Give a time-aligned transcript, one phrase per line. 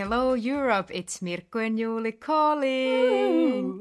[0.00, 3.80] Hello Europe, it's Mirkku and Juuli calling!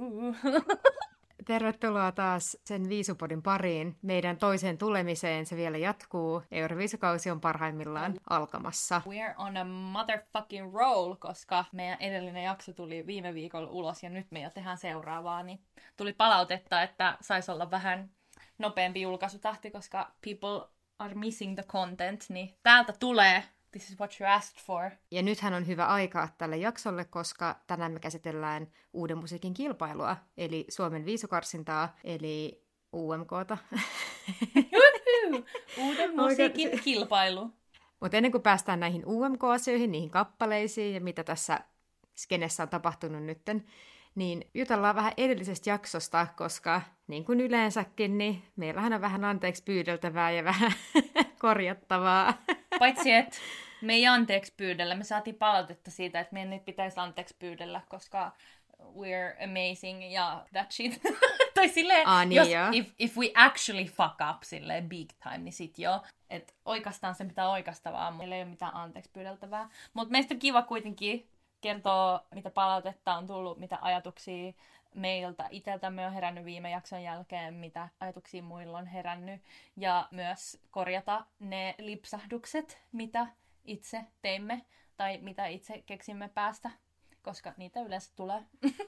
[1.48, 3.96] Tervetuloa taas sen Viisupodin pariin.
[4.02, 6.44] Meidän toiseen tulemiseen se vielä jatkuu.
[6.52, 9.02] Euroviisukausi on parhaimmillaan alkamassa.
[9.08, 14.28] We're on a motherfucking roll, koska meidän edellinen jakso tuli viime viikolla ulos ja nyt
[14.32, 15.60] me jo tehdään seuraavaa, niin
[15.98, 18.10] tuli palautetta, että saisi olla vähän
[18.58, 20.68] nopeampi julkaisutahti, koska people
[21.00, 24.90] are missing the content, niin täältä tulee This is what you asked for.
[25.12, 30.66] Ja nythän on hyvä aika tälle jaksolle, koska tänään me käsitellään uuden musiikin kilpailua, eli
[30.70, 33.58] Suomen viisukarsintaa, eli UMKta.
[35.78, 37.54] uuden musiikin kilpailu.
[38.00, 41.60] Mutta ennen kuin päästään näihin UMK-asioihin, niihin kappaleisiin ja mitä tässä
[42.16, 43.66] skenessä on tapahtunut nytten,
[44.16, 50.32] niin jutellaan vähän edellisestä jaksosta, koska niin kuin yleensäkin, niin meillähän on vähän anteeksi pyydeltävää
[50.32, 50.72] ja vähän
[51.42, 52.34] korjattavaa.
[52.80, 53.38] Paitsi, että
[53.82, 54.96] me ei anteeksi pyydellä.
[54.96, 58.32] Me saatiin palautetta siitä, että meidän nyt pitäisi anteeksi pyydellä, koska
[58.82, 61.02] we're amazing ja that shit.
[61.56, 65.54] tai silleen, ah, niin jos, if, if we actually fuck up silleen big time, niin
[65.54, 66.04] sit jo.
[66.30, 69.70] Että oikeastaan se mitä oikeastavaa, meillä ei ole mitään anteeksi pyydeltävää.
[69.94, 71.28] Mutta meistä on kiva kuitenkin
[71.62, 74.54] kertoa, mitä palautetta on tullut, mitä ajatuksia
[74.96, 79.42] meiltä itseltämme on herännyt viime jakson jälkeen, mitä ajatuksia muilla on herännyt,
[79.78, 83.28] ja myös korjata ne lipsahdukset, mitä
[83.66, 84.66] itse teimme
[84.98, 86.72] tai mitä itse keksimme päästä,
[87.22, 88.44] koska niitä yleensä tulee.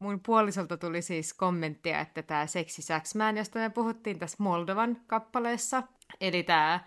[0.00, 5.82] Mun puolisolta tuli siis kommenttia, että tämä Sexy Saxman, josta me puhuttiin tässä Moldovan kappaleessa,
[6.20, 6.80] eli tämä...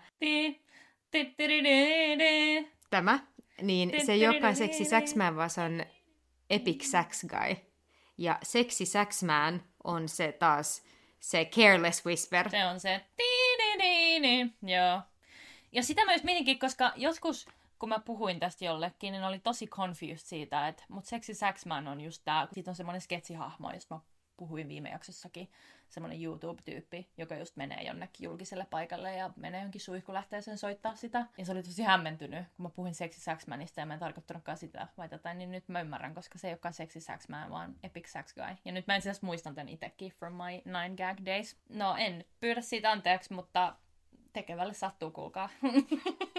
[2.90, 3.18] Tämä,
[3.62, 5.84] niin se ei olekaan Sexy Saxman, vaan se on
[6.50, 7.73] Epic Sax Guy.
[8.18, 10.82] Ja Sexy Saxman on se taas
[11.20, 12.50] se Careless Whisper.
[12.50, 13.04] Se on se.
[14.62, 15.00] Joo.
[15.72, 17.46] Ja sitä myös mietinkin, koska joskus
[17.78, 22.00] kun mä puhuin tästä jollekin, niin oli tosi confused siitä, että mut Sexy Saxman on
[22.00, 24.00] just tää, siitä on semmoinen sketsihahmo, josta mä
[24.36, 25.50] puhuin viime jaksossakin,
[25.94, 31.26] semmoinen YouTube-tyyppi, joka just menee jonnekin julkiselle paikalle ja menee jonkin suihkulähteeseen soittaa sitä.
[31.38, 34.88] Ja se oli tosi hämmentynyt, kun mä puhuin Sexy Saxmanista ja mä en tarkoittanutkaan sitä
[34.96, 38.34] vai tätä, niin nyt mä ymmärrän, koska se ei olekaan Sexy Saxman, vaan Epic Sax
[38.34, 38.56] Guy.
[38.64, 41.56] Ja nyt mä en siis muistan tämän itekin from my nine gag days.
[41.68, 43.76] No en pyydä siitä anteeksi, mutta
[44.34, 45.48] tekevälle sattuu, kuulkaa.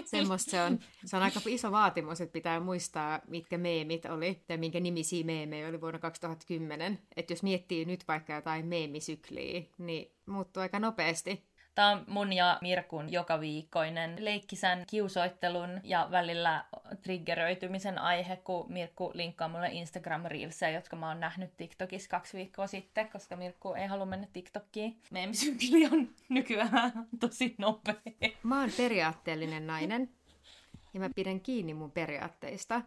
[0.04, 0.78] Semmosta se on.
[1.04, 5.68] Se on aika iso vaatimus, että pitää muistaa, mitkä meemit oli, tai minkä nimisiä meemejä
[5.68, 6.98] oli vuonna 2010.
[7.16, 11.44] Että jos miettii nyt vaikka jotain meemisykliä, niin muuttuu aika nopeasti.
[11.76, 16.64] Tämä on mun ja Mirkun joka viikkoinen leikkisän kiusoittelun ja välillä
[17.02, 22.66] triggeröitymisen aihe, kun Mirkku linkkaa mulle instagram reelsejä, jotka mä oon nähnyt TikTokissa kaksi viikkoa
[22.66, 25.00] sitten, koska Mirkku ei halua mennä TikTokkiin.
[25.10, 27.94] Meemisykli on nykyään tosi nopea.
[28.42, 30.10] Mä oon periaatteellinen nainen
[30.94, 32.82] ja mä pidän kiinni mun periaatteista.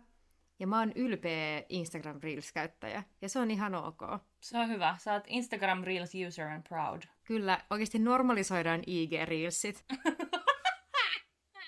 [0.60, 4.02] Ja mä oon ylpeä Instagram Reels-käyttäjä, ja se on ihan ok.
[4.40, 4.96] Se on hyvä.
[5.00, 7.02] Sä oot Instagram Reels user and proud.
[7.30, 9.86] Kyllä, oikeasti normalisoidaan IG-reelsit.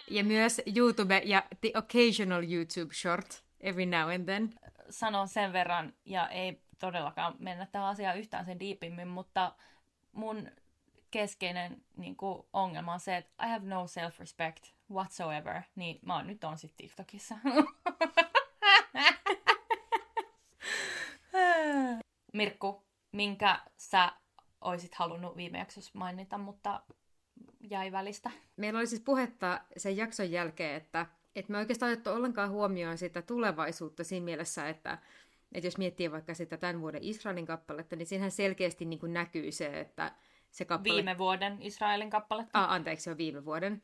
[0.09, 4.53] ja myös YouTube ja the occasional YouTube short every now and then.
[4.89, 9.55] Sanon sen verran, ja ei todellakaan mennä tähän asiaan yhtään sen diipimmin, mutta
[10.11, 10.51] mun
[11.11, 16.27] keskeinen niin kuin, ongelma on se, että I have no self-respect whatsoever, niin mä oon
[16.27, 17.35] nyt on sit TikTokissa.
[22.33, 24.11] Mirkku, minkä sä
[24.61, 26.81] oisit halunnut viime jaksossa mainita, mutta
[27.69, 28.31] jäi välistä?
[28.57, 31.05] Meillä oli siis puhetta sen jakson jälkeen, että,
[31.35, 34.97] että me oikeastaan otettu ollenkaan huomioon sitä tulevaisuutta siinä mielessä, että,
[35.51, 39.51] että jos miettii vaikka sitä tämän vuoden Israelin kappaletta, niin siinähän selkeästi niin kuin näkyy
[39.51, 40.11] se, että
[40.51, 40.95] se kappale...
[40.95, 42.63] Viime vuoden Israelin kappaletta.
[42.63, 43.83] Ah, anteeksi, se on viime vuoden.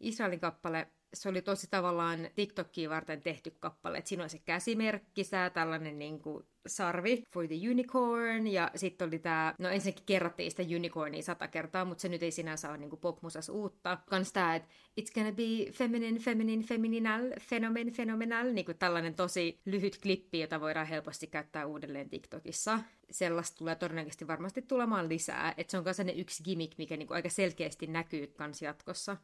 [0.00, 3.98] Israelin kappale se oli tosi tavallaan TikTokia varten tehty kappale.
[3.98, 9.18] Et siinä on se käsimerkkisää, tällainen niin kuin sarvi for the unicorn, ja sitten oli
[9.18, 12.98] tämä, no ensinnäkin kerrottiin sitä unicornia sata kertaa, mutta se nyt ei sinänsä ole niin
[13.00, 13.98] popmusas uutta.
[14.06, 14.68] Kans tämä, että
[15.00, 20.60] it's gonna be feminine, feminine, femininal, fenomen, fenomenal, niin kuin tällainen tosi lyhyt klippi, jota
[20.60, 22.80] voidaan helposti käyttää uudelleen TikTokissa.
[23.10, 27.16] Sellaista tulee todennäköisesti varmasti tulemaan lisää, että se on myös yksi gimmick, mikä niin kuin
[27.16, 29.16] aika selkeästi näkyy kans jatkossa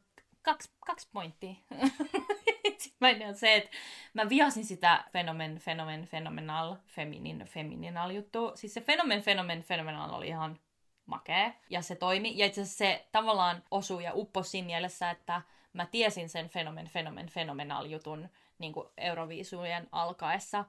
[0.45, 1.55] kaksi, kaksi pointtia.
[2.65, 3.71] Ensimmäinen on se, että
[4.15, 8.53] mä vihasin sitä fenomen, fenomen, fenomenal, feminin, femininal juttu.
[8.55, 10.59] Siis se fenomen, fenomen, fenomenal oli ihan
[11.07, 11.53] makea.
[11.71, 12.39] Ja se toimi.
[12.39, 15.43] Ja itse asiassa se tavallaan osui ja upposi siinä mielessä, että
[15.73, 20.65] mä tiesin sen fenomen, fenomen, fenomenal jutun niin Euroviisujen alkaessa,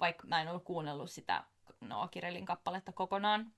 [0.00, 1.44] vaikka mä en ollut kuunnellut sitä
[1.80, 3.52] Noa Kirelin kappaletta kokonaan.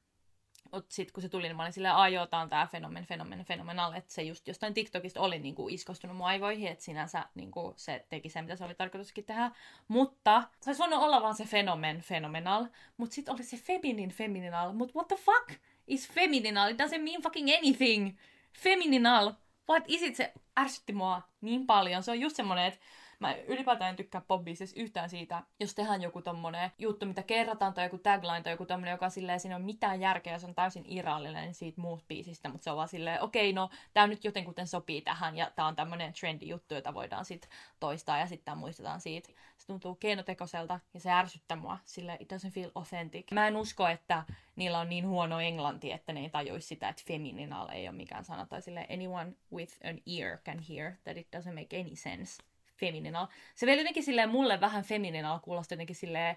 [0.73, 1.95] Mutta sitten kun se tuli, niin mä olin silleen,
[2.33, 6.69] on tää fenomen, fenomen, fenomenal, että se just jostain TikTokista oli niinku iskostunut mun aivoihin,
[6.69, 9.51] että sinänsä niinku se teki se, mitä se oli tarkoituskin tehdä.
[9.89, 12.67] Mutta se olisi voinut olla vaan se fenomen, fenomenal,
[12.97, 16.71] mutta sitten oli se feminin, femininal, mutta what the fuck is femininal?
[16.71, 18.17] It doesn't mean fucking anything.
[18.59, 19.33] Femininal.
[19.69, 20.17] What is it?
[20.17, 22.03] Se ärsytti mua niin paljon.
[22.03, 22.81] Se on just semmonen, että
[23.21, 27.85] Mä ylipäätään en tykkää popbiisissä yhtään siitä, jos tehdään joku tommonen juttu, mitä kerrataan, tai
[27.85, 31.55] joku tagline, tai joku tommonen, joka silleen, siinä on mitään järkeä, se on täysin irrallinen
[31.55, 35.37] siitä muusta biisistä, mutta se on vaan silleen, okei, no, tää nyt jotenkuten sopii tähän,
[35.37, 37.49] ja tää on tämmönen trendi juttu, jota voidaan sit
[37.81, 39.29] toistaa, ja sitten muistetaan siitä.
[39.59, 43.31] Se tuntuu keinotekoiselta, ja se ärsyttää mua, sille it doesn't feel authentic.
[43.33, 44.25] Mä en usko, että
[44.57, 48.25] niillä on niin huono englanti, että ne ei tajuisi sitä, että femininal ei ole mikään
[48.25, 52.50] sana, tai sille anyone with an ear can hear that it doesn't make any sense
[52.81, 53.27] femininal.
[53.55, 56.37] Se vielä jotenkin silleen mulle vähän femininal kuulosti jotenkin silleen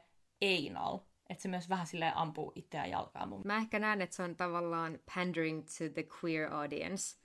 [0.69, 0.99] anal.
[1.29, 3.41] Että se myös vähän silleen ampuu itseään jalkaan mun.
[3.45, 7.17] Mä ehkä näen, että se on tavallaan pandering to the queer audience.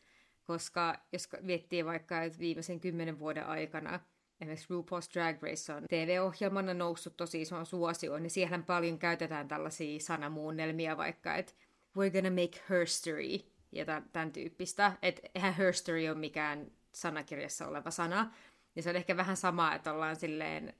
[0.45, 4.01] Koska jos miettii vaikka, että viimeisen kymmenen vuoden aikana
[4.41, 10.01] esimerkiksi RuPaul's Drag Race on TV-ohjelmana noussut tosi ison suosioon, niin siellä paljon käytetään tällaisia
[10.01, 11.53] sanamuunnelmia vaikka, että
[11.99, 13.39] we're gonna make herstory
[13.73, 14.93] ja tämän tyyppistä.
[15.03, 18.33] Että eihän herstory ole mikään sanakirjassa oleva sana,
[18.79, 20.75] niin se on ehkä vähän sama, että ollaan silleen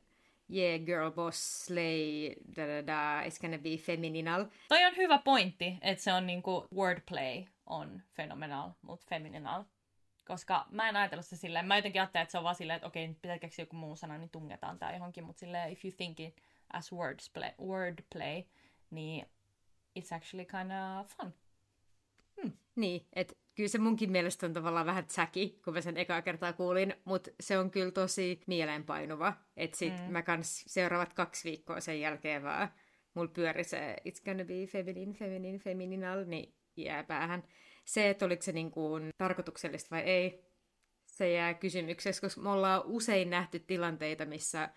[0.55, 4.45] yeah, girl boss, slay, da da da, it's gonna be femininal.
[4.69, 9.65] Toi on hyvä pointti, että se on niinku wordplay on phenomenal, mutta femininal.
[10.27, 12.89] Koska mä en ajatellut se silleen, mä jotenkin ajattelin, että se on vaan silleen, että
[12.89, 16.21] okei, pitää keksiä joku muu sana, niin tungetaan tää johonkin, mutta silleen, if you think
[16.21, 16.43] it
[16.73, 18.43] as wordplay, wordplay
[18.91, 19.27] niin
[20.01, 20.71] it's actually kind
[21.01, 21.35] of fun.
[22.43, 22.53] Hmm.
[22.77, 26.53] Niin, että kyllä se munkin mielestä on tavallaan vähän tsäki, kun mä sen ekaa kertaa
[26.53, 29.33] kuulin, mutta se on kyllä tosi mieleenpainuva.
[29.57, 30.13] Että sit mm.
[30.13, 32.69] mä kans seuraavat kaksi viikkoa sen jälkeen vaan
[33.15, 37.45] mulla pyöri se It's gonna be feminine, feminine, femininal, niin jää päähän.
[37.85, 40.45] Se, että oliko se niin kuin tarkoituksellista vai ei,
[41.07, 44.69] se jää kysymyksessä, koska me ollaan usein nähty tilanteita, missä,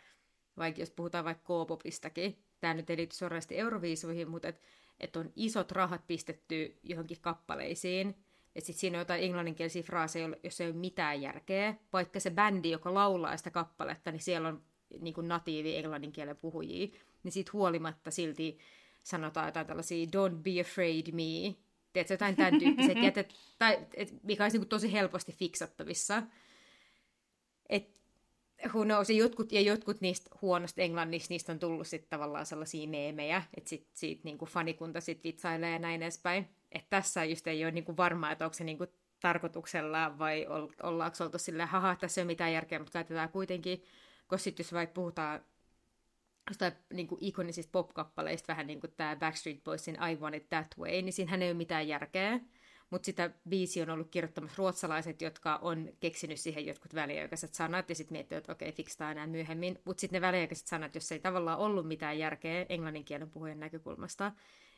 [0.57, 4.61] vaikka jos puhutaan vaikka K-popistakin, tämä nyt ei liity suorasti Euroviisuihin, mutta että
[4.99, 8.15] et on isot rahat pistetty johonkin kappaleisiin,
[8.55, 11.75] että sitten siinä on jotain englanninkielisiä fraaseja, jos ei ole mitään järkeä.
[11.93, 14.63] Vaikka se bändi, joka laulaa sitä kappaletta, niin siellä on
[14.99, 16.87] niin kuin natiivi englanninkielen puhujia,
[17.23, 18.57] niin siitä huolimatta silti
[19.03, 21.55] sanotaan jotain tällaisia don't be afraid me,
[21.93, 26.23] tiedätkö, jotain tämän tyyppiset, jätet, tai, et, mikä olisi niin kuin tosi helposti fiksattavissa.
[27.69, 27.89] Et,
[28.73, 32.87] who knows, ja jotkut, ja jotkut niistä huonosta englannista, niistä on tullut sitten tavallaan sellaisia
[32.87, 37.47] meemejä, että sit, siitä niin kuin fanikunta sit vitsailee ja näin edespäin että tässä just
[37.47, 38.87] ei ole niinku varmaa, että onko se niinku
[39.19, 40.47] tarkoituksella vai
[40.83, 43.83] ollaanko oltu silleen, haha, tässä ei ole mitään järkeä, mutta käytetään kuitenkin,
[44.27, 45.45] koska sitten jos vaikka puhutaan
[46.49, 50.67] jostain niin kuin ikonisista pop-kappaleista, vähän niin kuin tämä Backstreet Boysin I Want It That
[50.77, 52.39] Way, niin siinähän ei ole mitään järkeä.
[52.89, 57.95] Mutta sitä biisi on ollut kirjoittamassa ruotsalaiset, jotka on keksinyt siihen jotkut väliaikaiset sanat, ja
[57.95, 59.79] sitten miettii, että okei, okay, fiksataan enää myöhemmin.
[59.85, 64.31] Mutta sitten ne väliaikaiset sanat, jos ei tavallaan ollut mitään järkeä englanninkielen puhujan näkökulmasta,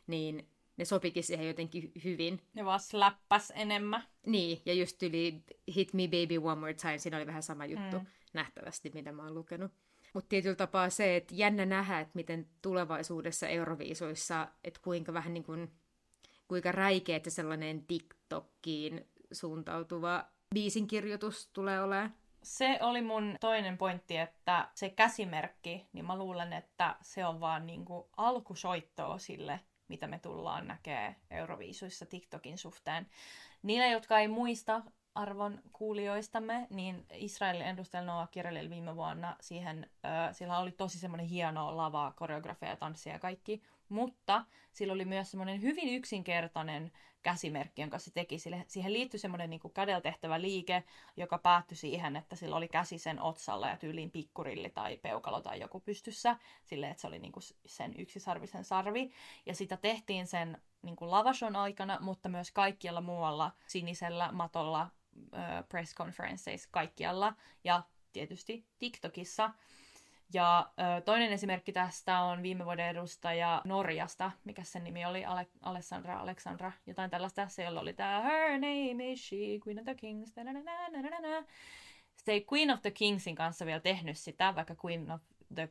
[0.07, 0.47] niin
[0.77, 2.41] ne sopikin siihen jotenkin hyvin.
[2.53, 4.03] Ne vaan släppäs enemmän.
[4.25, 5.43] Niin, ja just yli
[5.75, 8.05] Hit Me Baby One More Time, siinä oli vähän sama juttu mm.
[8.33, 9.71] nähtävästi, mitä mä oon lukenut.
[10.13, 15.43] Mutta tietyllä tapaa se, että jännä nähdä, että miten tulevaisuudessa Euroviisuissa, että kuinka vähän niin
[15.43, 15.71] kuin,
[16.47, 20.25] kuinka räikeä että sellainen TikTokkiin suuntautuva
[20.55, 22.13] biisinkirjoitus tulee olemaan.
[22.43, 27.67] Se oli mun toinen pointti, että se käsimerkki, niin mä luulen, että se on vaan
[27.67, 29.59] niinku alkusoittoa sille
[29.93, 33.07] mitä me tullaan näkee Euroviisuissa TikTokin suhteen.
[33.63, 34.81] Niille, jotka ei muista
[35.15, 41.25] arvon kuulijoistamme, niin Israelin edustaja Noah Kirelil viime vuonna siihen, äh, sillä oli tosi semmoinen
[41.25, 46.91] hieno lava, koreografia tanssia ja kaikki, mutta sillä oli myös semmoinen hyvin yksinkertainen
[47.23, 48.39] käsimerkki, jonka se teki.
[48.39, 50.83] Sille, siihen liittyi semmoinen niin kädellä tehtävä liike,
[51.17, 55.59] joka päättyi siihen, että sillä oli käsi sen otsalla ja tyyliin pikkurilli tai peukalo tai
[55.59, 59.11] joku pystyssä, sille että se oli niin kuin sen yksisarvisen sarvi.
[59.45, 64.89] Ja sitä tehtiin sen niin kuin lavashon aikana, mutta myös kaikkialla muualla sinisellä matolla,
[65.69, 69.51] press conferenceissa kaikkialla ja tietysti TikTokissa.
[70.33, 75.47] Ja ö, toinen esimerkki tästä on viime vuoden edustaja Norjasta, mikä sen nimi oli, Ale-
[75.61, 77.47] Alessandra, Alexandra, jotain tällaista.
[77.47, 79.37] Se, jolla oli tämä Her name is she,
[79.67, 80.33] Queen of the Kings,
[82.17, 85.21] Se ei Queen of the Kingsin kanssa vielä tehnyt sitä, vaikka Queen of
[85.55, 85.69] the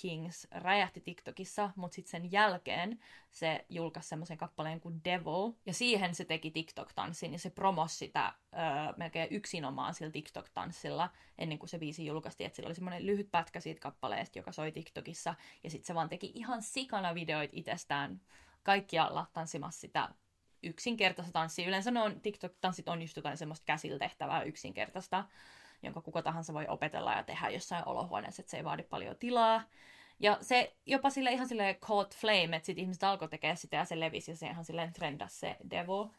[0.00, 2.98] Kings räjähti TikTokissa, mutta sitten sen jälkeen
[3.30, 8.32] se julkaisi semmoisen kappaleen kuin Devil, ja siihen se teki TikTok-tanssin, ja se promosi sitä
[8.52, 8.60] öö,
[8.96, 13.60] melkein yksinomaan sillä TikTok-tanssilla, ennen kuin se biisi julkaistiin, että sillä oli semmoinen lyhyt pätkä
[13.60, 18.20] siitä kappaleesta, joka soi TikTokissa, ja sitten se vaan teki ihan sikana videoita itsestään
[18.62, 20.08] kaikkialla tanssimassa sitä
[20.62, 21.68] yksinkertaista tanssia.
[21.68, 25.24] Yleensä ne on, TikTok-tanssit on just jotain semmoista käsillä tehtävää yksinkertaista,
[25.82, 29.62] jonka kuka tahansa voi opetella ja tehdä jossain olohuoneessa, että se ei vaadi paljon tilaa.
[30.20, 33.84] Ja se jopa sille ihan sille caught flame, että sit ihmiset alkoi tekemään sitä ja
[33.84, 36.10] se levisi ja se ihan silleen trendas se devo.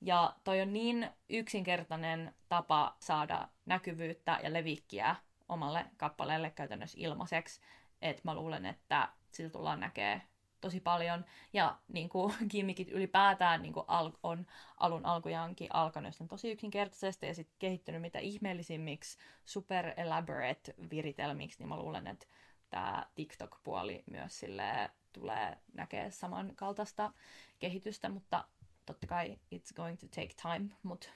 [0.00, 5.16] Ja toi on niin yksinkertainen tapa saada näkyvyyttä ja levikkiä
[5.48, 7.60] omalle kappaleelle käytännössä ilmaiseksi,
[8.02, 10.22] että mä luulen, että sitä tullaan näkee
[10.60, 11.24] tosi paljon.
[11.52, 17.34] Ja niin kuin, gimmickit ylipäätään niin kuin al- on alun alkujaankin alkanut tosi yksinkertaisesti ja
[17.34, 22.26] sitten kehittynyt mitä ihmeellisimmiksi, super elaborate viritelmiksi, niin mä luulen, että
[22.70, 27.12] tämä TikTok-puoli myös sille tulee näkee samankaltaista
[27.58, 28.44] kehitystä, mutta
[28.86, 31.08] totta kai it's going to take time, mutta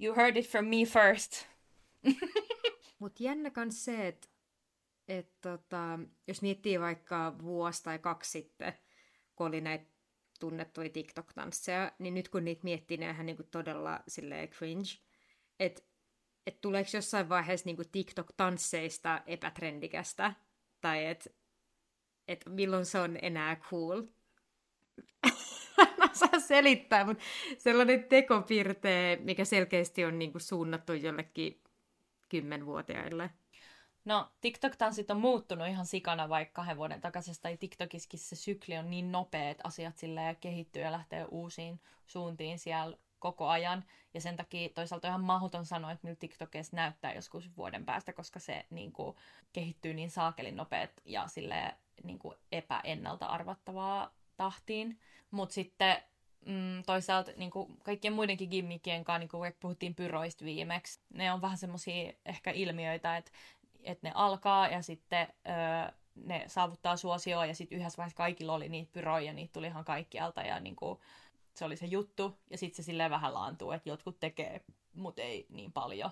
[0.00, 1.46] you heard it from me first.
[2.98, 4.28] Mutta jännä kans se, että
[5.08, 8.72] et tota, jos miettii vaikka vuosi tai kaksi sitten,
[9.36, 9.86] kun oli näitä
[10.40, 14.88] tunnettuja TikTok-tansseja, niin nyt kun niitä miettii, ne ihan niinku todella silleen cringe.
[15.60, 15.82] Että
[16.46, 20.34] et tuleeko jossain vaiheessa niinku TikTok-tansseista epätrendikästä?
[20.80, 21.30] Tai että
[22.28, 24.02] et milloin se on enää cool?
[25.98, 27.24] mä saa selittää, mutta
[27.58, 31.62] sellainen tekopirte, mikä selkeästi on niinku suunnattu jollekin
[32.28, 33.30] kymmenvuotiaille.
[34.06, 38.90] No, TikTok-tanssit on muuttunut ihan sikana vaikka kahden vuoden takaisesta, tai TikTokiskin se sykli on
[38.90, 43.84] niin nopea, että asiat silleen kehittyy ja lähtee uusiin suuntiin siellä koko ajan.
[44.14, 48.38] Ja sen takia toisaalta ihan mahdoton sanoa, että miltä TikTokissa näyttää joskus vuoden päästä, koska
[48.38, 49.16] se niin kuin,
[49.52, 55.00] kehittyy niin saakelin nopeet ja sille niin kuin, epäennalta arvattavaa tahtiin.
[55.30, 55.96] Mutta sitten
[56.46, 61.42] mm, toisaalta niin kuin kaikkien muidenkin gimmickien kanssa, niin kuin puhuttiin pyroista viimeksi, ne on
[61.42, 63.30] vähän semmoisia ehkä ilmiöitä, että
[63.86, 68.68] että ne alkaa ja sitten öö, ne saavuttaa suosioa ja sitten yhdessä vaiheessa kaikilla oli
[68.68, 70.98] niitä pyroja ja niitä tuli ihan kaikkialta ja niin kuin,
[71.54, 74.64] se oli se juttu ja sitten se silleen vähän laantuu, että jotkut tekee,
[74.94, 76.10] mutta ei niin paljon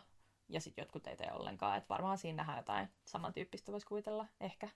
[0.49, 4.69] ja sitten jotkut ei tee ollenkaan, että varmaan siinä nähdään jotain samantyyppistä voisi kuvitella ehkä.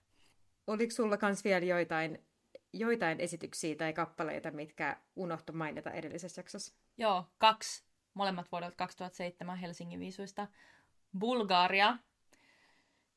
[0.67, 2.27] Oliko sulla kans vielä joitain,
[2.73, 6.75] joitain esityksiä tai kappaleita, mitkä unohtu mainita edellisessä jaksossa?
[6.99, 7.85] Joo, kaksi.
[8.15, 10.47] Molemmat vuodelta 2007 Helsingin viisuista.
[11.19, 11.97] Bulgaria,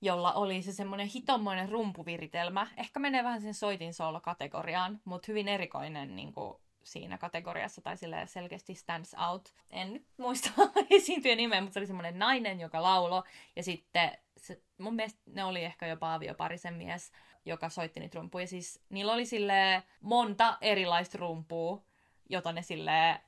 [0.01, 2.67] jolla oli se semmoinen hitommoinen rumpuviritelmä.
[2.77, 8.27] Ehkä menee vähän sen soitin solo-kategoriaan, mutta hyvin erikoinen niin kuin siinä kategoriassa tai sille
[8.27, 9.53] selkeästi stands out.
[9.69, 10.49] En nyt muista
[10.89, 13.23] esiintyjän nimeä, mutta se oli semmoinen nainen, joka laulo.
[13.55, 17.11] Ja sitten se, mun mielestä ne oli ehkä jopa avioparisen mies,
[17.45, 18.47] joka soitti niitä rumpuja.
[18.47, 21.81] Siis niillä oli sille monta erilaista rumpua,
[22.29, 23.21] jota ne sille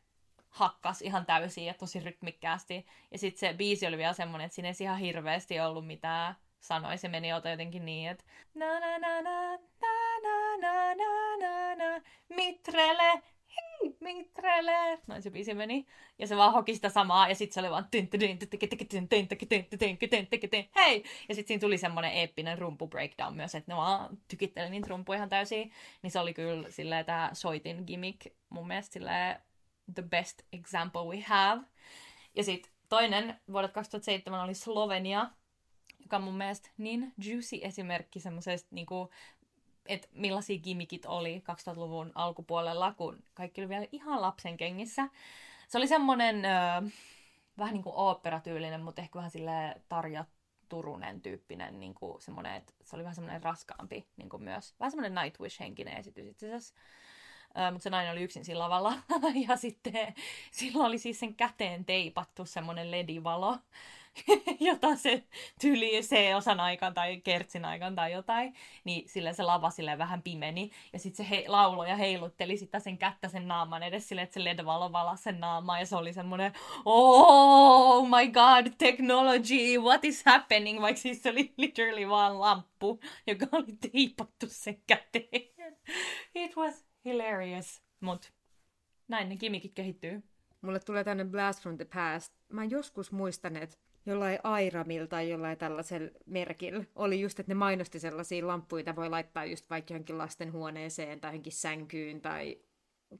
[0.50, 2.86] hakkas ihan täysin ja tosi rytmikkäästi.
[3.12, 6.98] Ja sitten se biisi oli vielä semmoinen, että siinä ei ihan hirveästi ollut mitään sanoi,
[6.98, 9.58] se meni jotenkin niin, että na na na na na
[10.22, 13.22] na na na na na mitrele,
[13.56, 15.00] hei, mitrele.
[15.08, 15.86] Noin se biisi meni.
[16.20, 17.88] Ja se vaan hoki sitä samaa, ja sitten se oli vaan
[20.76, 21.04] hei!
[21.30, 25.18] Ja sitten siinä tuli semmoinen eeppinen rumpu breakdown myös, että ne vaan tykitteli niitä rumpuja
[25.18, 25.72] ihan täysin.
[26.02, 29.40] Niin se oli kyllä silleen tämä soitin gimmick mun mielestä silleen
[29.94, 31.62] the best example we have.
[32.36, 35.30] Ja sitten toinen vuodet 2007 oli Slovenia,
[36.04, 38.88] joka on mun mielestä niin juicy esimerkki semmoisesta, niin
[39.86, 45.10] että millaisia gimmickit oli 2000-luvun alkupuolella, kun kaikki oli vielä ihan lapsen kengissä.
[45.68, 46.84] Se oli semmoinen äh,
[47.58, 50.26] vähän niin kuin oopperatyylinen, mutta ehkä vähän sille Tarja
[50.70, 54.76] Turunen tyyppinen, niin kuin semmoinen, että se oli vähän semmoinen raskaampi niin kuin myös.
[54.80, 56.74] Vähän semmoinen Nightwish-henkinen esitys itse asiassa.
[57.72, 58.94] Mutta se nainen oli yksin sillä lavalla.
[59.48, 60.14] ja sitten
[60.52, 63.58] sillä oli siis sen käteen teipattu semmoinen ledivalo.
[64.60, 65.24] jota se
[65.62, 68.54] tyli C-osan aikaan tai kertsin aikaan tai jotain,
[68.84, 70.72] niin sille se lava sille vähän pimeni.
[70.94, 74.34] Ja sitten se he, lauloi ja heilutteli sitä sen kättä sen naaman edes sille, että
[74.34, 75.80] se LED-valo valasi sen naamaa.
[75.80, 76.54] Ja se oli semmoinen,
[76.86, 80.82] oh my god, technology, what is happening?
[80.82, 85.54] Vaikka siis se oli literally vaan lamppu, joka oli teipattu sen käteen.
[86.36, 87.82] It was hilarious.
[88.00, 88.34] Mut
[89.08, 90.24] näin ne kimikit kehittyy.
[90.62, 92.34] Mulle tulee tänne Blast from the Past.
[92.50, 98.00] Mä joskus muistan, että jollain Airamilla tai jollain tällaisella merkillä oli just, että ne mainosti
[98.00, 102.58] sellaisia lamppuja, joita voi laittaa just vaikka johonkin lastenhuoneeseen tai johonkin sänkyyn tai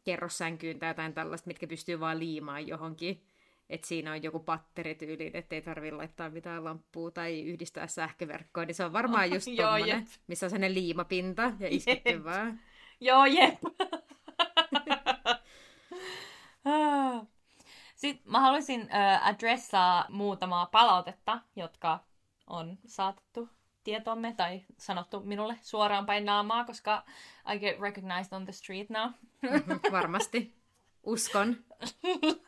[0.04, 3.26] kerrossänkyyn tai jotain tällaista, mitkä pystyy vaan liimaan johonkin.
[3.70, 8.86] Että siinä on joku patterityyli, ettei tarvitse laittaa mitään lamppua tai yhdistää sähköverkkoa, niin se
[8.86, 12.60] on varmaan just tommonen, missä on sellainen liimapinta ja isketty vaan.
[13.00, 13.60] Joo, jep.
[16.66, 17.33] Ah.
[18.04, 22.00] Sitten mä haluaisin äh, adressaa muutamaa palautetta, jotka
[22.48, 23.50] on saatettu
[23.84, 27.04] tietomme tai sanottu minulle suoraan päin naamaa, koska
[27.54, 29.12] I get recognized on the street now.
[29.92, 30.54] Varmasti.
[31.04, 31.58] Uskon.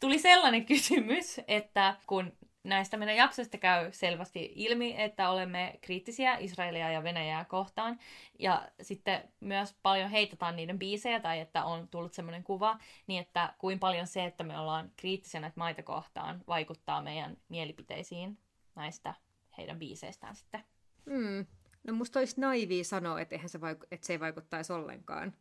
[0.00, 2.32] Tuli sellainen kysymys, että kun
[2.66, 7.98] näistä meidän jaksoista käy selvästi ilmi, että olemme kriittisiä Israelia ja Venäjää kohtaan.
[8.38, 13.54] Ja sitten myös paljon heitetaan niiden biisejä tai että on tullut semmoinen kuva, niin että
[13.58, 18.38] kuin paljon se, että me ollaan kriittisiä näitä maita kohtaan, vaikuttaa meidän mielipiteisiin
[18.74, 19.14] näistä
[19.58, 20.64] heidän biiseistään sitten.
[21.04, 21.46] Mm.
[21.84, 25.32] No musta olisi naivia sanoa, että, eihän se, vaiku- että se ei vaikuttaisi ollenkaan.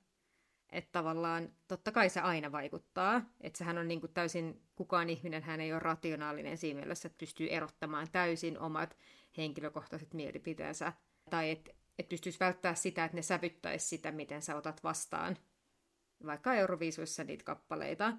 [0.71, 3.21] Että tavallaan, totta kai se aina vaikuttaa.
[3.41, 7.17] Että sehän on niin kuin täysin, kukaan ihminen hän ei ole rationaalinen siinä mielessä, että
[7.17, 8.97] pystyy erottamaan täysin omat
[9.37, 10.93] henkilökohtaiset mielipiteensä.
[11.29, 15.37] Tai että et pystyisi välttämään sitä, että ne sävyttäisi sitä, miten sä otat vastaan
[16.25, 18.13] vaikka Euroviisuissa niitä kappaleita.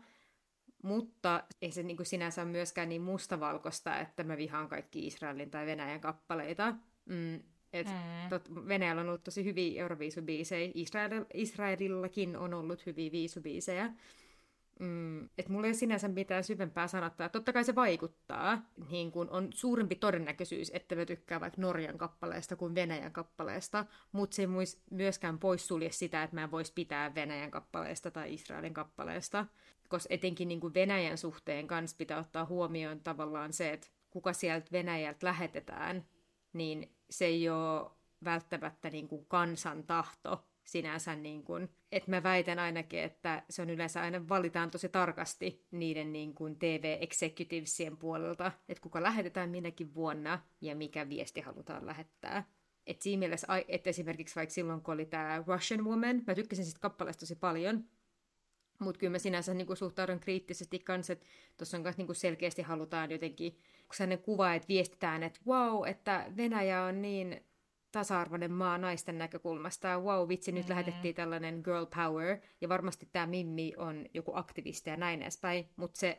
[0.82, 5.50] Mutta ei se niin kuin sinänsä ole myöskään niin mustavalkoista, että mä vihaan kaikki Israelin
[5.50, 6.74] tai Venäjän kappaleita.
[7.04, 7.42] Mm,
[7.80, 8.28] et mm.
[8.28, 13.92] tot, Venäjällä on ollut tosi hyviä Euroviisubiisejä, Israel, Israelillakin on ollut hyviä viisubiisejä.
[14.80, 17.28] Mm, että mulla ei sinänsä mitään syvempää sanottaa.
[17.28, 18.62] Totta kai se vaikuttaa.
[18.90, 24.37] Niin kun on suurempi todennäköisyys, että mä tykkään vaikka Norjan kappaleesta kuin Venäjän kappaleesta, mutta
[24.37, 24.49] se ei
[24.90, 29.47] myöskään poissulje sitä, että mä en voisi pitää Venäjän kappaleesta tai Israelin kappaleesta.
[29.88, 34.73] Koska etenkin niin kuin Venäjän suhteen kanssa pitää ottaa huomioon tavallaan se, että kuka sieltä
[34.73, 36.04] Venäjältä lähetetään,
[36.56, 37.90] niin se ei ole
[38.25, 41.16] välttämättä niin kuin kansan tahto sinänsä.
[41.16, 46.12] Niin kuin, että mä väitän ainakin, että se on yleensä aina valitaan tosi tarkasti niiden
[46.12, 52.50] niin kuin TV-executivesien puolelta, että kuka lähetetään minäkin vuonna ja mikä viesti halutaan lähettää.
[52.86, 56.80] Et siinä mielessä, että esimerkiksi vaikka silloin, kun oli tämä Russian Woman, mä tykkäsin siitä
[56.80, 57.84] kappaleesta tosi paljon,
[58.78, 63.10] mutta kyllä mä sinänsä niin suhtaudun kriittisesti kanssa, että tuossa on myös niin selkeästi halutaan
[63.10, 63.58] jotenkin
[63.94, 67.40] sellainen kuva, että viestitään, että wow, että Venäjä on niin
[67.92, 69.98] tasa-arvoinen maa naisten näkökulmasta.
[69.98, 70.70] Wow, vitsi, nyt mm.
[70.70, 72.38] lähetettiin tällainen girl power.
[72.60, 75.68] Ja varmasti tämä Mimmi on joku aktivisti ja näin edespäin.
[75.76, 76.18] Mutta se,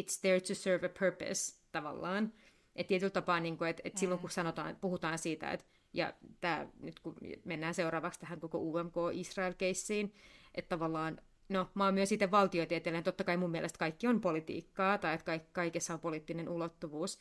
[0.00, 2.32] it's there to serve a purpose tavallaan.
[2.76, 4.00] Että tietyllä tapaa, niin kuin, että, että mm.
[4.00, 10.14] silloin kun sanotaan, puhutaan siitä, että ja tämä, nyt kun mennään seuraavaksi tähän koko UMK-Israel-keissiin,
[10.54, 14.98] että tavallaan no mä oon myös itse valtiotieteellinen, totta kai mun mielestä kaikki on politiikkaa,
[14.98, 17.18] tai että kaikessa on poliittinen ulottuvuus.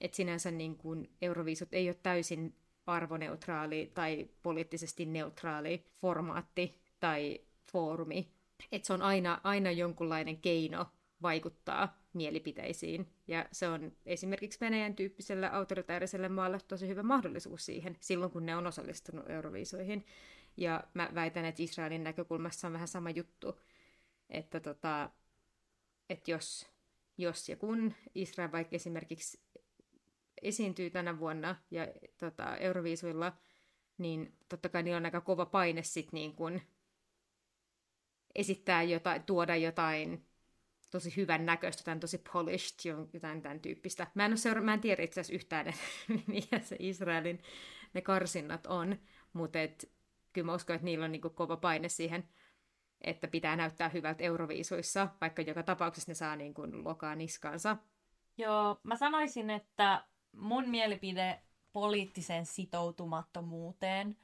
[0.00, 2.54] Että sinänsä niin kuin Euroviisut ei ole täysin
[2.86, 7.40] arvoneutraali tai poliittisesti neutraali formaatti tai
[7.72, 8.28] foorumi.
[8.72, 10.86] Että se on aina, aina jonkunlainen keino
[11.22, 13.08] vaikuttaa mielipiteisiin.
[13.26, 18.56] Ja se on esimerkiksi Venäjän tyyppiselle autoritaariselle maalle tosi hyvä mahdollisuus siihen, silloin kun ne
[18.56, 20.06] on osallistunut Euroviisoihin.
[20.56, 23.60] Ja mä väitän, että Israelin näkökulmassa on vähän sama juttu,
[24.30, 25.10] että, tota,
[26.10, 26.66] että jos,
[27.18, 29.40] jos ja kun Israel vaikka esimerkiksi
[30.42, 31.88] esiintyy tänä vuonna ja
[32.18, 33.32] tota, Euroviisuilla,
[33.98, 36.60] niin totta kai niillä on aika kova paine sit niin kun
[38.34, 40.26] esittää jotain, tuoda jotain
[40.90, 44.06] tosi hyvän näköistä, jotain tosi polished, jotain tämän tyyppistä.
[44.14, 45.72] Mä en, ole seura- mä en tiedä itse asiassa yhtään,
[46.26, 47.42] mikä se Israelin
[47.94, 48.98] ne karsinnat on,
[49.32, 49.93] mutta et,
[50.34, 52.28] kyllä mä uskon, että niillä on niin kova paine siihen,
[53.00, 57.76] että pitää näyttää hyvältä Euroviisuissa, vaikka joka tapauksessa ne saa niin kuin lokaa niskaansa.
[58.38, 61.40] Joo, mä sanoisin, että mun mielipide
[61.72, 64.16] poliittiseen sitoutumattomuuteen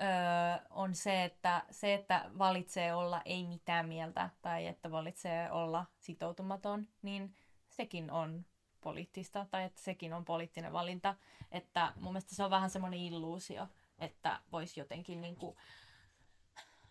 [0.00, 5.86] öö, on se että, se, että valitsee olla ei mitään mieltä tai että valitsee olla
[5.98, 7.34] sitoutumaton, niin
[7.68, 8.44] sekin on
[8.80, 11.14] poliittista tai että sekin on poliittinen valinta.
[11.50, 13.68] Että mun mielestä se on vähän semmoinen illuusio,
[14.02, 15.56] että voisi jotenkin niin kuin,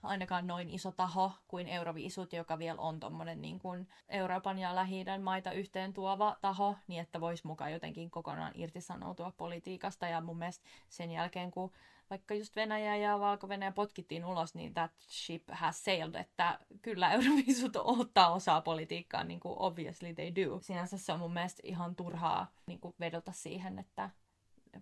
[0.04, 5.06] ainakaan noin iso taho kuin Euroviisut, joka vielä on tuommoinen niin kuin Euroopan ja lähi
[5.22, 10.08] maita yhteen tuova taho, niin että voisi mukaan jotenkin kokonaan irtisanoutua politiikasta.
[10.08, 11.72] Ja mun mielestä sen jälkeen, kun
[12.10, 17.76] vaikka just Venäjä ja Valko-Venäjä potkittiin ulos, niin that ship has sailed, että kyllä Euroviisut
[17.76, 20.60] ottaa osaa politiikkaan, niin kuin obviously they do.
[20.62, 24.10] Sinänsä se on mun mielestä ihan turhaa niin kuin vedota siihen, että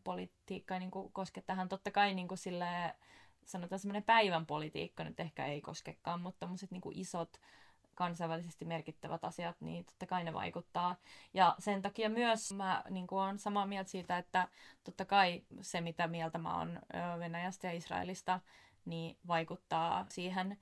[0.04, 1.69] politiikka ei niin kuin koske tähän.
[1.69, 2.95] Totta kai niin kuin sille,
[3.45, 7.39] sanotaan semmoinen päivän politiikka nyt ehkä ei koskekaan, mutta tämmöiset niin isot
[7.95, 10.95] kansainvälisesti merkittävät asiat, niin totta kai ne vaikuttaa.
[11.34, 14.47] Ja sen takia myös mä niin kuin olen samaa mieltä siitä, että
[14.84, 16.80] totta kai se, mitä mieltä mä oon
[17.19, 18.39] Venäjästä ja Israelista,
[18.86, 20.60] niin vaikuttaa siihen,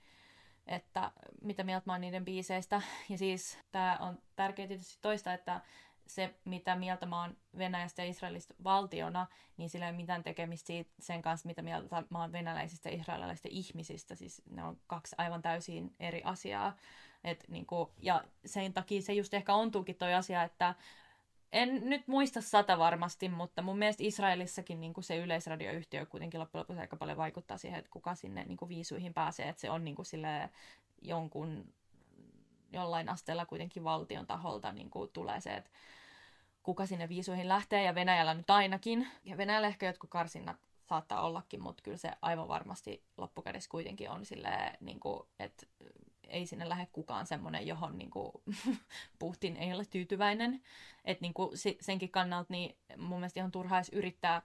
[0.68, 1.12] että
[1.42, 2.82] mitä mieltä mä oon niiden biiseistä.
[3.10, 5.62] Ja siis tämä on tärkeää tietysti toista, että
[6.08, 10.68] se, mitä mieltä mä oon Venäjästä ja Israelista valtiona, niin sillä ei ole mitään tekemistä
[10.68, 14.16] siitä, sen kanssa, mitä mieltä mä oon venäläisistä ja israelilaisista ihmisistä.
[14.16, 16.76] Siis ne on kaksi aivan täysin eri asiaa.
[17.24, 20.76] Et, niin kuin, ja sen takia se just ehkä ontuukin toi asia, että
[21.52, 26.62] en nyt muista sata varmasti, mutta mun mielestä Israelissakin niin kuin se yleisradioyhtiö kuitenkin loppujen
[26.62, 29.50] lopuksi aika paljon vaikuttaa siihen, että kuka sinne niin kuin viisuihin pääsee.
[29.50, 30.50] Että se on niin kuin sille
[31.02, 31.74] jonkun
[32.72, 35.70] jollain asteella kuitenkin valtion taholta niin kuin tulee se, että
[36.64, 39.08] kuka sinne viisuihin lähtee, ja Venäjällä nyt ainakin.
[39.24, 40.58] Ja Venäjällä ehkä jotkut karsinnat
[40.90, 45.66] saattaa ollakin, mutta kyllä se aivan varmasti loppukädessä kuitenkin on silleen, niin kuin, että
[46.28, 48.32] ei sinne lähde kukaan semmoinen, johon niin kuin,
[49.20, 50.64] Putin ei ole tyytyväinen.
[51.06, 51.52] Että niin kuin,
[51.82, 54.42] senkin kannalta niin mun mielestä ihan turhaa yrittää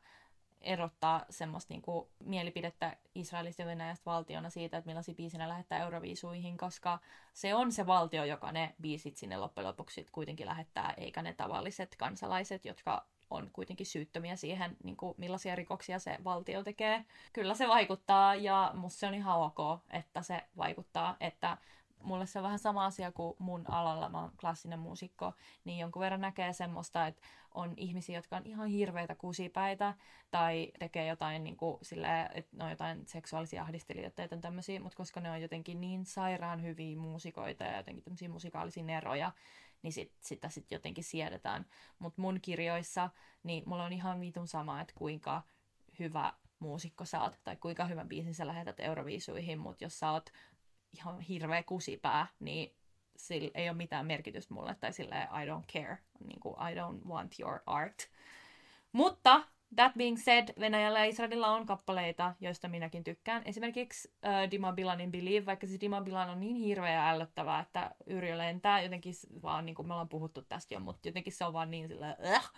[0.62, 6.56] erottaa semmoista niin kuin, mielipidettä Israelista ja Venäjästä valtiona siitä, että millaisia biisinä lähettää Euroviisuihin,
[6.56, 6.98] koska
[7.32, 11.96] se on se valtio, joka ne biisit sinne loppujen lopuksi kuitenkin lähettää, eikä ne tavalliset
[11.96, 17.04] kansalaiset, jotka on kuitenkin syyttömiä siihen, niin kuin millaisia rikoksia se valtio tekee.
[17.32, 19.58] Kyllä se vaikuttaa ja musta se on ihan ok,
[19.90, 21.56] että se vaikuttaa, että
[22.02, 25.32] mulle se on vähän sama asia kuin mun alalla, mä oon klassinen muusikko,
[25.64, 27.22] niin jonkun verran näkee semmoista, että
[27.54, 29.94] on ihmisiä, jotka on ihan hirveitä kusipäitä
[30.30, 34.96] tai tekee jotain niin kuin, silleen, että ne on jotain seksuaalisia ahdistelijoita ja tämmöisiä, mutta
[34.96, 39.32] koska ne on jotenkin niin sairaan hyviä muusikoita ja jotenkin tämmöisiä musikaalisia neroja,
[39.82, 41.66] niin sit, sitä sitten jotenkin siedetään.
[41.98, 43.10] Mutta mun kirjoissa,
[43.42, 45.42] niin mulla on ihan vitun sama, että kuinka
[45.98, 50.30] hyvä muusikko sä oot, tai kuinka hyvän biisin sä lähetät Euroviisuihin, mutta jos sä oot
[50.92, 52.76] ihan hirveä kusipää, niin
[53.16, 57.08] sillä ei ole mitään merkitystä mulle, tai sille I don't care, niin kuin I don't
[57.08, 58.10] want your art.
[58.92, 59.42] Mutta
[59.76, 63.42] That being said, Venäjällä ja Israelilla on kappaleita, joista minäkin tykkään.
[63.44, 67.94] Esimerkiksi uh, Dima Bilanin Believe, vaikka siis Dima Bilan on niin hirveä ja ällöttävää, että
[68.06, 71.52] Yrjö lentää jotenkin vaan, niin kuin me ollaan puhuttu tästä jo, mutta jotenkin se on
[71.52, 72.50] vaan niin sillä, uh,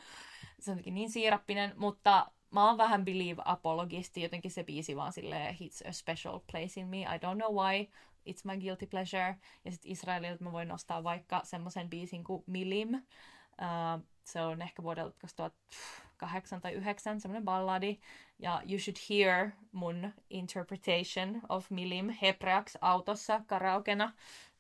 [0.61, 5.55] se on jotenkin niin siirappinen, mutta mä oon vähän Believe-apologisti, jotenkin se biisi vaan silleen,
[5.55, 7.87] hits a special place in me, I don't know why,
[8.29, 9.37] it's my guilty pleasure.
[9.65, 14.83] Ja sitten Israelilta mä voin nostaa vaikka semmoisen biisin kuin Milim, uh, se on ehkä
[14.83, 15.59] vuodelta 2000,
[16.17, 17.99] 8 tai 9, semmoinen balladi.
[18.39, 24.13] Ja You Should Hear mun interpretation of Milim hebreaksi autossa karaokena.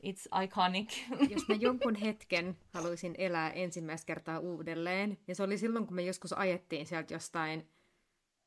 [0.06, 0.98] It's iconic.
[1.34, 6.02] Jos mä jonkun hetken haluaisin elää ensimmäistä kertaa uudelleen, ja se oli silloin, kun me
[6.02, 7.68] joskus ajettiin sieltä jostain,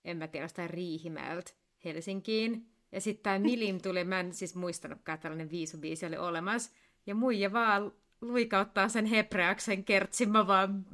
[0.06, 1.52] en mä tiedä, jostain Riihimäeltä
[1.86, 2.77] Helsinkiin.
[2.92, 6.72] Ja sitten tämä Milim tuli, mä en siis muistanutkaan, tällainen viisubiisi oli olemassa.
[7.06, 10.86] Ja muija vaan luikauttaa sen hebreaksen kertsin, mä vaan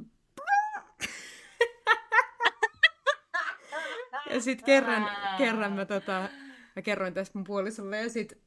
[4.30, 6.28] Ja sitten kerran, kerran mä, tota,
[6.76, 8.38] mä kerroin tästä mun puolisolle ja sitten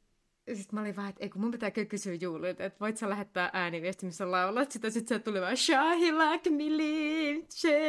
[0.54, 4.06] sit mä olin vähän, että kun mun pitää kysyä Juulilta, että voit sä lähettää ääniviesti,
[4.06, 7.46] missä laulat sitä, sitten se tuli vaan Shahilak milim,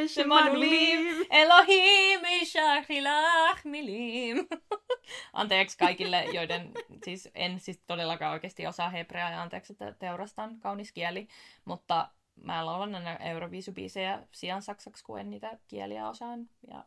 [0.07, 4.47] Shemanulim, Elohim, Shahilak milim.
[5.33, 6.71] Anteeksi kaikille, joiden
[7.05, 11.27] siis en siis todellakaan oikeasti osaa hebreaa ja anteeksi, että teurastan kaunis kieli,
[11.65, 12.09] mutta
[12.43, 16.85] mä laulan aina Euroviisubiisejä sijaan saksaksi, kun en niitä kieliä osaan ja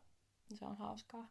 [0.54, 1.28] se on hauskaa.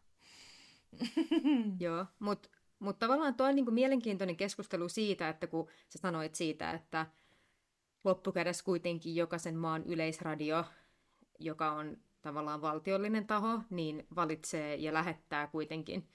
[1.80, 2.49] Joo, mutta
[2.82, 7.06] mut tavallaan tuo on niinku mielenkiintoinen keskustelu siitä, että kun sä sanoit siitä, että
[8.04, 10.65] loppukädessä kuitenkin jokaisen maan yleisradio,
[11.39, 16.08] joka on tavallaan valtiollinen taho, niin valitsee ja lähettää kuitenkin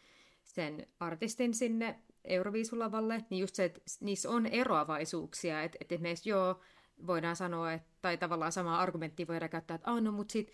[0.45, 6.61] sen artistin sinne Euroviisulavalle, niin just se, että niissä on eroavaisuuksia, että, että esimerkiksi joo,
[7.07, 10.53] voidaan sanoa, että, tai tavallaan sama argumentti voidaan käyttää, että no, mutta sit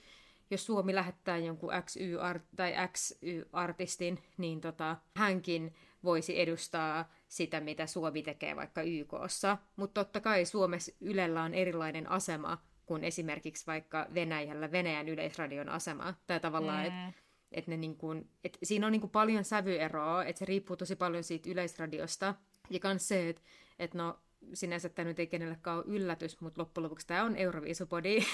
[0.51, 2.19] jos Suomi lähettää jonkun XY
[2.57, 9.59] tai XY-artistin, niin tota, hänkin voisi edustaa sitä, mitä Suomi tekee vaikka YKssa.
[9.77, 16.15] Mutta totta kai Suomessa Ylellä on erilainen asema kuin esimerkiksi vaikka Venäjällä Venäjän yleisradion asema.
[16.27, 16.87] Tai tavallaan, mm.
[16.87, 17.13] että
[17.53, 21.25] et ne niin kun, et siinä on niin paljon sävyeroa, että se riippuu tosi paljon
[21.25, 22.35] siitä yleisradiosta.
[22.71, 23.43] Ja myös se, että
[23.79, 24.19] et no,
[24.55, 28.19] sinänsä tämä nyt ei kenellekään ole yllätys, mutta loppujen lopuksi tämä on Euroviisupodi.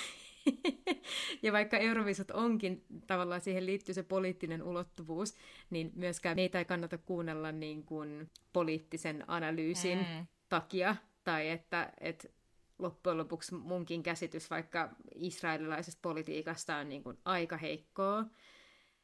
[1.42, 5.34] ja vaikka Eurovisut onkin, tavallaan siihen liittyy se poliittinen ulottuvuus,
[5.70, 10.26] niin myöskään meitä ei kannata kuunnella niin kuin poliittisen analyysin mm.
[10.48, 12.28] takia, tai että, että
[12.78, 18.24] loppujen lopuksi munkin käsitys vaikka israelilaisesta politiikasta on niin kuin aika heikkoa,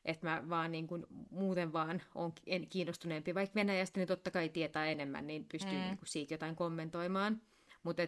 [0.04, 2.32] että mä vaan niin kuin, muuten vaan on
[2.68, 5.80] kiinnostuneempi, vaikka Venäjästä niin totta kai tietää enemmän, niin pystyy mm.
[5.80, 7.40] niin kuin siitä jotain kommentoimaan.
[7.82, 8.02] Mutta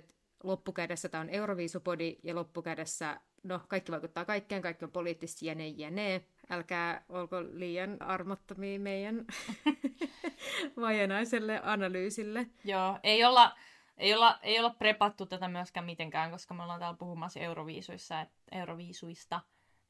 [0.47, 6.25] loppukädessä tämä on Euroviisupodi ja loppukädessä, no kaikki vaikuttaa kaikkeen, kaikki on poliittisesti jne jne.
[6.51, 9.25] Älkää olko liian armottomia meidän
[10.81, 12.47] vajanaiselle analyysille.
[12.65, 13.57] Joo, ei olla,
[13.97, 18.31] ei olla, ei olla prepattu tätä myöskään mitenkään, koska me ollaan täällä puhumassa Euroviisuissa, et,
[18.53, 19.41] Euroviisuista,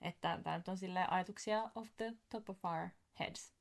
[0.00, 2.88] että tämä on sille ajatuksia off the top of our
[3.20, 3.55] heads.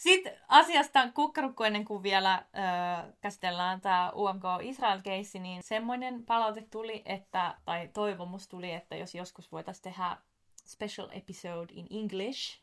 [0.00, 7.02] Sitten asiasta kukkarukku ennen kuin vielä ö, käsitellään tämä UMK Israel-keissi, niin semmoinen palaute tuli,
[7.04, 10.16] että, tai toivomus tuli, että jos joskus voitaisiin tehdä
[10.66, 12.60] special episode in English,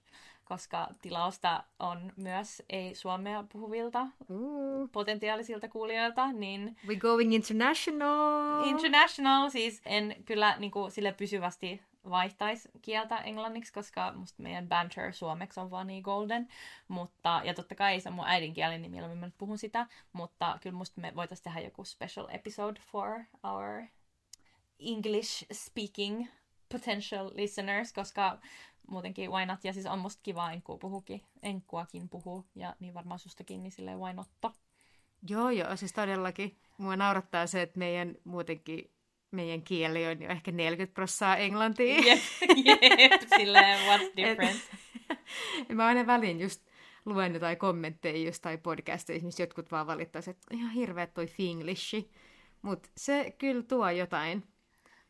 [0.48, 4.90] koska tilausta on myös ei-suomea puhuvilta Ooh.
[4.92, 8.64] potentiaalisilta kuulijoilta, niin We going international.
[8.66, 15.14] international, siis en kyllä niin kuin, sille pysyvästi vaihtaisi kieltä englanniksi, koska musta meidän banter
[15.14, 16.48] suomeksi on vaan niin golden.
[16.88, 19.88] Mutta, ja totta kai se on mun äidinkieli, niin mieluummin mä nyt puhun sitä.
[20.14, 23.84] Mutta kyllä musta me voitaisiin tehdä joku special episode for our
[24.80, 26.28] English speaking
[26.70, 28.40] potential listeners, koska
[28.88, 29.64] muutenkin why not?
[29.64, 34.00] Ja siis on musta kiva enkkuu puhukin, enkkuakin puhuu, ja niin varmaan sustakin, niin silleen
[34.00, 34.30] why not?
[35.30, 36.58] Joo, joo, siis todellakin.
[36.78, 38.92] Mua naurattaa se, että meidän muutenkin
[39.32, 41.96] meidän kieli on jo ehkä 40 prosenttia englantia.
[41.96, 42.20] Jep,
[43.00, 44.62] jep, silleen what's different?
[45.70, 46.62] Et, mä aina väliin just
[47.06, 52.12] luen jotain kommentteja jostain podcasteista, missä jotkut vaan valittaisivat, että ihan hirveä toi finglishi.
[52.62, 54.44] Mutta se kyllä tuo jotain.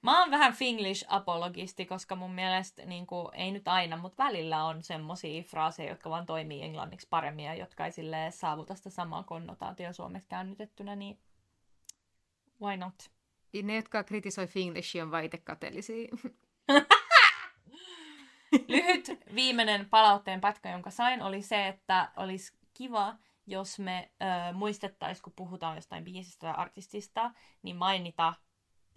[0.02, 4.84] Mä oon vähän Finglish-apologisti, koska mun mielestä niin kuin, ei nyt aina, mutta välillä on
[4.84, 9.94] semmosia fraaseja, jotka vaan toimii englanniksi paremmin ja jotka ei silleen saavuta sitä samaa konnotaatio
[9.94, 11.20] suomeksi käännytettynä, niin
[12.62, 12.96] why not?
[13.64, 16.08] Ne, jotka kritisoi finglishia, on vaan itse kateellisia.
[18.68, 25.24] Lyhyt viimeinen palautteen pätkä, jonka sain, oli se, että olisi kiva, jos me ö, muistettaisiin,
[25.24, 27.32] kun puhutaan jostain biisistä tai artistista,
[27.62, 28.34] niin mainita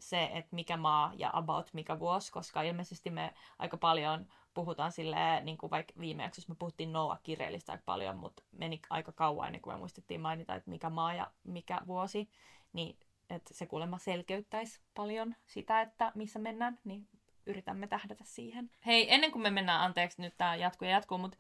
[0.01, 5.45] se, että mikä maa ja about mikä vuosi, koska ilmeisesti me aika paljon puhutaan silleen,
[5.45, 9.47] niin kuin vaikka viime jaksossa me puhuttiin Noah kirjeellistä aika paljon, mutta meni aika kauan
[9.47, 12.31] ennen kuin me muistettiin mainita, että mikä maa ja mikä vuosi,
[12.73, 12.99] niin
[13.31, 17.09] että se kuulemma selkeyttäisi paljon sitä, että missä mennään, niin
[17.47, 18.71] yritämme tähdätä siihen.
[18.87, 21.39] Hei, ennen kuin me mennään, anteeksi, nyt tämä jatkuu ja jatkuu, mutta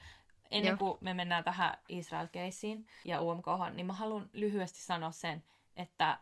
[0.50, 0.76] ennen Joo.
[0.76, 5.44] kuin me mennään tähän Israel-keissiin ja UMK, niin mä haluan lyhyesti sanoa sen,
[5.76, 6.18] että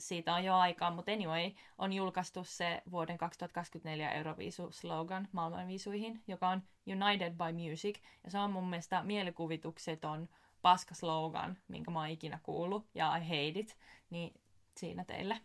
[0.00, 6.62] siitä on jo aikaa, mutta anyway, on julkaistu se vuoden 2024 Euroviisu-slogan maailmanviisuihin, joka on
[6.86, 10.28] United by Music, ja se on mun mielestä mielikuvitukseton
[10.62, 13.76] paska slogan, minkä mä oon ikinä kuullut, ja I hate it,
[14.10, 14.40] niin
[14.76, 15.40] siinä teille.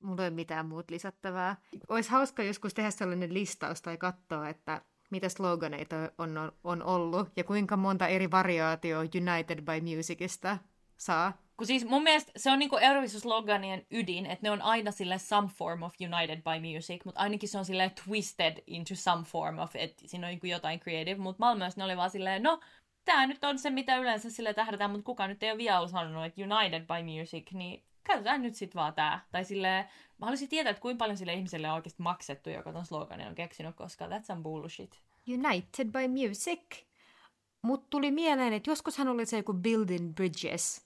[0.00, 1.56] Mulla ei ole mitään muut lisättävää.
[1.88, 7.44] Olisi hauska joskus tehdä sellainen listaus tai katsoa, että mitä sloganeita on, on ollut ja
[7.44, 10.58] kuinka monta eri variaatioa United by Musicista
[10.96, 11.43] saa.
[11.56, 15.48] Kun siis mun mielestä se on niinku Euroviisu-sloganien ydin, että ne on aina sille some
[15.48, 19.76] form of united by music, mutta ainakin se on sille twisted into some form of,
[19.76, 22.60] että siinä on niinku jotain creative, mutta Malmössä ne oli vaan silleen, no,
[23.04, 26.24] tää nyt on se, mitä yleensä sille tähdätään, mutta kukaan nyt ei ole vielä sanonut,
[26.24, 29.26] että united by music, niin käytetään nyt sit vaan tää.
[29.32, 29.84] Tai silleen,
[30.18, 33.34] mä haluaisin tietää, että kuinka paljon sille ihmiselle on oikeasti maksettu, joka ton sloganin on
[33.34, 35.00] keksinyt, koska that's some bullshit.
[35.28, 36.60] United by Music.
[37.62, 40.83] Mut tuli mieleen, että joskushan oli se joku Building Bridges.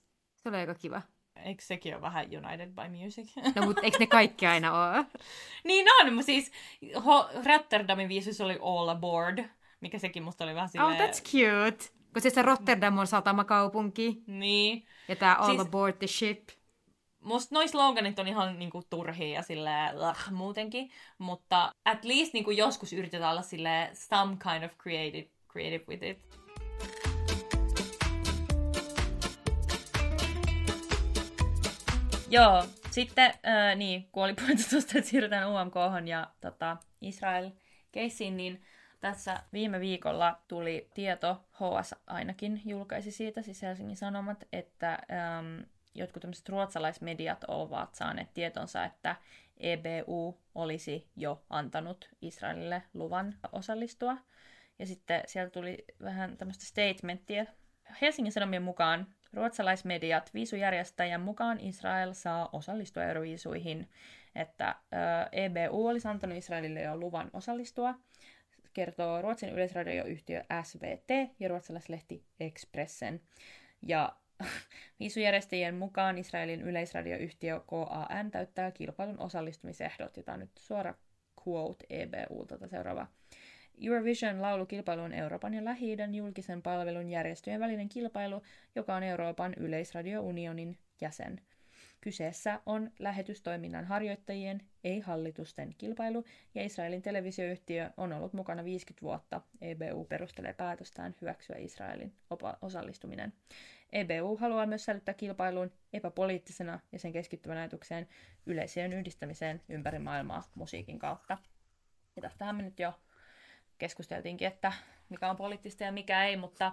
[0.48, 1.02] Se oli aika kiva.
[1.44, 3.36] Eikö sekin ole vähän united by music?
[3.56, 5.04] No mut eikö ne kaikki aina ole?
[5.64, 6.52] Niin on, mutta siis
[6.84, 9.44] Ho- Rotterdamin viisuissa oli All Aboard,
[9.80, 11.10] mikä sekin musta oli vähän Oh, silleen...
[11.10, 11.84] that's cute.
[12.12, 14.86] Kun siis se Rotterdam on satamakaupunki Niin.
[15.08, 16.48] ja tää All Siis- Aboard the Ship.
[17.20, 22.50] Musta noi sloganit on ihan niinku turhia ja silleen ugh, muutenkin, mutta at least niinku
[22.50, 26.18] joskus yritetään olla silleen some kind of creative, creative with it.
[32.30, 35.74] Joo, sitten äh, niin, kun oli puhuttu tuosta, että siirrytään UMK
[36.06, 38.62] ja tota, Israel-keissiin, niin
[39.00, 45.60] tässä viime viikolla tuli tieto, HS ainakin julkaisi siitä, siis Helsingin Sanomat, että ähm,
[45.94, 49.16] jotkut tämmöiset ruotsalaismediat ovat saaneet tietonsa, että
[49.56, 54.16] EBU olisi jo antanut Israelille luvan osallistua.
[54.78, 57.44] Ja sitten sieltä tuli vähän tämmöistä statementtia.
[58.00, 63.88] Helsingin Sanomien mukaan ruotsalaismediat viisujärjestäjän mukaan Israel saa osallistua euroviisuihin,
[64.34, 64.76] että
[65.32, 67.94] EBU olisi antanut Israelille jo luvan osallistua,
[68.72, 71.08] kertoo Ruotsin yleisradioyhtiö SVT
[71.40, 73.20] ja ruotsalaislehti Expressen.
[73.82, 74.16] Ja
[75.00, 80.94] viisujärjestäjien mukaan Israelin yleisradioyhtiö KAN täyttää kilpailun osallistumisehdot, tämä on nyt suora
[81.48, 83.06] quote EBUlta seuraava.
[83.80, 88.42] Eurovision laulukilpailu on Euroopan ja lähi julkisen palvelun järjestöjen välinen kilpailu,
[88.74, 91.40] joka on Euroopan yleisradiounionin jäsen.
[92.00, 99.40] Kyseessä on lähetystoiminnan harjoittajien, ei hallitusten kilpailu, ja Israelin televisioyhtiö on ollut mukana 50 vuotta.
[99.60, 102.12] EBU perustelee päätöstään hyväksyä Israelin
[102.62, 103.32] osallistuminen.
[103.92, 108.08] EBU haluaa myös säilyttää kilpailun epäpoliittisena ja sen keskittyvän ajatukseen
[108.46, 111.38] yleisöjen yhdistämiseen ympäri maailmaa musiikin kautta.
[112.16, 112.92] Ja tästähän me nyt jo
[113.78, 114.72] keskusteltiinkin, että
[115.08, 116.72] mikä on poliittista ja mikä ei, mutta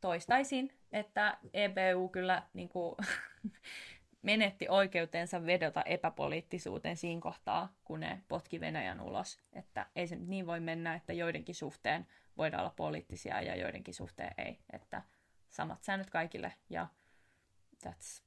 [0.00, 2.94] toistaisin, että EBU kyllä niin kuin,
[4.22, 9.38] menetti oikeutensa vedota epäpoliittisuuteen siinä kohtaa, kun ne potki Venäjän ulos.
[9.52, 14.34] Että ei se niin voi mennä, että joidenkin suhteen voidaan olla poliittisia ja joidenkin suhteen
[14.38, 14.58] ei.
[14.72, 15.02] Että
[15.48, 16.86] samat säännöt kaikille ja
[17.86, 18.24] that's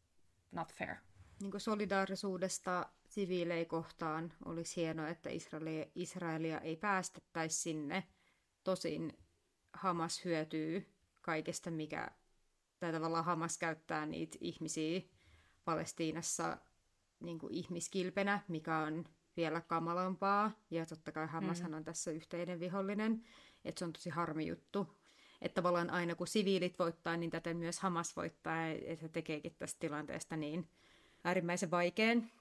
[0.52, 0.96] not fair.
[1.42, 8.04] Niin kuin solidaarisuudesta siviilei kohtaan olisi hienoa, että Israelia, Israelia ei päästettäisi sinne.
[8.68, 9.18] Tosin
[9.74, 10.86] Hamas hyötyy
[11.22, 12.12] kaikesta, mikä,
[12.80, 15.02] tai tavallaan Hamas käyttää niitä ihmisiä
[15.66, 16.58] Palestiinassa
[17.20, 19.06] niin kuin ihmiskilpenä, mikä on
[19.38, 20.52] vielä kamalampaa.
[20.72, 21.78] Ja totta kai Hamashan mm.
[21.78, 23.24] on tässä yhteinen vihollinen,
[23.66, 24.98] että se on tosi harmi juttu.
[25.42, 29.80] Että tavallaan aina kun siviilit voittaa, niin täten myös Hamas voittaa, ja se tekeekin tästä
[29.80, 30.70] tilanteesta niin
[31.24, 32.32] äärimmäisen vaikean.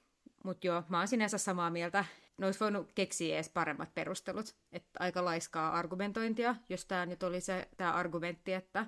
[0.44, 2.04] Mutta joo, mä oon sinänsä samaa mieltä.
[2.38, 4.57] Ne olisi voinut keksiä edes paremmat perustelut.
[4.72, 8.87] Että aika laiskaa argumentointia, jos tämä nyt oli se tämä argumentti, että,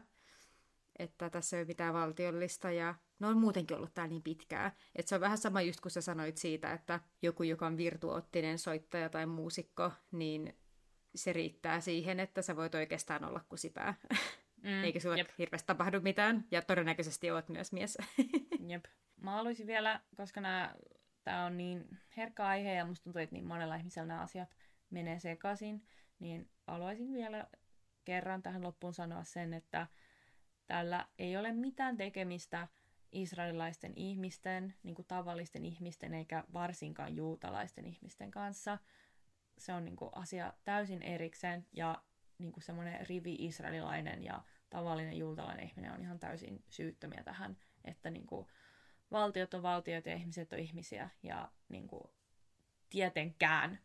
[0.99, 4.73] että tässä ei ole mitään valtiollista ja ne on muutenkin ollut täällä niin pitkään.
[4.97, 8.59] Että se on vähän sama just kun sä sanoit siitä, että joku, joka on virtuoottinen
[8.59, 10.57] soittaja tai muusikko, niin
[11.15, 13.95] se riittää siihen, että sä voit oikeastaan olla kusipää.
[14.63, 15.29] Mm, Eikä sulle jep.
[15.39, 17.99] hirveästi tapahdu mitään, ja todennäköisesti oot myös mies.
[18.69, 18.85] jep.
[19.17, 20.75] Mä haluaisin vielä, koska nämä
[21.29, 24.57] tämä on niin herkkä aihe ja musta tuntuu, että niin monella ihmisellä nämä asiat
[24.91, 25.87] menee sekaisin,
[26.19, 27.47] niin haluaisin vielä
[28.05, 29.87] kerran tähän loppuun sanoa sen, että
[30.67, 32.69] tällä ei ole mitään tekemistä
[33.12, 38.79] israelilaisten ihmisten, niin kuin tavallisten ihmisten, eikä varsinkaan juutalaisten ihmisten kanssa.
[39.59, 42.03] Se on niin kuin asia täysin erikseen ja
[42.38, 48.11] niin kuin semmoinen rivi israelilainen ja tavallinen juutalainen ihminen on ihan täysin syyttömiä tähän, että
[48.11, 48.47] niin kuin
[49.11, 52.11] valtiot on valtioita ja ihmiset on ihmisiä ja niin kuin,
[52.90, 53.79] tietenkään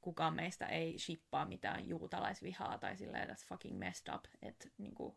[0.00, 5.16] kukaan meistä ei shippaa mitään juutalaisvihaa tai silleen that's fucking messed up, että niin kuin,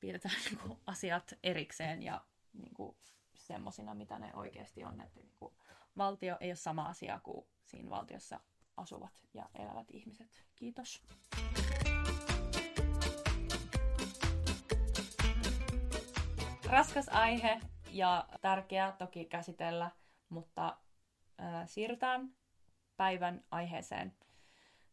[0.00, 2.96] pidetään niin kuin, asiat erikseen ja niin kuin,
[3.34, 5.00] semmosina, mitä ne oikeasti on.
[5.00, 5.54] Että niin kuin,
[5.96, 8.40] valtio ei ole sama asia kuin siinä valtiossa
[8.76, 10.44] asuvat ja elävät ihmiset.
[10.54, 11.02] Kiitos.
[16.70, 19.90] Raskas aihe ja tärkeä toki käsitellä,
[20.28, 20.76] mutta
[21.40, 22.34] äh, siirrytään
[22.96, 24.14] päivän aiheeseen,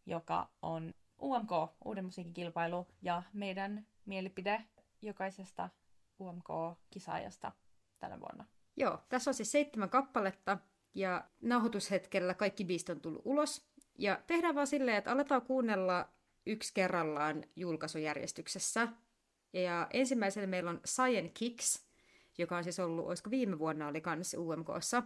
[0.06, 1.52] joka on UMK,
[1.86, 4.62] uuden musiikkikilpailu, ja meidän mielipide
[5.02, 5.70] jokaisesta
[6.20, 7.52] UMK-kisaajasta
[8.00, 8.46] tänä vuonna.
[8.78, 10.58] Joo, tässä on siis seitsemän kappaletta,
[10.96, 13.68] ja nauhoitushetkellä kaikki biisit on tullut ulos.
[13.98, 16.10] Ja tehdään vaan silleen, että aletaan kuunnella
[16.46, 18.88] yksi kerrallaan julkaisujärjestyksessä,
[19.62, 21.86] ja ensimmäisenä meillä on Cyan Kicks,
[22.38, 25.04] joka on siis ollut, olisiko viime vuonna oli kanssa UMKssa.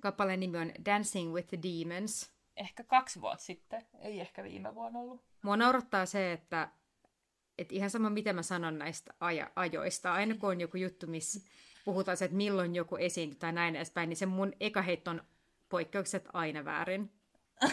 [0.00, 2.30] Kappaleen nimi on Dancing with the Demons.
[2.56, 5.20] Ehkä kaksi vuotta sitten, ei ehkä viime vuonna ollut.
[5.42, 6.68] Mua naurattaa se, että,
[7.58, 11.40] että ihan sama mitä mä sanon näistä aja, ajoista, aina kun on joku juttu, missä
[11.84, 15.22] puhutaan se, että milloin joku esiintyy tai näin edespäin, niin se mun eka heitto on
[15.68, 17.12] poikkeukset aina väärin.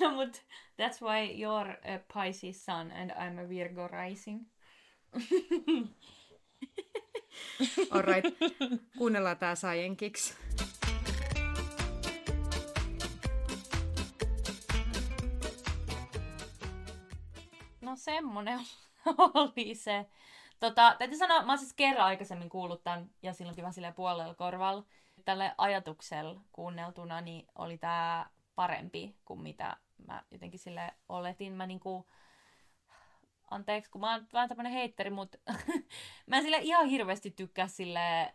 [0.00, 0.42] no mut
[0.78, 4.46] That's why you're a Pisces sun and I'm a Virgo rising.
[7.90, 8.24] Alright,
[8.98, 10.34] kuunnellaan tää Science
[17.80, 18.60] No semmonen
[19.34, 20.06] oli se.
[20.60, 24.34] Tota, täytyy sanoa, mä oon siis kerran aikaisemmin kuullut tämän, ja silloinkin vaan silleen puolella
[24.34, 24.84] korvalla.
[25.24, 31.52] Tälle ajatuksella kuunneltuna, niin oli tää parempi kuin mitä mä jotenkin sille oletin.
[31.52, 32.06] Mä niinku,
[33.50, 35.38] anteeksi, kun mä oon vähän tämmönen heitteri, mutta
[36.26, 38.34] mä en sille ihan hirveästi tykkää sille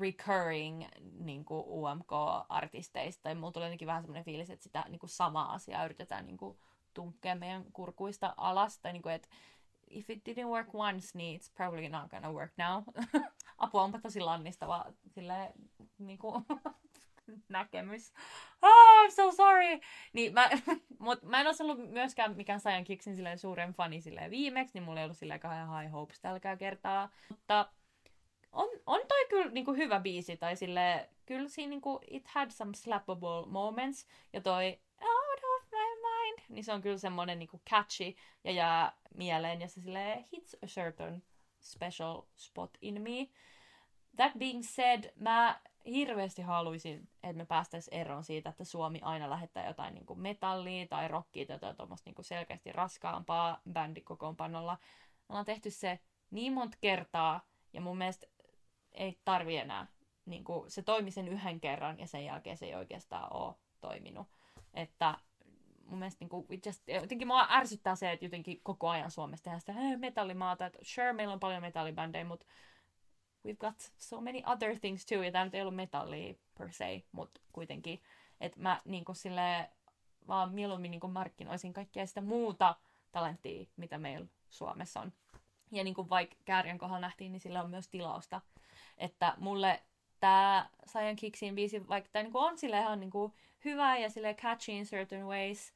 [0.00, 0.84] recurring
[1.18, 3.22] niin UMK-artisteista.
[3.22, 6.58] Tai mulla tulee jotenkin vähän semmoinen fiilis, että sitä niin samaa asiaa yritetään niin kuin
[6.94, 8.78] tunkkea meidän kurkuista alas.
[8.78, 9.28] Tai niin kuin, että
[9.90, 12.82] if it didn't work once, niin it's probably not gonna work now.
[13.58, 15.52] Apua onpa tosi lannistava sille
[15.98, 16.44] niin kuin,
[17.48, 18.12] näkemys.
[18.62, 19.80] Oh, I'm so sorry!
[20.12, 20.50] Niin mä,
[20.98, 24.84] mut mä en ole ollut myöskään mikään Sajan Kiksin silleen suuren fani silleen viimeksi, niin
[24.84, 27.10] mulla ei ollut silleen kauhean high hopes tälläkään kertaa.
[27.28, 27.68] Mutta
[28.52, 32.74] on, on toi kyllä niinku hyvä biisi, tai sille kyllä siinä niinku, it had some
[32.74, 38.14] slappable moments, ja toi out of my mind, niin se on kyllä semmonen niinku catchy,
[38.44, 41.22] ja jää mieleen, ja se sille hits a certain
[41.60, 43.28] special spot in me.
[44.16, 49.66] That being said, mä hirveästi haluaisin, että me päästäisiin eroon siitä, että Suomi aina lähettää
[49.66, 54.78] jotain niin kuin metallia tai rockia tai tuommoista niin selkeästi raskaampaa bändikokoonpanolla.
[55.12, 55.98] Me ollaan tehty se
[56.30, 57.40] niin monta kertaa
[57.72, 58.26] ja mun mielestä
[58.92, 59.86] ei tarvi enää.
[60.26, 64.26] Niin kuin, se toimi sen yhden kerran ja sen jälkeen se ei oikeastaan ole toiminut.
[64.74, 65.18] Että
[65.86, 69.98] mun mielestä niinku, just, jotenkin mua ärsyttää se, että jotenkin koko ajan Suomessa tehdään sitä
[69.98, 72.46] metallimaata, että sure, meillä on paljon metallibändejä, mutta
[73.46, 77.02] we've got so many other things too, ja tämä nyt ei ollut metallia per se,
[77.12, 78.02] mutta kuitenkin,
[78.40, 79.70] että mä niinku sille
[80.28, 82.76] vaan mieluummin niinku markkinoisin kaikkea sitä muuta
[83.12, 85.12] talenttia, mitä meillä Suomessa on.
[85.72, 88.40] Ja niin kuin vaikka Kääriän kohdalla nähtiin, niin sillä on myös tilausta.
[88.98, 89.82] Että mulle
[90.20, 93.34] tämä Saiyan Kicksin biisi, vaikka tämä niinku on sille ihan niinku
[93.64, 95.72] hyvä ja sille catchy in certain ways,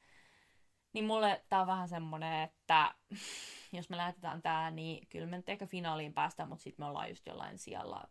[0.93, 2.95] niin mulle tää on vähän semmonen, että
[3.77, 7.09] jos me lähetetään tää, niin kyllä me nyt ehkä finaaliin päästään, mutta sitten me ollaan
[7.09, 8.03] just jollain siellä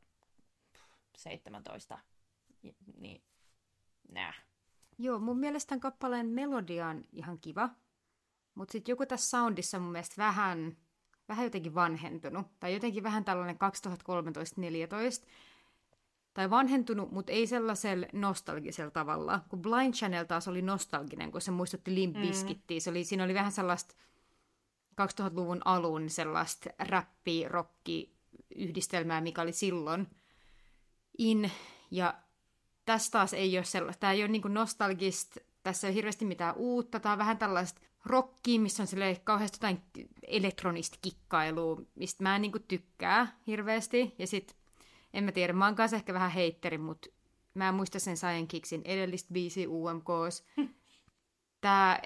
[1.16, 1.98] 17.
[2.96, 3.22] Niin,
[4.12, 4.34] nää.
[4.98, 7.68] Joo, mun mielestä tämän kappaleen melodia on ihan kiva,
[8.54, 10.76] mutta sitten joku tässä soundissa mun mielestä vähän,
[11.28, 13.56] vähän jotenkin vanhentunut, tai jotenkin vähän tällainen
[15.24, 15.26] 2013-2014,
[16.38, 19.40] tai vanhentunut, mutta ei sellaisella nostalgisella tavalla.
[19.48, 22.80] Kun Blind Channel taas oli nostalginen, kun se muistutti Limp Bizkittiä.
[22.80, 23.94] Se oli, siinä oli vähän sellaista
[25.00, 28.14] 2000-luvun alun sellaista räppi, rocki
[28.56, 30.06] yhdistelmää, mikä oli silloin
[31.18, 31.50] in.
[31.90, 32.14] Ja
[32.84, 34.00] tässä taas ei ole sellaista.
[34.00, 37.00] Tämä ei ole niin nostalgista, tässä ei ole hirveästi mitään uutta.
[37.00, 38.88] Tämä on vähän tällaista rockia, missä on
[39.24, 39.82] kauheasti jotain
[40.22, 44.14] elektronista kikkailua, mistä mä en niin tykkää hirveästi.
[44.18, 44.56] Ja sitten
[45.14, 47.08] en mä tiedä, mä oon kanssa ehkä vähän heitteri, mutta
[47.54, 50.44] mä en muista sen Saiyan Kicksin edellistä biisi UMKs.
[51.60, 52.02] Tää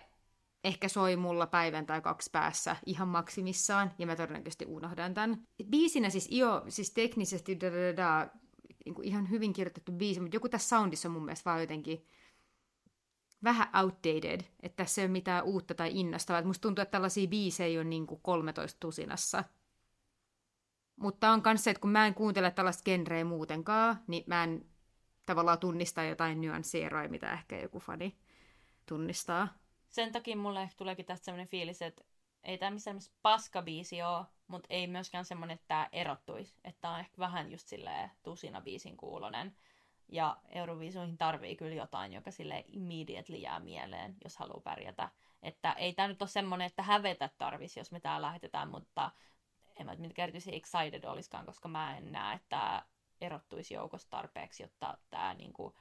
[0.64, 5.46] ehkä soi mulla päivän tai kaksi päässä ihan maksimissaan, ja mä todennäköisesti unohdan tämän.
[5.70, 8.28] Biisinä siis jo, siis teknisesti da, da, da,
[8.84, 12.06] niin kuin ihan hyvin kirjoitettu biisi, mutta joku tässä soundissa on mun mielestä vaan jotenkin
[13.44, 16.42] vähän outdated, että tässä ei ole mitään uutta tai innostavaa.
[16.42, 19.44] musta tuntuu, että tällaisia biisejä on niin kuin 13 tusinassa.
[20.96, 24.64] Mutta on myös se, että kun mä en kuuntele tällaista genreä muutenkaan, niin mä en
[25.26, 28.16] tavallaan tunnista jotain nyanssieroja, mitä ehkä joku fani
[28.86, 29.48] tunnistaa.
[29.88, 32.04] Sen takia mulle tuleekin tästä sellainen fiilis, että
[32.44, 36.54] ei tämä missään paska paskabiisi ole, mutta ei myöskään semmoinen, että tämä erottuisi.
[36.64, 39.56] Että on ehkä vähän just silleen tusina biisin kuulonen.
[40.08, 45.08] Ja Euroviisuihin tarvii kyllä jotain, joka sille immediately jää mieleen, jos haluaa pärjätä.
[45.42, 49.10] Että ei tämä nyt ole semmoinen, että hävetä tarvisi, jos me tää lähetetään, mutta
[49.76, 52.82] en mä mitkä erityisen excited olisikaan, koska mä en näe, että
[53.20, 55.74] erottuisi joukosta tarpeeksi, jotta tämä niinku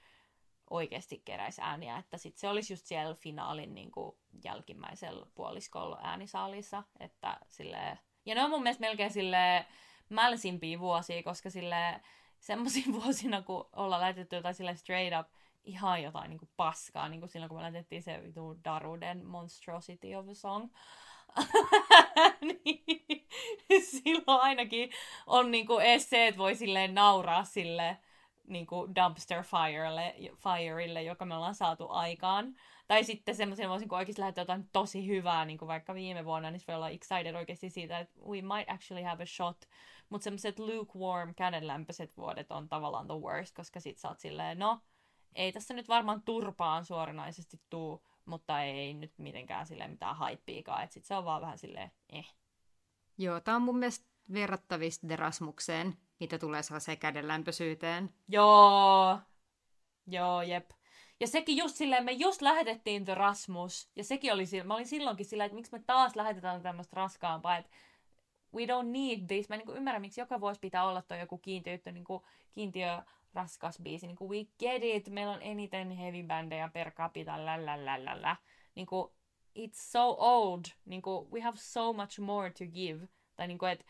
[0.69, 7.37] oikeasti keräisi ääniä, että sit se olisi just siellä finaalin niinku jälkimmäisellä puoliskolla äänisaalissa, että
[7.47, 9.65] sille ja ne on mun mielestä melkein sille
[10.09, 12.01] mälsimpiä vuosia, koska sille
[12.39, 15.27] semmoisina vuosina, kun ollaan lähetetty jotain sille straight up
[15.63, 18.21] ihan jotain niin kuin paskaa, niin kuin silloin kun me lähetettiin se
[18.65, 20.69] Daruden Monstrosity of a Song,
[22.41, 23.05] niin,
[23.83, 24.89] silloin ainakin
[25.27, 27.97] on niinku edes se, että voi silleen nauraa sille
[28.47, 32.55] niinku dumpster firelle, fireille, joka me ollaan saatu aikaan.
[32.87, 36.51] Tai sitten semmoisen voisin, kun oikeasti lähettää jotain tosi hyvää, niin kuin vaikka viime vuonna,
[36.51, 39.57] niin se voi olla excited oikeasti siitä, että we might actually have a shot.
[40.09, 44.79] Mutta semmoiset lukewarm, kädenlämpöiset vuodet on tavallaan the worst, koska sit sä oot silleen, no,
[45.35, 50.93] ei tässä nyt varmaan turpaan suoranaisesti tuu, mutta ei nyt mitenkään sille mitään haippiikaan, että
[50.93, 52.35] sit se on vaan vähän silleen, eh.
[53.17, 58.13] Joo, tää on mun mielestä verrattavista Derasmukseen, mitä tulee sellaiseen kädenlämpöisyyteen.
[58.27, 59.19] Joo,
[60.07, 60.69] joo, jep.
[61.19, 64.87] Ja sekin just silleen, me just lähetettiin The Rasmus, ja sekin oli sillä, mä olin
[64.87, 67.71] silloinkin sillä, että miksi me taas lähetetään tämmöistä raskaampaa, että
[68.55, 69.49] we don't need this.
[69.49, 72.05] Mä niin ymmärrän, miksi joka vuosi pitää olla toi joku kiintiö, niin
[72.51, 73.01] kiintiö
[73.33, 74.07] raskas biisi.
[74.07, 78.35] Niin kuin we get it, meillä on eniten heavy bändejä per capita, lällälälällä.
[78.75, 79.11] Niin kuin,
[79.59, 80.65] it's so old.
[80.85, 83.07] Niin kuin, we have so much more to give.
[83.35, 83.85] Tai niin kuin, että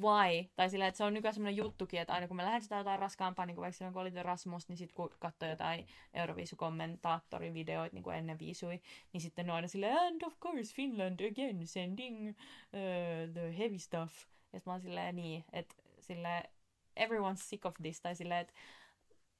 [0.00, 0.50] why?
[0.56, 3.46] Tai sillä, että se on nykyään semmoinen juttukin, että aina kun me lähetetään jotain raskaampaa,
[3.46, 8.02] niin kuin vaikka silloin kun oli Rasmus, niin sitten kun katsoi jotain Euroviisukommentaattorin videoita niin
[8.02, 8.80] kuin ennen viisui,
[9.12, 13.78] niin sitten ne on aina silleen, and of course Finland again sending uh, the heavy
[13.78, 14.26] stuff.
[14.52, 16.53] Ja mä oon silleen niin, että silleen,
[17.00, 18.54] everyone's sick of this, tai silleen, että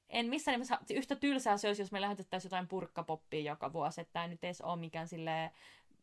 [0.09, 4.13] en missään nimessä, yhtä tylsää se olisi, jos me lähetettäisiin jotain purkkapoppia joka vuosi, että
[4.13, 5.51] tämä nyt edes ole mikään silleen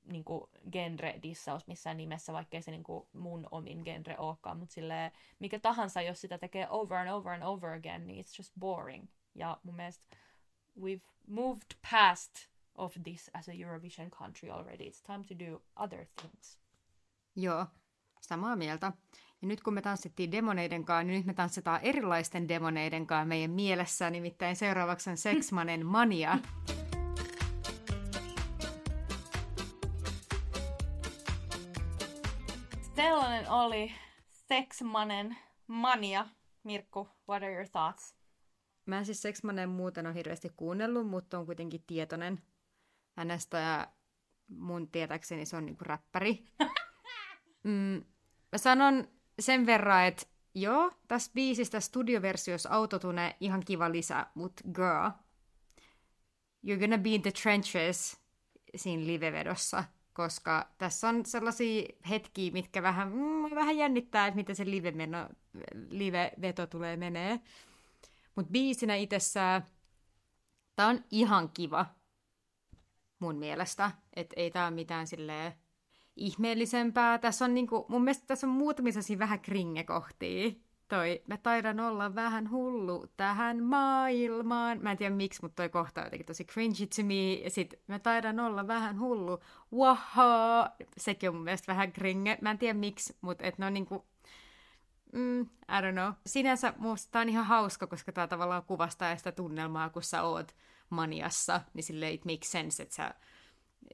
[0.04, 5.12] niin kuin genre-dissaus missään nimessä, vaikkei se niin kuin mun omin genre olekaan, mutta sille
[5.38, 9.08] mikä tahansa, jos sitä tekee over and over and over again, niin it's just boring.
[9.34, 10.16] Ja mun mielestä
[10.78, 14.90] we've moved past of this as a Eurovision country already.
[14.90, 16.58] It's time to do other things.
[17.36, 17.66] Joo,
[18.20, 18.92] samaa mieltä.
[19.42, 23.50] Ja nyt kun me tanssittiin demoneiden kanssa, niin nyt me tanssitaan erilaisten demoneiden kanssa meidän
[23.50, 26.38] mielessä, nimittäin seuraavaksi on Seksmanen Mania.
[32.96, 33.92] Sellainen oli
[34.28, 35.36] Seksmanen
[35.66, 36.26] Mania.
[36.64, 38.14] Mirkku, what are your thoughts?
[38.86, 42.42] Mä en siis Seksmanen muuten ole hirveästi kuunnellut, mutta on kuitenkin tietoinen
[43.16, 43.88] hänestä
[44.48, 46.44] mun tietääkseni se on niinku räppäri.
[47.64, 48.04] Mm,
[48.52, 49.08] mä sanon
[49.40, 55.10] sen verran, että joo, tässä biisistä studioversiossa autotune ihan kiva lisä, mutta girl,
[56.66, 58.20] you're gonna be in the trenches
[58.76, 64.64] siinä livevedossa, koska tässä on sellaisia hetkiä, mitkä vähän, mm, vähän jännittää, että miten se
[64.64, 65.28] live-meno,
[65.90, 67.40] live-veto tulee menee.
[68.34, 69.66] Mutta biisinä itsessään,
[70.76, 71.86] tää on ihan kiva
[73.18, 73.90] mun mielestä.
[74.16, 75.52] Että ei ole mitään silleen
[76.16, 77.18] ihmeellisempää.
[77.18, 80.52] Tässä on niinku, mun mielestä tässä on muutamia vähän kringekohtia.
[80.88, 84.78] Toi, mä taidan olla vähän hullu tähän maailmaan.
[84.82, 87.32] Mä en tiedä miksi, mutta toi kohta on jotenkin tosi cringy to me.
[87.32, 89.38] Ja sit mä taidan olla vähän hullu.
[89.74, 90.70] Waha!
[90.96, 92.38] Sekin on mun mielestä vähän kringe.
[92.40, 94.04] Mä en tiedä miksi, mutta et ne on niinku
[95.12, 96.12] mm, I don't know.
[96.26, 100.56] Sinänsä musta on ihan hauska, koska tää tavallaan kuvastaa sitä tunnelmaa, kun sä oot
[100.90, 103.14] maniassa, niin sille it makes sense, että sä,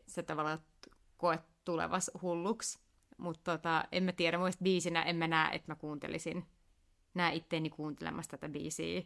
[0.06, 0.58] sä tavallaan
[1.16, 2.78] koet tulevas hulluksi.
[3.18, 6.46] Mutta tota, en mä tiedä, muista biisinä en mä näe, että mä kuuntelisin,
[7.14, 9.02] näe itteeni kuuntelemassa tätä biisiä,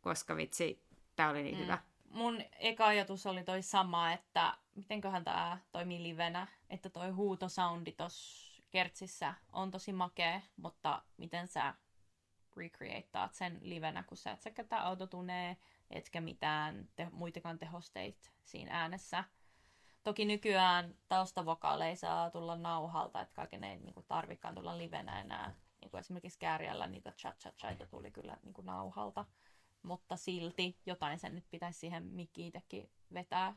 [0.00, 0.82] koska vitsi,
[1.16, 1.62] tää oli niin mm.
[1.62, 1.78] hyvä.
[2.10, 8.62] Mun eka ajatus oli toi sama, että mitenköhän tää toimii livenä, että toi huutosoundi tossa
[8.70, 11.74] kertsissä on tosi makea, mutta miten sä
[12.56, 15.56] recreateat sen livenä, kun sä et sä käytä autotunee,
[15.90, 19.24] etkä mitään te- muitakaan tehosteita siinä äänessä.
[20.08, 25.54] Toki nykyään taustavokaaleja saa tulla nauhalta, että kaiken ei niin tarvikaan tulla livenä enää.
[25.80, 29.24] Niin kuin esimerkiksi Kääriällä niitä chat chat chaita tuli kyllä niin kuin, nauhalta.
[29.82, 33.56] Mutta silti jotain sen nyt pitäisi siihen mikkiin itsekin vetää.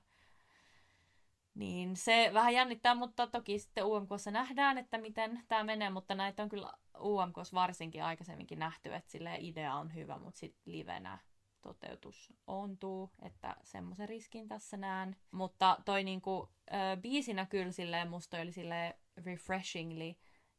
[1.55, 6.43] Niin se vähän jännittää, mutta toki sitten UMKssa nähdään, että miten tämä menee, mutta näitä
[6.43, 11.17] on kyllä UMKssa varsinkin aikaisemminkin nähty, että sille idea on hyvä, mutta sitten livenä
[11.61, 15.15] toteutus ontuu, että semmoisen riskin tässä näen.
[15.31, 18.93] Mutta toi niinku, äh, biisinä kyllä silleen musta oli silleen
[19.25, 20.15] refreshingly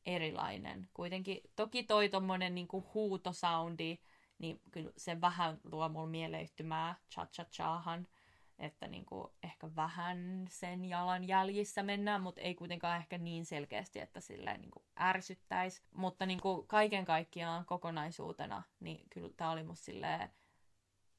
[0.06, 0.88] erilainen.
[0.94, 3.98] Kuitenkin toki toi tommonen niinku huutosoundi,
[4.38, 8.06] niin kyllä se vähän luo mulle mieleyhtymää cha-cha-chahan
[8.62, 14.00] että niin kuin ehkä vähän sen jalan jäljissä mennään, mutta ei kuitenkaan ehkä niin selkeästi,
[14.00, 15.82] että silleen niin kuin ärsyttäisi.
[15.94, 20.30] Mutta niin kuin kaiken kaikkiaan kokonaisuutena, niin kyllä tämä oli musta silleen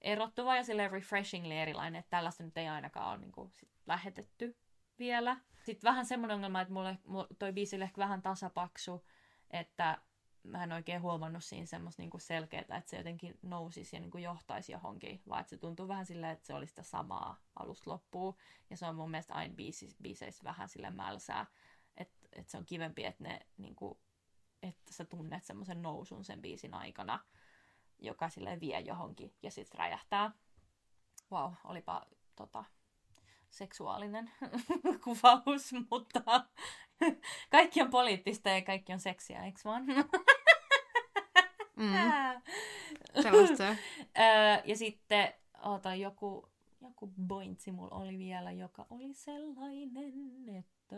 [0.04, 4.58] erottuva ja silleen refreshingly erilainen, että tällaista nyt ei ainakaan ole niin kuin sit lähetetty
[5.00, 5.38] vielä.
[5.64, 9.06] Sitten vähän semmoinen ongelma, että mulle, mulle toi biisi oli ehkä vähän tasapaksu,
[9.52, 9.98] että
[10.44, 14.72] mä en oikein huomannut siinä semmoista niinku selkeää, että se jotenkin nousisi ja niinku johtaisi
[14.72, 18.36] johonkin, vaan että se tuntuu vähän silleen, että se olisi sitä samaa alusta loppuun.
[18.70, 21.46] Ja se on mun mielestä aina biisi, biiseissä vähän sille mälsää,
[21.98, 24.02] että, että se on kivempi, että, ne, niinku,
[24.64, 27.20] että sä tunnet semmoisen nousun sen biisin aikana,
[28.04, 30.32] joka sille vie johonkin ja sitten räjähtää.
[31.32, 32.64] Wow, olipa tota,
[33.50, 34.32] seksuaalinen
[35.04, 36.22] kuvaus, mutta
[37.52, 39.86] kaikki on poliittista ja kaikki on seksiä, eikö vaan?
[41.76, 41.94] mm.
[43.24, 43.76] Sellaista
[44.66, 45.34] ja sitten,
[45.64, 46.50] oota, joku,
[46.82, 50.96] joku pointsi mulla oli vielä, joka oli sellainen, että...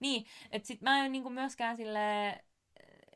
[0.00, 2.00] Niin, että sit mä en niinku myöskään sille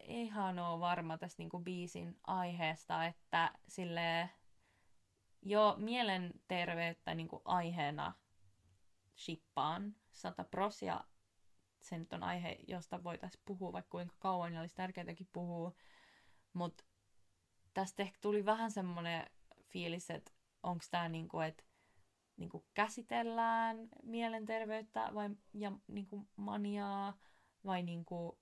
[0.06, 4.30] ihan ole varma tästä niinku biisin aiheesta, että sille
[5.42, 8.12] jo mielenterveyttä niinku aiheena
[9.16, 11.04] shippaan sata prosia
[11.84, 15.72] se nyt on aihe, josta voitaisiin puhua vaikka kuinka kauan ja olisi tärkeääkin puhua.
[16.52, 16.84] Mutta
[17.74, 19.30] tästä ehkä tuli vähän semmoinen
[19.64, 20.32] fiilis, että
[20.62, 21.64] onko tämä niinku, että
[22.36, 27.18] niinku käsitellään mielenterveyttä vai, ja niinku maniaa
[27.64, 28.38] vai niinku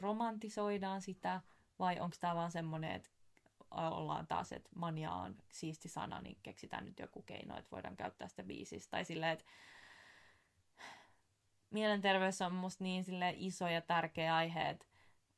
[0.00, 1.40] romantisoidaan sitä
[1.78, 3.10] vai onko tämä vaan semmoinen, että
[3.70, 8.28] ollaan taas, että mania on siisti sana, niin keksitään nyt joku keino, että voidaan käyttää
[8.28, 8.90] sitä biisistä.
[8.90, 9.44] Tai silleen, että
[11.70, 14.86] mielenterveys on musta niin sille iso ja tärkeä aihe, että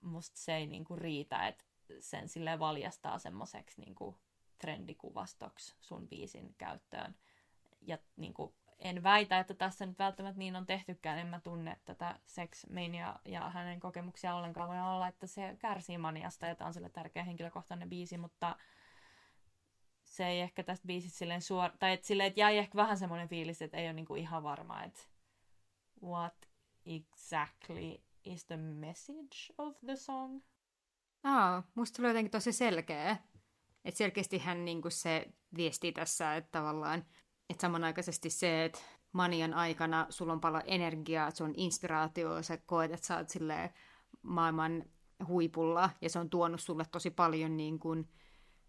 [0.00, 1.64] musta se ei niinku riitä, että
[2.00, 4.18] sen sille valjastaa semmoiseksi niinku
[4.58, 7.16] trendikuvastoksi sun biisin käyttöön.
[7.80, 12.18] Ja niinku, en väitä, että tässä nyt välttämättä niin on tehtykään, en mä tunne tätä
[12.26, 14.68] Sex Mania ja hänen kokemuksia ollenkaan.
[14.68, 18.56] Voi olla, että se kärsii maniasta ja tämä on sille tärkeä henkilökohtainen biisi, mutta
[20.04, 21.70] se ei ehkä tästä biisistä silleen suor...
[21.78, 24.82] Tai että silleen, että jäi ehkä vähän semmoinen fiilis, että ei ole niinku ihan varma,
[24.82, 25.00] että
[26.02, 26.48] what
[26.86, 30.40] exactly is the message of the song?
[31.24, 33.16] Aa, musta tuli jotenkin tosi selkeä.
[33.84, 35.26] Että selkeästi hän niinku se
[35.56, 37.04] viesti tässä, että tavallaan,
[37.50, 38.78] että samanaikaisesti se, että
[39.12, 43.28] manian aikana sulla on paljon energiaa, se on inspiraatio, sä koet, että sä oot
[44.22, 44.84] maailman
[45.26, 48.08] huipulla, ja se on tuonut sulle tosi paljon niin kuin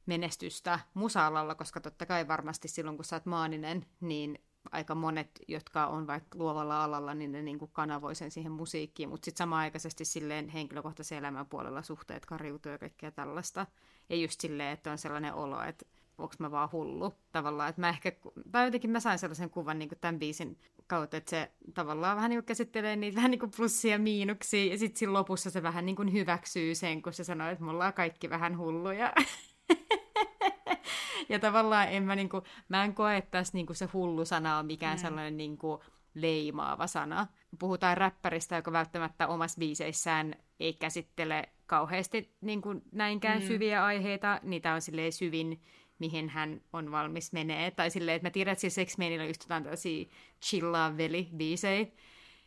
[0.05, 4.39] menestystä musa koska totta kai varmasti silloin, kun sä oot maaninen, niin
[4.71, 9.09] aika monet, jotka on vaikka luovalla alalla, niin ne niin kuin kanavoi sen siihen musiikkiin,
[9.09, 13.67] mutta sitten samaaikaisesti silleen henkilökohtaisen elämän puolella suhteet kariutuu ja kaikkea tällaista.
[14.09, 15.85] Ja just silleen, että on sellainen olo, että
[16.19, 17.69] onko mä vaan hullu tavallaan.
[17.69, 18.11] Että mä ehkä,
[18.51, 20.57] tai jotenkin mä sain sellaisen kuvan niin kuin tämän biisin
[20.87, 24.71] kautta, että se tavallaan vähän niin kuin käsittelee niitä vähän niin kuin plussia ja miinuksia,
[24.71, 27.71] ja sitten siinä lopussa se vähän niin kuin hyväksyy sen, kun se sanoo, että me
[27.71, 29.13] ollaan kaikki vähän hulluja.
[31.29, 34.25] ja tavallaan en mä, niin kuin, mä en koe, että tässä niin kuin se hullu
[34.25, 35.01] sana on mikään mm.
[35.01, 35.81] sellainen niin kuin
[36.13, 37.27] leimaava sana.
[37.59, 43.47] Puhutaan räppäristä, joka välttämättä omassa biiseissään ei käsittele kauheasti niin kuin näinkään mm.
[43.47, 44.39] syviä aiheita.
[44.43, 45.61] Niitä on silleen syvin
[45.99, 47.71] mihin hän on valmis menee.
[47.71, 50.05] Tai silleen, että mä tiedän, että Sex Manilla just jotain tällaisia
[50.41, 51.87] chillaa veli-biisejä,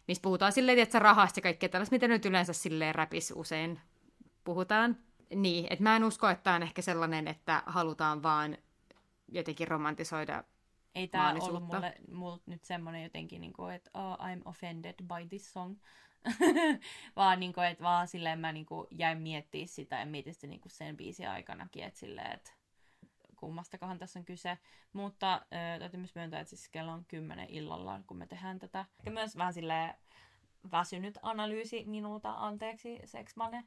[0.08, 3.80] missä puhutaan silleen, että rahasta ja kaikkea tällaista, mitä nyt yleensä silleen räpis usein
[4.44, 4.96] puhutaan.
[5.34, 8.58] Niin, että mä en usko, että tämä on ehkä sellainen, että halutaan vaan
[9.28, 10.44] jotenkin romantisoida
[10.94, 15.28] ei tämä ollut mulle, mulle nyt semmoinen jotenkin, niin kuin, että oh, I'm offended by
[15.28, 15.76] this song.
[17.16, 20.46] vaan, niin kuin, että vaan silleen mä niin kuin, jäin miettimään sitä ja mietin sitä
[20.46, 22.52] niin kuin sen biisin aikanakin, että silleen, että
[23.42, 24.58] kummastakohan tässä on kyse.
[24.92, 28.84] Mutta äh, täytyy myös myöntää, että siis kello on kymmenen illalla, kun me tehdään tätä.
[29.04, 29.94] Ja myös vähän silleen
[30.70, 33.64] väsynyt analyysi minulta, anteeksi Sexmane,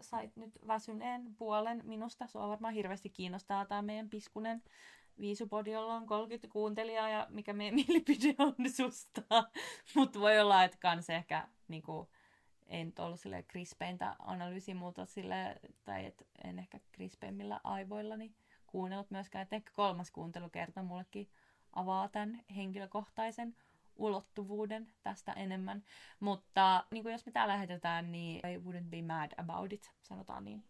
[0.00, 2.26] sait nyt väsyneen puolen minusta.
[2.26, 4.62] Sua varmaan hirveästi kiinnostaa tämä meidän piskunen
[5.20, 9.22] viisupodi, jolla on 30 kuuntelijaa ja mikä meidän mielipide on susta.
[9.94, 12.10] Mutta voi olla, että kans ehkä niinku,
[12.66, 18.34] en ollut sille krispeintä analyysiä muuta sille, tai et en ehkä krispeimmillä aivoillani
[18.74, 21.28] kuunnellut myöskään, että ehkä kolmas kuuntelukerta mullekin
[21.72, 23.56] avaa tämän henkilökohtaisen
[23.96, 25.84] ulottuvuuden tästä enemmän.
[26.20, 30.44] Mutta niin kuin jos me tää lähetetään, niin I wouldn't be mad about it, sanotaan
[30.44, 30.64] niin.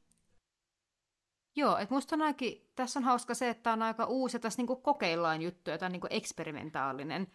[1.56, 4.60] Joo, että musta on ainakin, tässä on hauska se, että on aika uusi ja tässä
[4.60, 7.26] niinku kokeillaan juttuja, tämä on niinku eksperimentaalinen.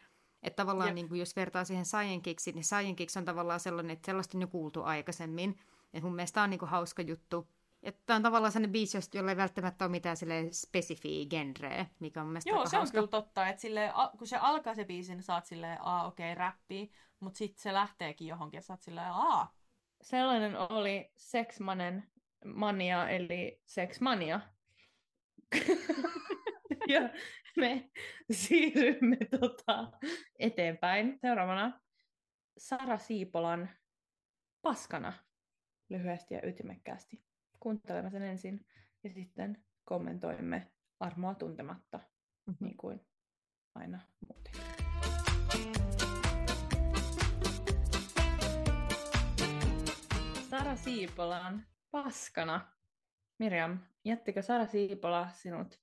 [0.44, 4.06] Että tavallaan niinku, jos vertaa siihen Science Kicksiin, niin Science Kicks on tavallaan sellainen, että
[4.06, 5.60] sellaista on jo kuultu aikaisemmin.
[5.94, 7.48] Et mun mielestä tämä on niinku hauska juttu.
[8.06, 10.18] Tämä on tavallaan sellainen biisi, jolla ei välttämättä ole mitään
[10.52, 14.76] spesifiä genreä, mikä on mielestäni Joo, se on kyllä totta, että sille, kun se alkaa
[14.76, 18.62] se biisi, niin saat silleen, aa okei, okay, räppi, mutta sitten se lähteekin johonkin ja
[18.62, 19.56] saat silleen, aa.
[20.02, 22.12] Sellainen oli seksmanen
[22.46, 24.40] mania, eli seksmania.
[26.94, 27.10] ja
[27.58, 27.90] me
[28.32, 29.92] siirrymme tota
[30.40, 31.20] eteenpäin.
[31.22, 31.82] Seuraavana
[32.58, 33.70] Sara Siipolan
[34.62, 35.14] Paskana
[35.90, 37.29] lyhyesti ja ytimekkäästi
[37.60, 38.66] kuuntelemme sen ensin
[39.03, 42.66] ja sitten kommentoimme armoa tuntematta, mm-hmm.
[42.66, 43.01] niin kuin
[43.76, 44.53] aina muuten.
[50.49, 52.72] Sara Siipolan paskana.
[53.39, 55.80] Miriam, jättikö Sara Siipola sinut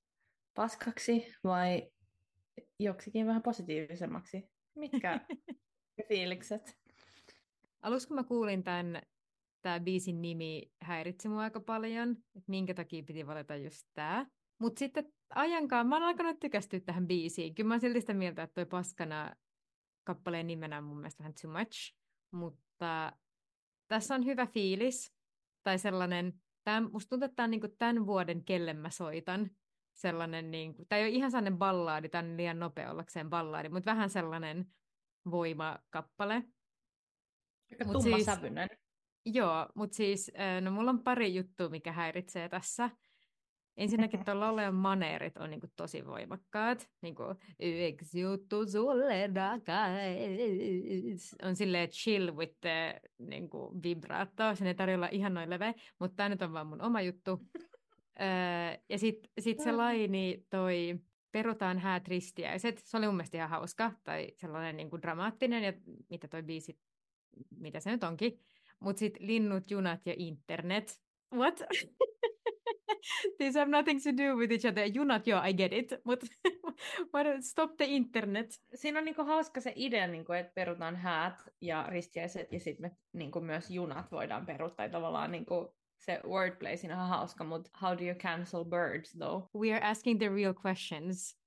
[0.53, 1.91] paskaksi vai
[2.79, 4.49] joksikin vähän positiivisemmaksi?
[4.75, 5.19] Mitkä
[6.09, 6.77] fiilikset?
[7.81, 9.01] Aluksi kun mä kuulin tämän
[9.61, 14.25] tämä biisin nimi häiritsi mua aika paljon, että minkä takia piti valita just tämä.
[14.59, 17.55] Mutta sitten ajankaan, mä oon alkanut tykästyä tähän biisiin.
[17.55, 19.35] Kyllä mä oon silti sitä mieltä, että toi paskana
[20.03, 21.95] kappaleen nimenä on mun mielestä vähän too much.
[22.31, 23.13] Mutta
[23.87, 25.13] tässä on hyvä fiilis.
[25.63, 26.33] Tai sellainen,
[26.63, 29.49] tämän, musta tuntuu, että tämä on niin tämän vuoden kelle mä soitan.
[29.93, 33.69] Sellainen, niin kuin, tämä ei ole ihan sellainen ballaadi, tämä on liian nopea ollakseen ballaadi,
[33.69, 34.65] mutta vähän sellainen
[35.31, 36.43] voimakappale.
[37.71, 38.69] Aika tummasävyinen.
[38.69, 38.86] Siis,
[39.33, 42.89] Joo, mutta siis, no mulla on pari juttua, mikä häiritsee tässä.
[43.77, 46.89] Ensinnäkin tuolla laulajan maneerit on niinku tosi voimakkaat.
[47.01, 47.23] Niinku,
[47.59, 51.35] yksi juttu sulle rakais.
[51.43, 54.55] On silleen chill with the niinku, vibraatto.
[54.55, 57.41] Sen ei tarjolla ihan noin leveä, mutta tämä nyt on vaan mun oma juttu.
[58.21, 60.99] öö, ja sitten sit se laini toi
[61.31, 62.77] perutaan häät ristiäiset.
[62.77, 65.73] Se oli mun mielestä ihan hauska tai sellainen niinku dramaattinen ja
[66.09, 66.79] mitä toi biisi,
[67.57, 68.39] mitä se nyt onkin.
[68.79, 71.01] Mutta sitten linnut, junat ja internet.
[71.35, 71.61] What?
[73.37, 74.85] These have nothing to do with each other.
[74.85, 75.93] Junat, joo, I get it.
[76.03, 76.25] Mutta
[77.51, 78.61] stop the internet.
[78.75, 82.97] Siinä on niinku hauska se idea, niinku, että perutaan häät ja ristiäiset ja sitten me
[83.13, 84.89] niinku myös junat voidaan peruttaa.
[84.89, 85.75] tavallaan niinku,
[86.05, 89.49] se wordplay siinä on hauska, mutta how do you cancel birds though?
[89.55, 91.37] We are asking the real questions.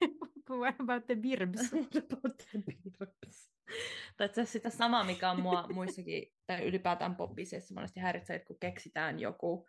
[0.50, 1.72] what about the birbs?
[1.72, 2.62] about the
[2.98, 3.53] birbs?
[4.16, 8.58] tai itse sitä samaa, mikä on mua muissakin, tai ylipäätään poppiseissa monesti häiritsee, että kun
[8.60, 9.66] keksitään joku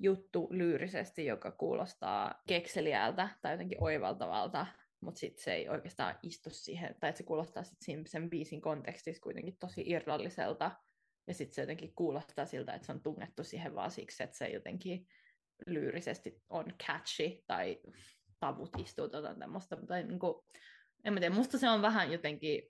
[0.00, 4.66] juttu lyyrisesti, joka kuulostaa kekseliältä tai jotenkin oivaltavalta,
[5.00, 9.56] mutta sitten se ei oikeastaan istu siihen, tai se kuulostaa sitten sen biisin kontekstissa kuitenkin
[9.60, 10.70] tosi irralliselta,
[11.26, 14.48] ja sitten se jotenkin kuulostaa siltä, että se on tungettu siihen vaan siksi, että se
[14.48, 15.06] jotenkin
[15.66, 17.80] lyyrisesti on catchy, tai
[18.40, 20.44] tavut istuu tota tämmöistä, tai niinku,
[21.04, 22.62] en mä tiedä, musta se on vähän jotenkin,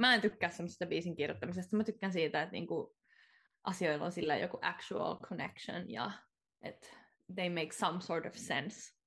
[0.00, 2.96] mä en tykkää semmoista biisin kirjoittamisesta, mä tykkään siitä, että niinku
[3.64, 6.10] asioilla on sillä joku actual connection ja
[6.62, 6.86] että
[7.34, 9.00] they make some sort of sense.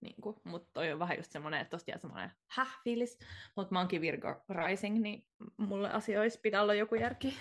[0.00, 3.18] Niinku, mutta toi on vähän just semmoinen, että tosta semmoinen häh fiilis,
[3.56, 5.26] mutta mä oonkin Virgo Rising, niin
[5.56, 7.38] mulle asioissa pitää olla joku järki.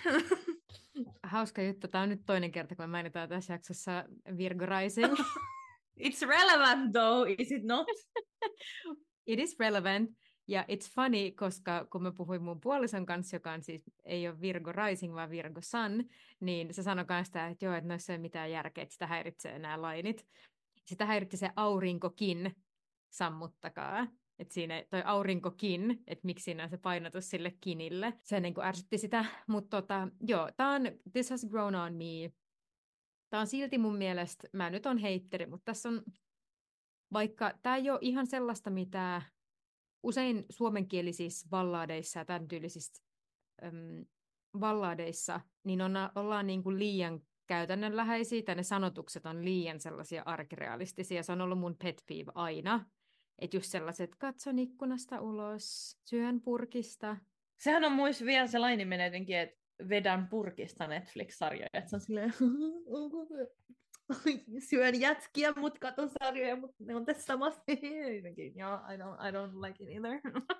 [1.23, 4.05] Hauska juttu, tämä on nyt toinen kerta, kun me mainitaan tässä jaksossa
[4.37, 5.13] Virgo Rising.
[6.07, 7.87] It's relevant though, is it not?
[9.27, 10.09] It is relevant.
[10.47, 14.41] Ja it's funny, koska kun mä puhuin mun puolison kanssa, joka on siis, ei ole
[14.41, 18.17] Virgo Rising, vaan Virgo Sun, niin se sanoi myös sitä, että joo, että noissa ei
[18.17, 20.27] ole mitään järkeä, että sitä häiritsee nämä lainit.
[20.85, 22.55] Sitä häiritti se aurinkokin,
[23.09, 24.07] sammuttakaa.
[24.39, 28.13] Että siinä toi aurinkokin, että miksi siinä on se painotus sille kinille.
[28.23, 30.81] Se niin kuin ärsytti sitä, mutta tota, joo, tää on
[31.13, 32.33] This Has Grown On Me.
[33.29, 36.03] Tämä on silti mun mielestä, mä nyt on heitteri, mutta tässä on,
[37.13, 39.21] vaikka tämä ei ole ihan sellaista, mitä
[40.03, 43.03] usein suomenkielisissä balladeissa ja tämän tyylisissä
[43.63, 44.05] äm,
[44.59, 51.23] balladeissa, niin on, ollaan niin kuin liian käytännönläheisiä, tai ne sanotukset on liian sellaisia arkirealistisia.
[51.23, 52.85] Se on ollut mun pet peeve aina.
[53.39, 57.17] Että just sellaiset, katson ikkunasta ulos, syön purkista.
[57.57, 62.33] Sehän on muissa vielä se laini jotenkin, että vedän purkista Netflix-sarjoja, että se on silleen,
[64.69, 67.61] syön jätskiä, mutta katon sarjoja, mutta ne on tässä samassa.
[68.15, 70.21] Jotenkin, yeah, I don't, I don't like it either.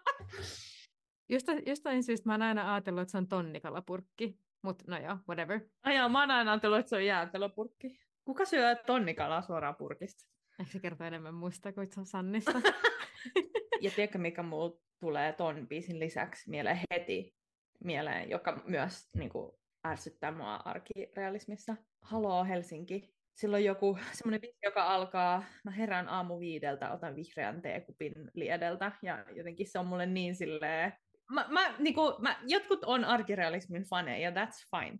[1.29, 5.59] Jostain, jostain syystä mä oon aina ajatellut, että se on tonnikalapurkki, mutta no joo, whatever.
[5.83, 7.99] Ai joo, mä oon aina ajatellut, että se on jäätelöpurkki.
[8.25, 10.31] Kuka syö tonnikalaa suoraan purkista?
[10.59, 12.61] Ehkä se kertoo enemmän muista kuin se on Sannista.
[13.81, 17.35] ja tiedätkö, mikä mulla tulee ton biisin lisäksi mieleen heti
[17.83, 19.51] mieleen, joka myös niin kuin,
[19.87, 21.75] ärsyttää mua arkirealismissa.
[22.01, 23.13] Haloo Helsinki.
[23.35, 29.25] Silloin joku semmoinen biisi, joka alkaa, mä herään aamu viideltä, otan vihreän teekupin liedeltä, ja
[29.35, 30.93] jotenkin se on mulle niin silleen,
[31.31, 34.99] mä, mä, niinku, mä, jotkut on arkirealismin faneja, that's fine,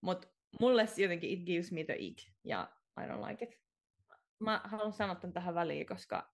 [0.00, 0.28] mutta
[0.60, 2.68] mulle jotenkin it gives me the ick, ja
[3.00, 3.60] I don't like it.
[4.40, 6.32] Mä haluan sanoa tämän tähän väliin, koska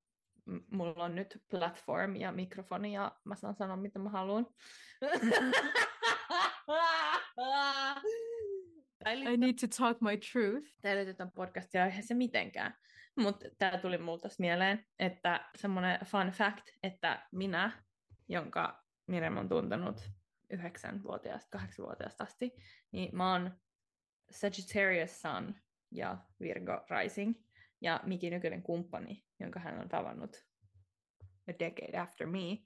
[0.70, 4.46] mulla on nyt platform ja mikrofoni ja mä saan sanoa mitä mä haluan.
[9.06, 10.66] I need to talk my truth.
[10.84, 12.74] Liity podcastia aiheessa mitenkään.
[13.16, 17.72] Mutta tämä tuli multa mieleen, että semmoinen fun fact, että minä,
[18.28, 20.10] jonka Mirem on tuntenut
[20.50, 22.56] yhdeksänvuotiaasta, kahdeksanvuotiaasta asti,
[22.92, 23.50] niin mä oon
[24.30, 25.54] Sagittarius Sun
[25.90, 27.34] ja Virgo Rising.
[27.80, 30.46] Ja Miki nykyinen kumppani, jonka hän on tavannut
[31.48, 32.58] a decade after me,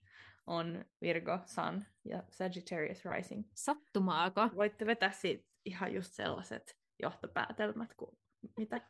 [0.46, 3.44] on Virgo Sun ja Sagittarius Rising.
[3.54, 4.50] Sattumaako?
[4.54, 8.18] Voitte vetää siitä ihan just sellaiset johtopäätelmät, kuin
[8.56, 8.80] mitä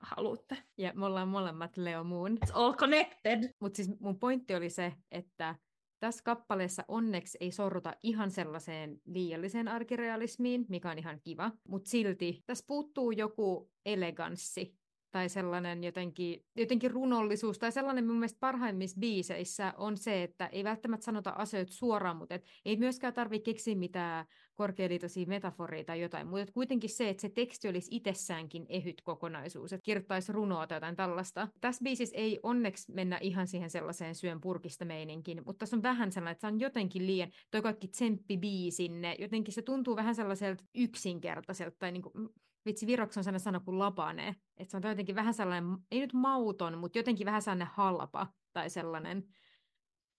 [0.00, 0.56] haluatte.
[0.78, 2.38] Ja me ollaan molemmat Leo Moon.
[2.44, 3.54] It's all connected!
[3.60, 5.54] Mutta siis mun pointti oli se, että
[6.00, 12.42] tässä kappaleessa onneksi ei sorruta ihan sellaiseen liialliseen arkirealismiin, mikä on ihan kiva, mutta silti
[12.46, 14.78] tässä puuttuu joku eleganssi
[15.10, 20.64] tai sellainen jotenkin, jotenkin runollisuus, tai sellainen mun mielestä parhaimmissa biiseissä on se, että ei
[20.64, 26.26] välttämättä sanota asioita suoraan, mutta et ei myöskään tarvitse keksiä mitään korkealiitoisia metaforia tai jotain,
[26.26, 30.96] mutta kuitenkin se, että se teksti olisi itsessäänkin ehyt kokonaisuus, että kirjoittaisi runoa tai jotain
[30.96, 31.48] tällaista.
[31.60, 36.12] Tässä biisissä ei onneksi mennä ihan siihen sellaiseen syön purkista meininkin, mutta tässä on vähän
[36.12, 41.76] sellainen, että se on jotenkin liian, toi kaikki tsemppibiisinne, jotenkin se tuntuu vähän sellaiselta yksinkertaiselta,
[41.78, 42.28] tai niin kuin,
[42.66, 46.12] vitsi Viroksi on sellainen sana kuin lapane, että se on jotenkin vähän sellainen, ei nyt
[46.12, 49.24] mauton, mutta jotenkin vähän sellainen halpa tai sellainen,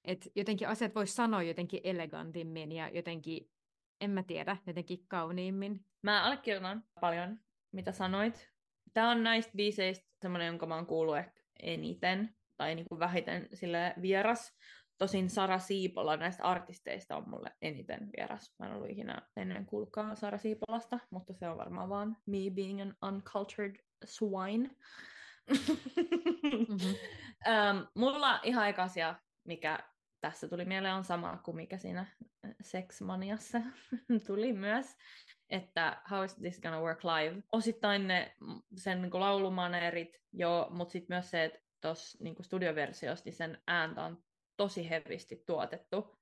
[0.03, 3.49] että jotenkin asiat voisi sanoa jotenkin elegantimmin ja jotenkin,
[4.01, 5.85] en mä tiedä, jotenkin kauniimmin.
[6.01, 7.39] Mä allekirjoitan paljon,
[7.71, 8.49] mitä sanoit.
[8.93, 13.47] Tämä on näistä biiseistä semmoinen, jonka mä oon kuullut ehkä eniten, tai niin kuin vähiten
[13.53, 14.57] sille vieras.
[14.97, 18.55] Tosin Sara Siipola näistä artisteista on mulle eniten vieras.
[18.59, 22.81] Mä en ollut ikinä ennen kuullutkaan Sara Siipolasta, mutta se on varmaan vaan me being
[22.81, 23.75] an uncultured
[24.05, 24.69] swine.
[25.49, 26.95] mm-hmm.
[27.51, 29.79] um, mulla ihan eka asia, mikä
[30.21, 32.05] tässä tuli mieleen, on sama kuin mikä siinä
[32.61, 33.61] Sexmaniassa
[34.27, 34.95] tuli myös,
[35.49, 37.43] että How is this gonna work live?
[37.51, 38.35] Osittain ne,
[38.77, 44.03] sen niin laulumaneerit, joo, mutta sitten myös se, että tuossa niin studioversiossa niin sen ääntä
[44.03, 44.26] on
[44.57, 46.17] tosi hevisti tuotettu.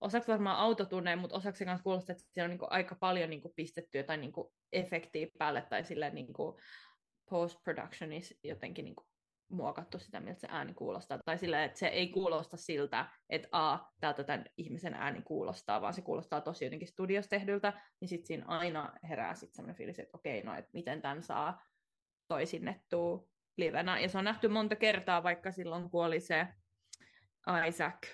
[0.00, 3.40] Osaksi varmaan autotunne, mutta osaksi se kuulostaa, että siellä on niin kuin aika paljon niin
[3.40, 6.56] kuin pistetty jotain niin kuin efektiä päälle tai sille niin kuin
[7.30, 9.06] post-productionissa jotenkin niin kuin
[9.48, 11.18] muokattu sitä, miltä se ääni kuulostaa.
[11.24, 15.94] Tai sillä, että se ei kuulosta siltä, että a, täältä tämän ihmisen ääni kuulostaa, vaan
[15.94, 20.16] se kuulostaa tosi jotenkin studiossa tehdyltä, niin sitten siinä aina herää sitten sellainen fiilis, että
[20.16, 21.64] okei, no, että miten tämän saa
[22.28, 24.00] toisinnettua livenä.
[24.00, 26.46] Ja se on nähty monta kertaa, vaikka silloin kun oli se
[27.68, 28.06] Isaac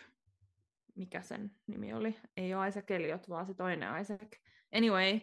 [0.95, 2.17] mikä sen nimi oli.
[2.37, 4.33] Ei ole Isaac Elliot, vaan se toinen Isaac.
[4.75, 5.21] Anyway,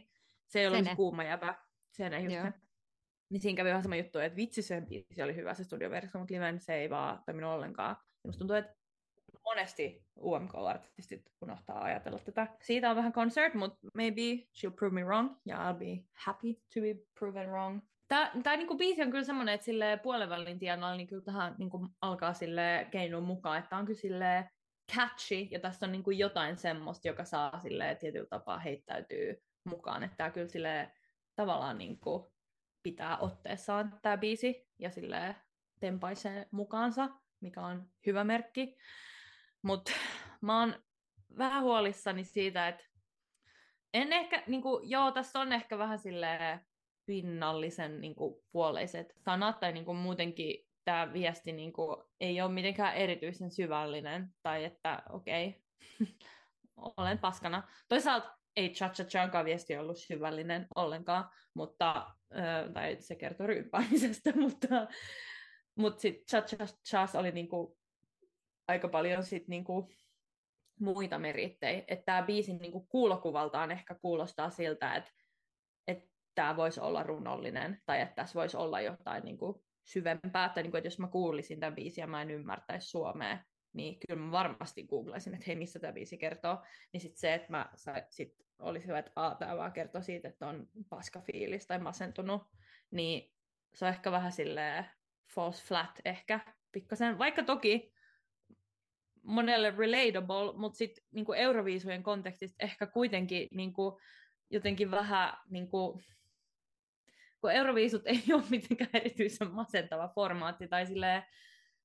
[0.48, 1.56] se ei ollut se kuuma jäpä.
[1.92, 2.44] Sene just Joo.
[2.44, 2.54] se.
[3.30, 6.34] Niin siinä kävi vähän sama juttu, että vitsi se biisi oli hyvä se studioversio, mutta
[6.34, 7.96] liven se ei vaan toiminut ollenkaan.
[8.00, 8.76] Ja musta tuntuu, että
[9.44, 12.48] monesti UMK-artistit unohtaa ajatella tätä.
[12.62, 16.82] Siitä on vähän concert, mutta maybe she'll prove me wrong, ja I'll be happy to
[16.82, 17.82] be proven wrong.
[18.10, 21.88] Tää, tää niinku biisi on kyllä semmonen, että sille puolenvälin tienoilla niin kyllä tähän niinku
[22.02, 24.50] alkaa sille keinon mukaan, että on kyllä sille
[24.96, 30.18] catchy, ja tässä on niinku jotain semmoista, joka saa sille tietyllä tapaa heittäytyy mukaan, että
[30.18, 30.92] tää kyllä sille
[31.36, 32.34] tavallaan niinku
[32.84, 35.36] pitää otteessaan tämä biisi ja sille
[35.80, 38.78] tempaisee mukaansa, mikä on hyvä merkki.
[39.62, 39.92] Mutta
[40.42, 40.84] mä oon
[41.38, 42.84] vähän huolissani siitä, että
[43.94, 46.60] en ehkä, niinku, joo, tässä on ehkä vähän sille
[47.10, 54.30] pinnallisen niinku, puoleiset sanat, tai niinku, muutenkin tämä viesti niinku, ei ole mitenkään erityisen syvällinen,
[54.44, 55.62] tai että okei,
[56.02, 56.14] okay,
[56.98, 57.64] olen paskana.
[57.88, 64.32] Toisaalta ei Cha Cha Chankaan viesti ollut syvällinen ollenkaan, mutta, äh, tai se kertoo ryyppäämisestä,
[64.44, 64.68] mutta,
[65.76, 66.42] mutta sitten
[66.88, 67.78] Cha Cha oli niinku
[68.68, 69.90] aika paljon sit niinku
[70.80, 71.84] muita merittejä.
[71.88, 75.12] Että tämä biisin niinku kuulokuvaltaan ehkä kuulostaa siltä, että
[75.88, 80.78] et tämä voisi olla runollinen, tai että tässä voisi olla jotain niinku syvempää, että, niinku,
[80.78, 84.84] että jos mä kuulisin tämän biisin ja mä en ymmärtäisi suomea, niin kyllä mä varmasti
[84.84, 86.58] googlaisin, että hei, missä tämä biisi kertoo.
[86.94, 90.48] Niin sitten se, että mä sa, sit olisi hyvä, että tämä vaan kertoo siitä, että
[90.48, 92.42] on paska fiilis tai masentunut,
[92.92, 93.34] niin
[93.74, 94.86] se on ehkä vähän silleen
[95.34, 96.40] false flat ehkä
[96.72, 97.94] pikkasen, vaikka toki
[99.24, 104.00] monelle relatable, mutta sitten niinku Euroviisujen kontekstista ehkä kuitenkin niinku,
[104.50, 106.02] jotenkin vähän, niinku,
[107.42, 111.24] kun Euroviisut ei ole mitenkään erityisen masentava formaatti, tai silleen,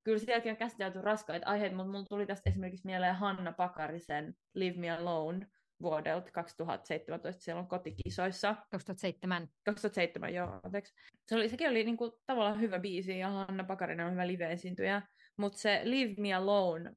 [0.05, 4.81] kyllä sielläkin on käsitelty raskaita aiheita, mutta mulla tuli tästä esimerkiksi mieleen Hanna Pakarisen Leave
[4.81, 5.47] Me Alone
[5.83, 8.57] vuodelta 2017, siellä on kotikisoissa.
[8.71, 9.49] 2007.
[9.65, 10.95] 2007, joo, anteeksi.
[11.27, 15.03] Se oli, sekin oli niinku, tavallaan hyvä biisi, ja Hanna Pakarinen on hyvä live-esiintyjä,
[15.37, 16.93] mutta se Leave Me Alone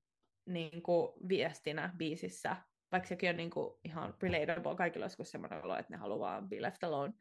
[0.45, 2.55] niinku, viestinä biisissä,
[2.91, 6.84] vaikka sekin on niinku, ihan relatable, kaikilla olisi semmoinen olo, että ne haluaa be left
[6.84, 7.14] alone.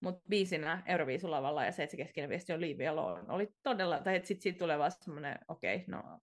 [0.00, 4.14] Mutta biisinä Euroviisulavalla ja se, että se keskeinen viesti on Leave Alone, oli todella, tai
[4.14, 6.20] sitten siitä tulee vaan semmoinen, okei, okay, no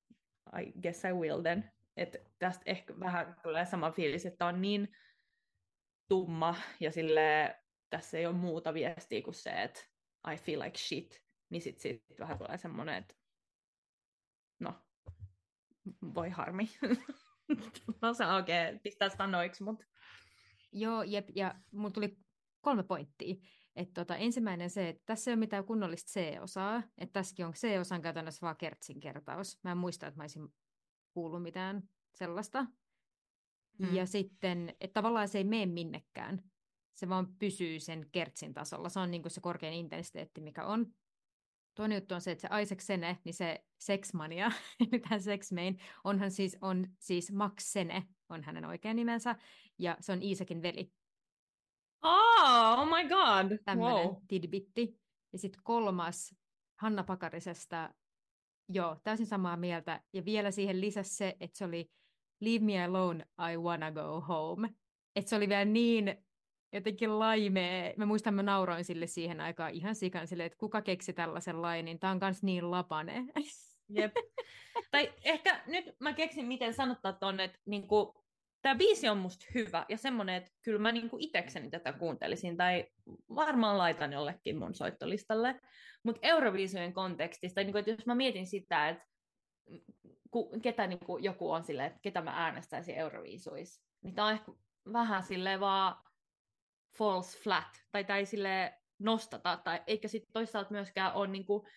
[0.59, 1.71] I guess I will then.
[1.97, 4.95] Että tästä ehkä vähän tulee sama fiilis, että on niin
[6.09, 7.55] tumma ja sille
[7.89, 9.81] tässä ei ole muuta viestiä kuin se, että
[10.33, 11.23] I feel like shit.
[11.49, 13.15] Niin sitten sit vähän tulee semmoinen, että
[14.59, 14.73] no,
[16.15, 16.69] voi harmi.
[18.01, 19.85] no se oikein okay, pistää sanoiksi, mutta...
[20.71, 22.17] Joo, jep, ja mulla tuli
[22.61, 23.35] kolme pointtia.
[23.75, 28.01] Että tota, ensimmäinen se, että tässä ei ole mitään kunnollista C-osaa, että tässäkin on C-osan
[28.01, 29.59] käytännössä vaan kertsin kertaus.
[29.63, 30.53] Mä en muista, että mä olisin
[31.13, 32.65] kuullut mitään sellaista.
[33.77, 33.95] Mm.
[33.95, 36.43] Ja sitten, että tavallaan se ei mene minnekään.
[36.93, 38.89] Se vaan pysyy sen kertsin tasolla.
[38.89, 40.93] Se on niin kuin se korkein intensiteetti, mikä on.
[41.75, 46.31] Toinen juttu on se, että se Isaac Sene, niin se Sexmania, eli tämä Sexmain, onhan
[46.31, 49.35] siis, on siis Max Sene, on hänen oikea nimensä,
[49.79, 50.91] ja se on Isaacin veli.
[52.03, 53.57] Oh, oh my god!
[53.65, 54.15] Tämmöinen wow.
[54.27, 55.01] tidbitti.
[55.33, 56.35] Ja sitten kolmas
[56.79, 57.93] Hanna Pakarisesta,
[58.69, 60.01] joo, täysin samaa mieltä.
[60.13, 61.91] Ja vielä siihen lisäsi se, että se oli
[62.39, 64.69] Leave me alone, I wanna go home.
[65.15, 66.17] Että se oli vielä niin
[66.73, 67.93] jotenkin laimee.
[67.97, 71.99] Mä muistan, mä nauroin sille siihen aikaan ihan sikan sille, että kuka keksi tällaisen lainin.
[71.99, 73.25] Tää on kans niin lapane.
[73.89, 74.11] Jep.
[74.91, 78.20] tai ehkä nyt mä keksin, miten sanottaa tonne, että niinku,
[78.61, 82.87] tämä biisi on musta hyvä ja semmoinen, että kyllä mä niinku itekseni tätä kuuntelisin tai
[83.35, 85.59] varmaan laitan jollekin mun soittolistalle.
[86.03, 89.07] Mutta Euroviisujen kontekstista, niinku, että jos mä mietin sitä, että
[90.31, 94.51] ku, ketä niinku, joku on silleen, että ketä mä äänestäisin Euroviisuissa, niin tää on ehkä
[94.93, 95.95] vähän silleen vaan
[96.97, 101.67] false flat, tai tai sille nostata, tai eikä sitten toisaalta myöskään ole niinku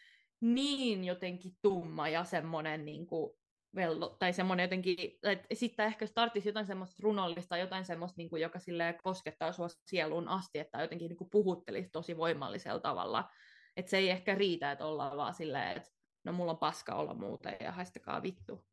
[0.41, 3.39] niin jotenkin tumma ja semmoinen niinku
[3.75, 8.59] vello, tai semmoinen jotenkin, että sitten ehkä startisi jotain semmoista runollista, jotain semmoista, niinku, joka
[8.59, 13.31] sille koskettaa sua sieluun asti, että jotenkin niinku puhuttelisi tosi voimallisella tavalla.
[13.77, 15.91] Että se ei ehkä riitä, että ollaan vaan silleen, että
[16.25, 18.65] no mulla on paska olla muuten ja haistakaa vittu.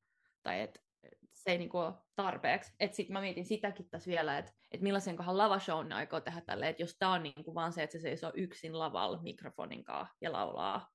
[0.43, 0.79] Tai että
[1.33, 2.73] se ei niinku ole tarpeeksi.
[2.79, 6.41] Että sitten mä mietin sitäkin tässä vielä, että et millaisen kohan lavashown ne aikoo tehdä
[6.41, 10.17] tälle, että jos tää on niinku vaan se, että se seisoo yksin lavalla mikrofonin kanssa
[10.21, 10.89] ja laulaa,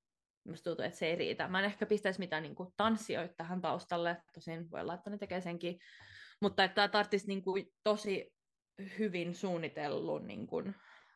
[0.46, 1.48] Musta tuntuu, että se ei riitä.
[1.48, 5.40] Mä en ehkä pistäisi mitään niin kuin, tanssijoita tähän taustalle, tosin voi laittaa ne tekee
[5.40, 5.78] senkin,
[6.40, 8.34] mutta että tämä tarvitsisi niin kuin, tosi
[8.98, 10.74] hyvin suunnitellun niin kuin,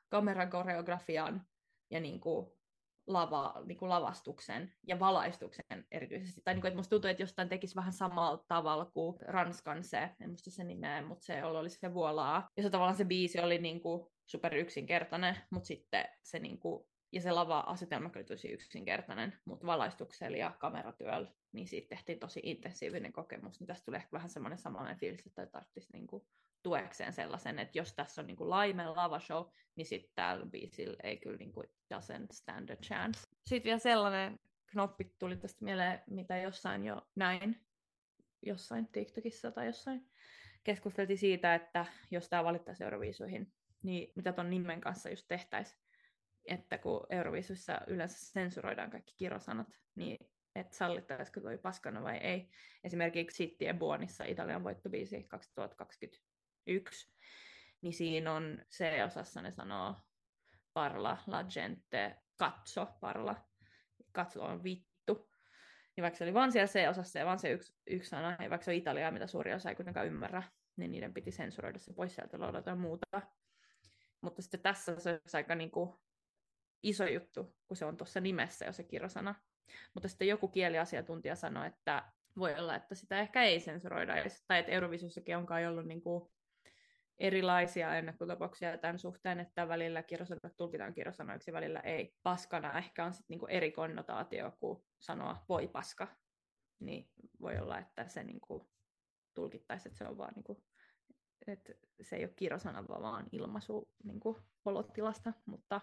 [0.08, 1.46] kamerakoreografian
[1.90, 2.46] ja niin kuin,
[3.06, 6.40] lava, niin kuin lavastuksen ja valaistuksen erityisesti.
[6.44, 10.10] Tai niin kuin, että musta tuntuu, että jostain tekisi vähän samalla tavalla kuin Ranskan se,
[10.20, 12.48] en muista sen nimeä, mutta se oli se Vuolaa.
[12.56, 16.89] Ja se tavallaan se biisi oli niin kuin super yksinkertainen, mutta sitten se niin kuin,
[17.12, 23.12] ja se lava-asetelma oli tosi yksinkertainen, mutta valaistuksella ja kameratyöllä, niin siitä tehtiin tosi intensiivinen
[23.12, 23.60] kokemus.
[23.60, 26.26] Niin tästä tulee ehkä vähän semmoinen samanlainen fiilis, että tarvitsisi niin kuin
[26.62, 29.46] tuekseen sellaisen, että jos tässä on niin kuin laime lava show,
[29.76, 33.20] niin sitten täällä biisillä ei kyllä niin kuin doesn't stand a chance.
[33.46, 37.66] Sitten vielä sellainen knoppi tuli tästä mieleen, mitä jossain jo näin,
[38.42, 40.10] jossain TikTokissa tai jossain,
[40.64, 43.52] keskusteltiin siitä, että jos tämä valittaisiin Euroviisuihin,
[43.82, 45.80] niin mitä ton nimen kanssa just tehtäisiin.
[46.44, 52.50] Että kun Euroviisuissa yleensä sensuroidaan kaikki kirosanat, niin että sallittaisiko toi paskana vai ei.
[52.84, 57.12] Esimerkiksi City Buonissa Italian voittobiisi 2021,
[57.80, 59.96] niin siinä on C-osassa ne sanoo
[60.72, 63.36] parla, la gente, katso, parla,
[64.12, 65.30] katso on vittu.
[65.96, 68.64] Niin vaikka se oli vaan siellä C-osassa ja vaan se yksi, yksi sana, ja vaikka
[68.64, 70.42] se on Italiaa, mitä suuri osa ei kuitenkaan ymmärrä,
[70.76, 73.22] niin niiden piti sensuroida se pois sieltä laulata muuta.
[74.20, 75.94] Mutta sitten tässä se olisi aika niin kuin
[76.82, 79.34] iso juttu, kun se on tuossa nimessä jo se kirosana.
[79.94, 84.14] Mutta sitten joku kieliasiantuntija sanoi, että voi olla, että sitä ehkä ei sensuroida.
[84.46, 86.30] Tai että Eurovisussakin onkaan ollut niin kuin
[87.18, 92.14] erilaisia ennakkotapauksia tämän suhteen, että välillä kirjosanat tulkitaan kirjosanoiksi, välillä ei.
[92.22, 96.08] Paskana ehkä on sitten niinku eri konnotaatio kuin sanoa voi paska.
[96.80, 97.10] Niin
[97.40, 98.70] voi olla, että se niinku
[99.34, 100.64] tulkittaisiin, että se on vaan niinku,
[101.46, 101.72] että
[102.02, 105.80] se ei ole kirjosana, vaan ilmaisu niinku olotilasta, mutta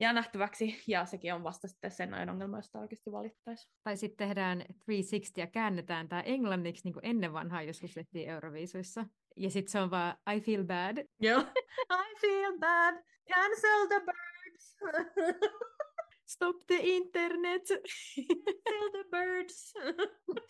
[0.00, 3.70] jää nähtäväksi, ja sekin on vasta sitten sen ajan ongelma, josta oikeasti valittaisi.
[3.84, 9.06] Tai sitten tehdään 360 ja käännetään tämä englanniksi niin kuin ennen vanhaa joskus tehtiin Euroviisuissa.
[9.36, 11.06] Ja sitten se on vaan I feel bad.
[11.20, 11.40] Joo.
[12.08, 12.94] I feel bad.
[13.28, 14.76] Cancel the birds.
[16.32, 17.62] Stop the internet.
[18.68, 19.74] Kill the birds.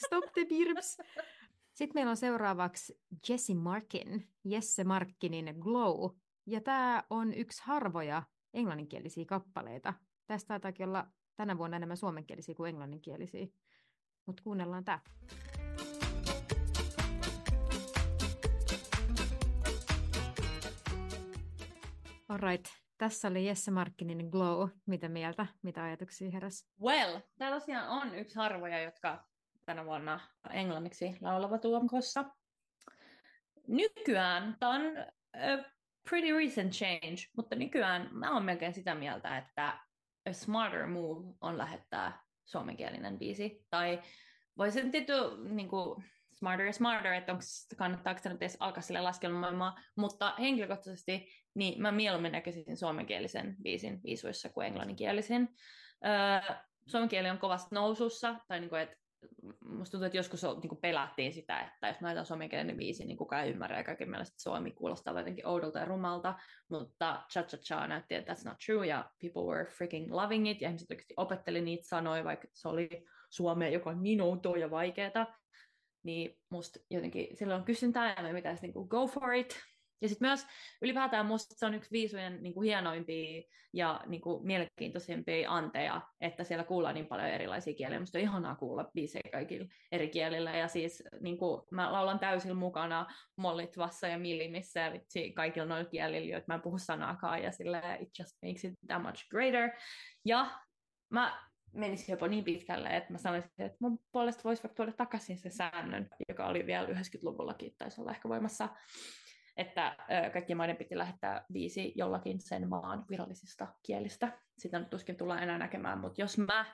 [0.07, 0.97] Stop the birbs.
[1.73, 6.17] Sitten meillä on seuraavaksi Jesse Markin, Jesse Markkinin Glow.
[6.47, 8.23] Ja tämä on yksi harvoja
[8.55, 9.95] englanninkielisiä kappaleita.
[10.27, 13.47] Tästä taitaakin olla tänä vuonna enemmän suomenkielisiä kuin englanninkielisiä.
[14.27, 14.99] Mutta kuunnellaan tämä.
[22.29, 22.67] Alright,
[22.99, 24.69] tässä oli Jesse Markkinen Glow.
[24.87, 25.47] Mitä mieltä?
[25.63, 26.69] Mitä ajatuksia heräs?
[26.83, 29.25] Well, tämä tosiaan on yksi harvoja, jotka
[29.65, 32.25] tänä vuonna englanniksi laulavat UMKssa.
[33.69, 34.83] Nykyään, tämä on
[36.09, 39.79] pretty recent change, mutta nykyään mä oon melkein sitä mieltä, että
[40.29, 43.67] a smarter move on lähettää suomenkielinen biisi.
[43.71, 44.03] Tai
[44.59, 45.13] voisin tietty
[45.49, 47.45] niin kuin, smarter ja smarter, että onko,
[47.77, 54.01] kannattaako sitä nyt edes alkaa sille laskelmoimaan, mutta henkilökohtaisesti niin mä mieluummin näkisin suomenkielisen biisin
[54.05, 55.49] viisuissa kuin englanninkielisen.
[56.07, 56.55] Öö,
[56.87, 58.97] suomen kieli on kovasti nousussa, tai niin kuin, että
[59.65, 63.45] musta tuntuu, että joskus niin kuin pelättiin sitä, että jos näitä suomenkielinen biisi, niin kukaan
[63.45, 66.35] ei ymmärrä, ja kaiken mielestä suomi kuulostaa jotenkin oudolta ja rumalta,
[66.71, 70.61] mutta Cha Cha Cha näytti, että that's not true, ja people were freaking loving it,
[70.61, 72.89] ja ihmiset oikeasti opetteli niitä sanoja, vaikka se oli
[73.31, 75.27] suomea, joka on niin outoa ja vaikeaa,
[76.03, 79.72] niin musta jotenkin silloin on kysyntää ja me pitäisi niin kuin go for it.
[80.03, 80.47] Ja sitten myös
[80.83, 83.43] ylipäätään musta se on yksi viisujen niin kuin hienoimpia
[83.73, 88.01] ja niin kuin mielenkiintoisimpia anteja, että siellä kuullaan niin paljon erilaisia kieliä.
[88.01, 90.57] Musta on ihanaa kuulla biisejä kaikilla eri kielillä.
[90.57, 95.91] Ja siis niin kuin, mä laulan täysin mukana mollitvassa ja millimissä ja vitsi kaikilla noilla
[95.91, 97.43] kielillä, joita mä en puhu sanaakaan.
[97.43, 99.71] Ja sille it just makes it that much greater.
[100.25, 100.47] Ja
[101.11, 101.43] mä
[101.73, 105.51] menisi jopa niin pitkälle, että mä sanoisin, että mun puolesta voisi vaikka tuoda takaisin se
[105.51, 108.69] säännön, joka oli vielä 90-luvullakin, taisi olla ehkä voimassa,
[109.57, 109.97] että
[110.33, 114.39] kaikkien maiden piti lähettää viisi jollakin sen maan virallisista kielistä.
[114.59, 116.65] Sitä nyt tuskin tullaan enää näkemään, mutta jos mä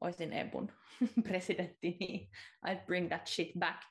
[0.00, 0.72] olisin EBUn
[1.28, 2.30] presidentti, niin
[2.66, 3.82] I'd bring that shit back.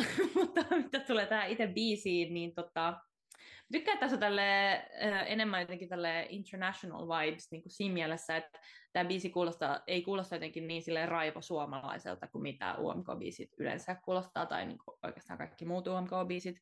[0.34, 3.00] mutta mitä tulee tähän itse biisiin, niin tota,
[3.72, 4.74] tykkään tässä tälle
[5.26, 8.58] enemmän jotenkin tälle international vibes niin kuin siinä mielessä, että
[8.92, 14.46] tämä biisi kuulostaa, ei kuulosta jotenkin niin sille raivo suomalaiselta kuin mitä UMK-biisit yleensä kuulostaa,
[14.46, 16.56] tai niin kuin oikeastaan kaikki muut UMK-biisit.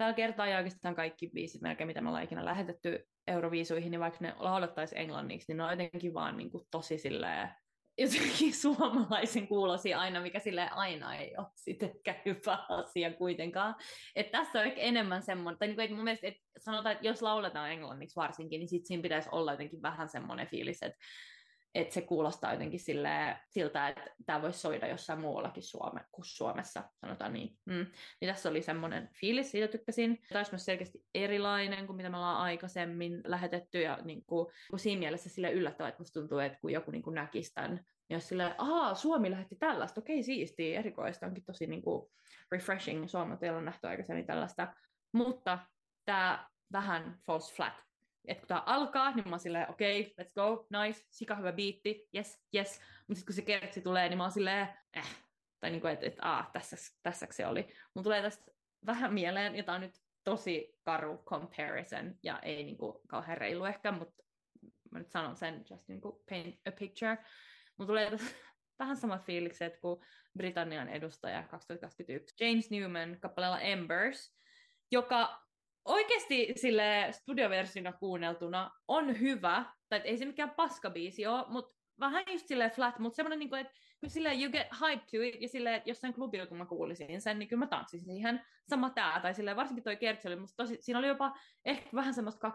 [0.00, 4.18] Tällä kertaa ja oikeastaan kaikki biisit melkein, mitä me ollaan ikinä lähetetty Euroviisuihin, niin vaikka
[4.20, 7.48] ne laulettaisiin englanniksi, niin ne on jotenkin vaan niin kuin tosi silleen
[7.98, 11.92] jotenkin suomalaisen kuulosi aina, mikä sille aina ei ole sitten
[12.26, 13.74] hyvä asia kuitenkaan.
[14.16, 17.22] Että tässä on ehkä enemmän semmoinen, tai niin että mun mielestä, että sanotaan, että jos
[17.22, 20.98] lauletaan englanniksi varsinkin, niin sitten siinä pitäisi olla jotenkin vähän semmoinen fiilis, että
[21.74, 26.84] että se kuulostaa jotenkin silleen, siltä, että tämä voisi soida jossain muuallakin Suome, kuin Suomessa,
[27.00, 27.58] sanotaan niin.
[27.66, 27.86] Mm.
[28.20, 30.22] niin tässä oli semmoinen fiilis, siitä tykkäsin.
[30.28, 34.78] Tämä olisi myös selkeästi erilainen kuin mitä me ollaan aikaisemmin lähetetty, ja niin kuin, kun
[34.78, 38.16] siinä mielessä sille yllättävää, että musta tuntuu, että kun joku niin kuin näkisi tämän, ja
[38.16, 42.10] jos silleen, ahaa, Suomi lähetti tällaista, okei, siistiä, erikoista, onkin tosi niin kuin
[42.52, 44.74] refreshing, Suomi ei ole nähty aikaisemmin tällaista,
[45.12, 45.58] mutta
[46.04, 47.89] tämä vähän false flat,
[48.24, 51.52] että kun tämä alkaa, niin mä oon silleen, okei, okay, let's go, nice, sika hyvä
[51.52, 52.80] biitti, yes, yes.
[53.08, 55.16] Mutta sitten kun se kertsi tulee, niin mä oon silleen, eh.
[55.60, 57.68] Tai niin kuin, että et, aah, tässä, tässä se oli.
[57.94, 58.52] Mun tulee tästä
[58.86, 59.94] vähän mieleen, ja tää on nyt
[60.24, 64.22] tosi karu comparison, ja ei niin kuin kauhean reilu ehkä, mutta
[64.90, 67.18] mä nyt sanon sen, just niin kuin paint a picture.
[67.76, 68.26] Mun tulee tästä
[68.78, 70.00] vähän samat fiilikset kuin
[70.38, 74.36] Britannian edustaja 2021, James Newman kappaleella Embers,
[74.90, 75.49] joka
[75.84, 82.46] oikeasti sille studioversiona kuunneltuna on hyvä, tai ei se mikään paskabiisi ole, mutta vähän just
[82.46, 83.72] silleen flat, mutta semmoinen, niin kuin, että
[84.06, 87.38] silleen you get hyped to it, ja silleen, että jossain klubilla, kun mä kuulisin sen,
[87.38, 88.44] niin kyllä mä tanssin siihen.
[88.68, 92.14] Sama tää, tai silleen, varsinkin toi kertsi oli musta tosi, siinä oli jopa ehkä vähän
[92.14, 92.52] semmoista 2010-2014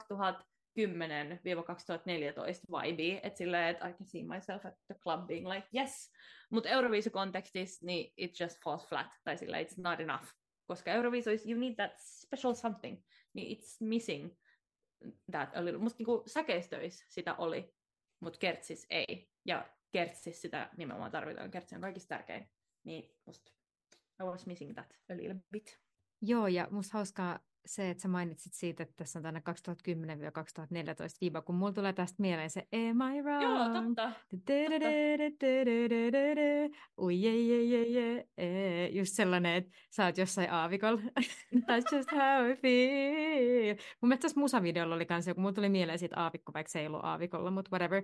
[2.72, 6.12] vibe, että silleen, että I can see myself at the club being like, yes.
[6.52, 10.26] Mutta Euroviisu-kontekstissa, niin it just falls flat, tai silleen, it's not enough.
[10.68, 13.04] Koska Euroviisu is, you need that special something
[13.34, 14.38] niin it's missing
[15.32, 15.82] that a little.
[15.82, 17.76] Musta niinku säkeistöissä sitä oli,
[18.20, 19.30] mutta kertsis ei.
[19.46, 21.52] Ja kertsis sitä nimenomaan tarvitaan.
[21.52, 22.50] Kertsi on kaikista tärkein.
[22.84, 23.52] Niin musta
[24.22, 25.80] I was missing that a little bit.
[26.22, 29.44] Joo, ja musta hauskaa se, että sä mainitsit siitä, että tässä on tänne 2010-2014
[31.22, 33.44] viiva, kun mulla tulee tästä mieleen se Am I wrong?
[33.44, 34.12] Joo, totta.
[37.02, 38.88] Ui, je, je, je, je.
[38.88, 41.02] Just sellainen, että sä oot jossain aavikolla.
[41.68, 43.76] That's just how I feel.
[44.02, 46.88] Mun mielestä tässä musavideolla oli kanssa, kun mulla tuli mieleen siitä aavikko, vaikka se ei
[46.88, 48.04] ollut aavikolla, mutta whatever.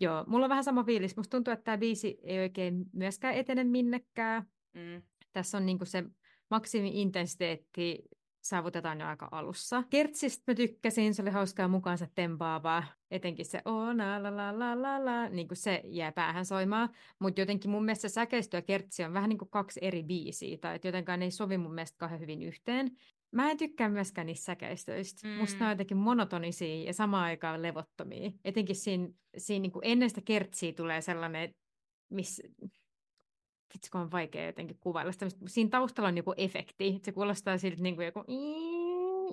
[0.00, 1.16] Joo, mulla on vähän sama fiilis.
[1.16, 4.42] Musta tuntuu, että tämä biisi ei oikein myöskään etene minnekään.
[4.74, 5.02] Mm.
[5.32, 6.04] Tässä on niinku se
[6.50, 7.98] maksimi-intensiteetti
[8.42, 9.82] saavutetaan jo aika alussa.
[9.90, 14.82] Kertsistä mä tykkäsin, se oli hauskaa mukaansa tempaavaa, etenkin se oh, la la la la
[14.82, 16.88] la la, niin kuin se jää päähän soimaan,
[17.18, 20.74] mutta jotenkin mun mielestä säkeistö ja kertsi on vähän niin kuin kaksi eri biisiä, tai
[20.74, 22.90] että jotenkaan ne ei sovi mun mielestä kauhean hyvin yhteen.
[23.30, 25.28] Mä en tykkää myöskään niistä säkeistöistä.
[25.28, 25.34] Mm.
[25.34, 28.30] Musta ne on jotenkin monotonisia ja samaan aikaan levottomia.
[28.44, 31.54] Etenkin siinä, siinä niin kuin ennen sitä kertsiä tulee sellainen,
[32.10, 32.42] missä
[33.74, 35.26] vitsi kun on vaikea jotenkin kuvailla sitä.
[35.46, 38.24] Siinä taustalla on joku efekti, se kuulostaa siltä niin kuin joku,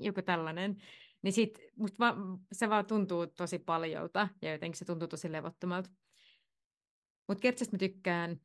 [0.02, 0.78] joku tällainen.
[1.22, 2.16] Niin sit musta va,
[2.52, 5.90] se vaan tuntuu tosi paljolta ja jotenkin se tuntuu tosi levottomalta.
[7.28, 8.42] Mutta kertsästä mä tykkään,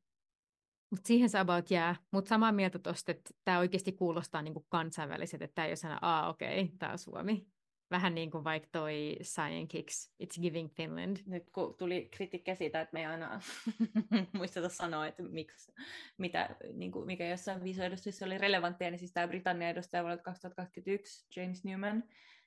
[0.91, 1.97] mutta siihen se about jää.
[2.11, 5.99] Mutta samaa mieltä tosta, että tämä oikeasti kuulostaa niinku kansainväliset, että tämä ei ole sana,
[6.03, 7.47] aa okei, okay, tämä on Suomi.
[7.95, 11.17] Vähän niin kuin vaikka toi Cyan Kicks, It's Giving Finland.
[11.27, 13.41] Nyt kun tuli kritiikkiä siitä, että me ei aina
[14.33, 15.73] muisteta sanoa, että miksi,
[16.19, 21.27] mitä, niin kuin, mikä jossain viisuedustusissa oli relevanttia, niin siis tämä Britannian edustaja vuodelta 2021,
[21.37, 22.05] James Newman,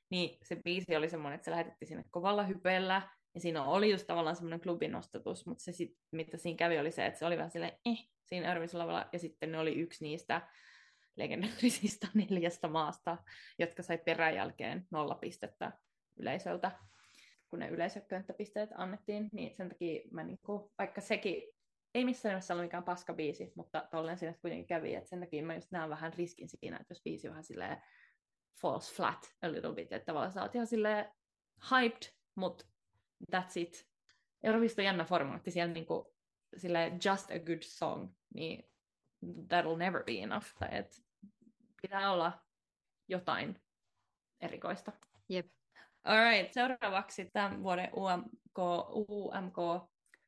[0.09, 3.01] niin se biisi oli semmoinen, että se lähetettiin sinne kovalla hypeellä,
[3.33, 6.91] ja siinä oli just tavallaan semmoinen klubin nostatus, mutta se sit, mitä siinä kävi oli
[6.91, 10.47] se, että se oli vähän silleen eh, siinä Euroviisulavalla, ja sitten ne oli yksi niistä
[11.17, 13.17] legendaarisista neljästä maasta,
[13.59, 15.71] jotka sai peräjälkeen nolla pistettä
[16.17, 16.71] yleisöltä,
[17.49, 21.43] kun ne yleisökönttäpisteet annettiin, niin sen takia mä niinku, vaikka sekin
[21.95, 25.43] ei missään nimessä ollut mikään paska biisi, mutta tolleen siinä kuitenkin kävi, että sen takia
[25.43, 27.81] mä just näen vähän riskin siinä, että jos biisi vähän silleen
[28.61, 31.05] falls flat a little bit, että tavallaan sä oot ihan silleen
[31.71, 32.65] hyped, mutta
[33.35, 33.87] that's it.
[34.43, 36.15] Eurovista on jännä formaatti, siellä niinku
[36.57, 38.69] silleen just a good song, niin
[39.25, 41.06] that'll never be enough, tai et
[41.81, 42.41] pitää olla
[43.07, 43.61] jotain
[44.41, 44.91] erikoista.
[45.29, 45.45] Jep.
[46.03, 48.59] Alright, seuraavaksi tämän vuoden UMK,
[49.09, 49.87] UMK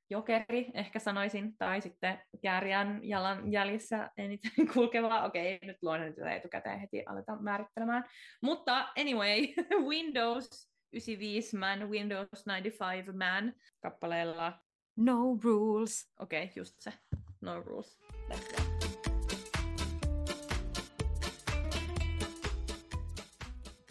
[0.09, 5.23] jokeri, ehkä sanoisin, tai sitten kääriän jalan jäljissä eniten kulkeva.
[5.23, 8.03] Okei, okay, nyt luonnon tätä etukäteen heti aletaan määrittelemään.
[8.41, 9.39] Mutta anyway,
[9.89, 14.59] Windows 95 Man, Windows 95 Man kappaleella
[14.97, 16.11] No Rules.
[16.19, 16.93] Okei, okay, just se.
[17.41, 17.99] No Rules.
[18.29, 18.68] Let's go.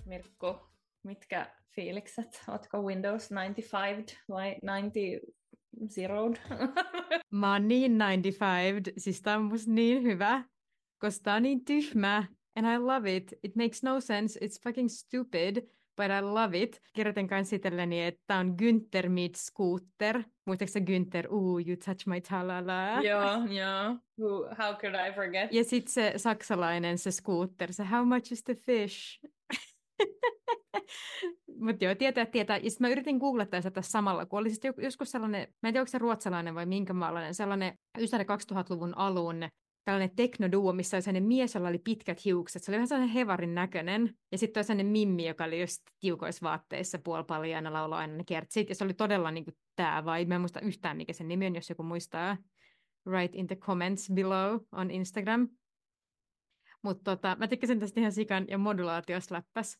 [0.08, 0.56] Mirkku,
[1.02, 2.42] mitkä fiilikset?
[2.48, 5.26] Ootko Windows 95 vai 90
[5.88, 6.36] zeroed?
[7.30, 10.44] Mä oon niin 95, siis tää on musta niin hyvä,
[10.98, 12.24] koska tää on niin tyhmä,
[12.56, 13.32] and I love it.
[13.42, 15.56] It makes no sense, it's fucking stupid,
[15.96, 16.82] but I love it.
[16.92, 20.22] Kirjoitin kanssa itselleni, että on Günther meet Scooter.
[20.46, 23.02] Muistatko sä Günther, ooh, you touch my talala?
[23.02, 23.98] Joo, joo.
[24.58, 25.52] How could I forget?
[25.52, 29.20] Ja sitten se saksalainen, se Scooter, se how much is the fish?
[31.66, 32.56] Mutta joo, tietää, tietää.
[32.56, 35.72] Ja sitten mä yritin googlettaa sitä tässä samalla, kun oli sitten joskus sellainen, mä en
[35.72, 39.48] tiedä, onko se ruotsalainen vai minkä maalainen, sellainen Ysäri 2000-luvun alun
[39.88, 42.62] tällainen teknoduo, missä oli sellainen mies, jolla oli pitkät hiukset.
[42.62, 44.14] Se oli vähän sellainen hevarin näköinen.
[44.32, 48.68] Ja sitten oli sellainen mimmi, joka oli just tiukoissa vaatteissa puolipaljaana lauloi aina ne kertsit.
[48.68, 50.24] Ja se oli todella niin kuin tämä vai.
[50.24, 52.36] Mä en muista yhtään, mikä sen nimi on, jos joku muistaa.
[53.06, 55.48] Write in the comments below on Instagram.
[56.82, 59.78] Mutta tota, mä tykkäsin tästä ihan sikan ja modulaatiosta läppäs.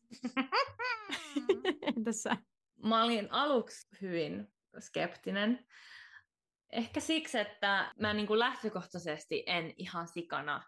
[2.05, 2.37] Tässä.
[2.83, 4.49] Mä olin aluksi hyvin
[4.79, 5.67] skeptinen.
[6.73, 10.63] Ehkä siksi, että mä niin kuin lähtökohtaisesti en ihan sikana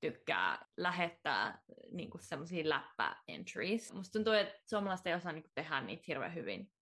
[0.00, 3.92] tykkää lähettää niin semmoisia läppä-entries.
[3.92, 6.72] Musta tuntuu, että suomalaiset ei osaa niin kuin tehdä niitä hirveän hyvin.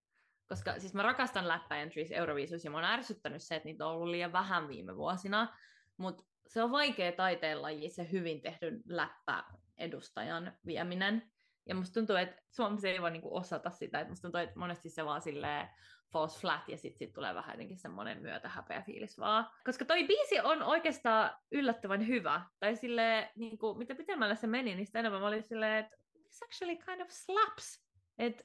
[0.49, 4.09] Koska siis mä rakastan läppä-entries Euroviisuissa ja mä oon ärsyttänyt se, että niitä on ollut
[4.09, 5.57] liian vähän viime vuosina.
[5.97, 11.31] Mutta se on vaikea taiteenlaji, se hyvin tehdyn läppä-edustajan vieminen.
[11.67, 14.91] Ja musta tuntuu, että Suomessa ei voi niinku osata sitä, että musta tuntuu, että monesti
[14.91, 15.69] se vaan silleen
[16.13, 19.51] false flat ja sitten sit tulee vähän jotenkin semmoinen häpeä fiilis vaan.
[19.65, 22.43] Koska toi biisi on oikeastaan yllättävän hyvä.
[22.61, 25.97] Tai sille niin kuin, mitä pitemmälle se meni, niin sitä enemmän mä olin silleen, että
[26.13, 27.85] this actually kind of slaps.
[28.19, 28.45] Että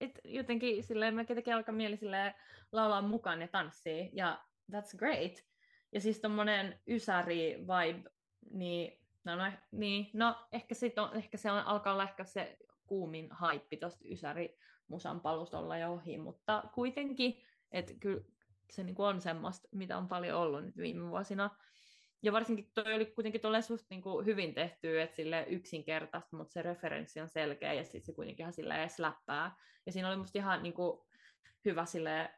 [0.00, 2.34] et jotenkin silleen, mä jotenkin alkaa mieli silleen
[2.72, 4.10] laulaa mukaan ja tanssii.
[4.12, 5.53] Ja that's great.
[5.94, 8.10] Ja siis tommonen ysäri vibe,
[8.50, 12.56] niin no, no, niin, no ehkä, sit on, ehkä se on, alkaa ehkä se
[12.86, 14.58] kuumin haippi tosta ysäri
[14.88, 17.42] musan palustolla jo ohi, mutta kuitenkin,
[17.72, 18.24] että kyllä
[18.70, 21.50] se niin on semmoista, mitä on paljon ollut nyt viime vuosina.
[22.22, 26.52] Ja varsinkin toi oli kuitenkin tuolle suht niin kuin hyvin tehty, että sille yksinkertaista, mutta
[26.52, 29.56] se referenssi on selkeä ja sitten se kuitenkin ihan silleen läppää.
[29.86, 31.00] Ja siinä oli musta ihan niin kuin
[31.64, 32.30] hyvä sille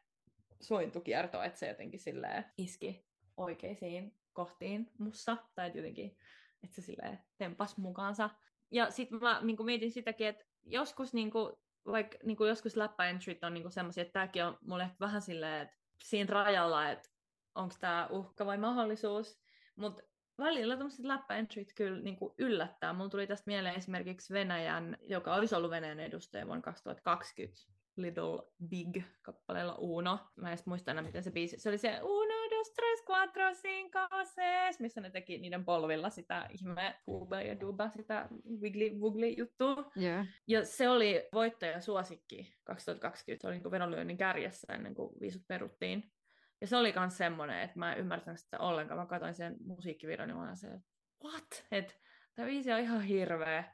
[0.61, 3.07] sointukierto, että se jotenkin sille iski
[3.37, 6.17] oikeisiin kohtiin mussa, tai jotenkin,
[6.65, 8.31] että se sille tempas mukaansa.
[8.71, 11.53] Ja sitten mä niin mietin sitäkin, että joskus niin kuin
[11.87, 15.77] vaikka niin kuin joskus läppäentryt on niin semmoisia, että tämäkin on mulle vähän silleen, että
[16.03, 17.09] siinä rajalla, että
[17.55, 19.41] onko tämä uhka vai mahdollisuus,
[19.77, 20.03] mutta
[20.39, 22.93] välillä tämmöiset läppäentryt kyllä niin kuin yllättää.
[22.93, 29.03] Mulla tuli tästä mieleen esimerkiksi Venäjän, joka olisi ollut Venäjän edustaja vuonna 2020, Little Big
[29.23, 30.19] kappaleella Uno.
[30.37, 31.59] Mä en muista enää, miten se biisi.
[31.59, 36.49] Se oli se Uno, dos, tres, cuatro, cinco, seis, missä ne teki niiden polvilla sitä
[36.51, 38.29] ihme Uba ja Duba, sitä
[38.61, 39.91] Wiggly Woogly juttua.
[40.03, 40.27] Yeah.
[40.47, 43.43] Ja se oli voittaja suosikki 2020.
[43.43, 46.13] Se oli niin vedonlyönnin kärjessä ennen kuin viisut peruttiin.
[46.61, 49.01] Ja se oli myös semmoinen, että mä en ymmärtänyt sitä ollenkaan.
[49.01, 50.89] Mä katsoin sen musiikkivideon ja mä olin se, että
[51.25, 51.67] what?
[51.73, 51.95] Että
[52.35, 53.65] tämä viisi on ihan hirveä.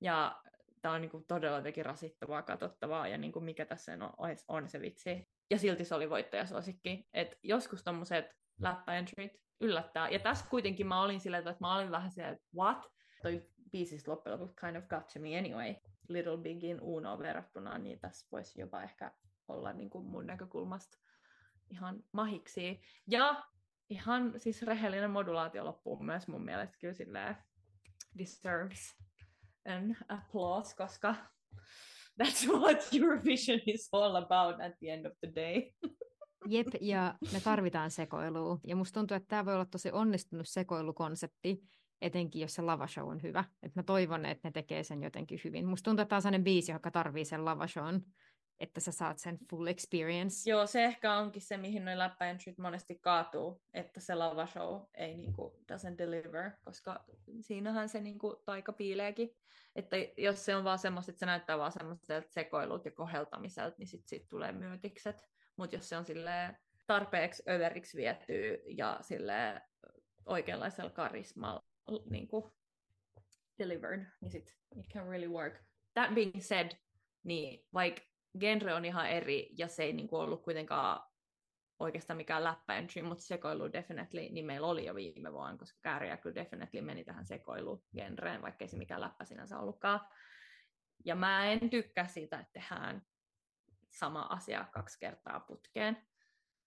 [0.00, 0.42] Ja
[0.82, 4.68] tämä on niin kuin todella jotenkin rasittavaa, katsottavaa ja niin kuin mikä tässä on, on
[4.68, 5.28] se vitsi.
[5.50, 7.08] Ja silti se oli voittajasuosikki.
[7.14, 8.26] Et joskus tommoset
[8.60, 10.08] läppäentryt yllättää.
[10.08, 12.92] Ja tässä kuitenkin mä olin sillä, että mä olin vähän siellä, että what?
[13.22, 15.74] Toi biisi loppujen lopuksi kind of got to me anyway.
[16.08, 19.12] Little Bigin Uno verrattuna, niin tässä voisi jopa ehkä
[19.48, 20.98] olla niin kuin mun näkökulmasta
[21.70, 22.80] ihan mahiksi.
[23.06, 23.44] Ja
[23.90, 27.36] ihan siis rehellinen modulaatio loppuu myös mun mielestä kyllä silleen
[28.18, 28.96] deserves
[29.66, 31.14] an applause, koska
[32.22, 35.72] that's what Eurovision is all about at the end of the day.
[36.46, 38.58] Jep, ja me tarvitaan sekoilua.
[38.66, 41.62] Ja musta tuntuu, että tämä voi olla tosi onnistunut sekoilukonsepti,
[42.00, 43.44] etenkin jos se lavashow on hyvä.
[43.62, 45.66] Et mä toivon, että ne tekee sen jotenkin hyvin.
[45.66, 48.00] Musta tuntuu, että tämä on sellainen biisi, joka tarvii sen lavashown
[48.60, 50.50] että sä saat sen full experience.
[50.50, 55.16] Joo, se ehkä onkin se, mihin noin läppäentryt monesti kaatuu, että se lava show ei
[55.16, 57.04] niinku doesn't deliver, koska
[57.40, 59.36] siinähän se niinku taika piileekin.
[59.76, 63.88] Että jos se on vaan semmoista, että se näyttää vaan semmoiselta sekoilut ja koheltamiselta, niin
[63.88, 65.28] sit tulee myötikset.
[65.56, 66.56] Mutta jos se on sille
[66.86, 69.62] tarpeeksi överiksi viety ja sille
[70.26, 71.64] oikeanlaisella karismalla
[72.10, 72.28] niin
[73.58, 75.54] delivered, niin sit it can really work.
[75.94, 76.70] That being said,
[77.24, 81.12] niin vaikka genre on ihan eri ja se ei niin kuin ollut kuitenkaan
[81.78, 86.34] oikeastaan mikään läppäentry, mutta sekoilu definitely, niin meillä oli jo viime vuonna, koska kääriä kyllä
[86.34, 90.00] definitely meni tähän sekoilugenreen, vaikka ei se mikään läppä sinänsä ollutkaan.
[91.04, 93.02] Ja mä en tykkää siitä, että tehdään
[93.90, 96.06] sama asia kaksi kertaa putkeen.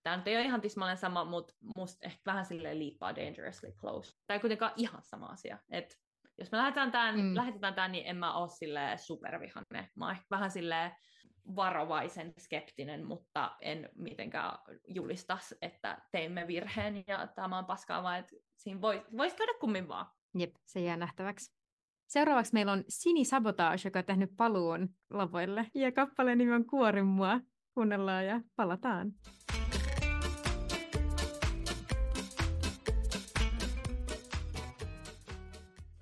[0.04, 4.14] Tämä nyt ei ole ihan tismalleen sama, mutta musta ehkä vähän silleen liippaa dangerously close.
[4.28, 5.60] Tämä ei kuitenkaan ihan sama asia.
[5.72, 5.98] Et
[6.38, 7.36] jos me lähdetään tämän, mm.
[7.36, 9.90] lähetetään tämän, niin en mä ole silleen supervihanne.
[9.96, 10.92] Mä oon ehkä vähän silleen,
[11.56, 14.58] varovaisen skeptinen, mutta en mitenkään
[14.88, 19.88] julista, että teimme virheen ja tämä on paskaa, vaan että siinä voi, voisi käydä kummin
[19.88, 20.06] vaan.
[20.38, 21.56] Jep, se jää nähtäväksi.
[22.08, 25.68] Seuraavaksi meillä on Sini Sabotage, joka on tehnyt paluun lavoille.
[25.74, 27.42] Ja kappaleen nimi on Kuorin mua.
[27.74, 29.14] Kuunnellaan ja palataan.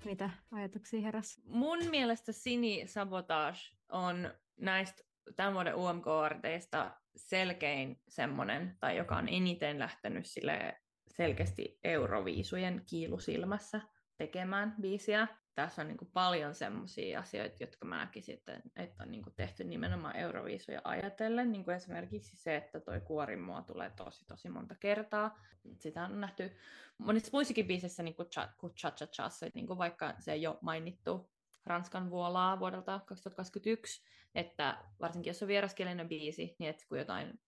[0.04, 1.40] Mitä ajatuksia heräs?
[1.44, 3.58] Mun mielestä Sini Sabotage
[3.88, 5.02] on näistä
[5.36, 13.80] tämän vuoden UMK-arteista selkein semmoinen, tai joka on eniten lähtenyt sille selkeästi Euroviisujen kiilusilmässä
[14.18, 15.28] tekemään biisiä.
[15.54, 18.42] Tässä on niin kuin paljon semmoisia asioita, jotka mä näkisin,
[18.76, 21.52] että on niin kuin tehty nimenomaan Euroviisuja ajatellen.
[21.52, 25.38] Niin kuin esimerkiksi se, että toi kuorimoa tulee tosi tosi monta kertaa.
[25.78, 26.56] Sitä on nähty
[26.98, 28.48] monissa muissakin biisissä, niin kuin Cha
[28.90, 31.30] Cha Cha, niin kuin vaikka se jo mainittu
[31.66, 34.02] Ranskan vuolaa vuodelta 2021,
[34.34, 37.40] että varsinkin jos on vieraskielinen biisi, niin että kun jotain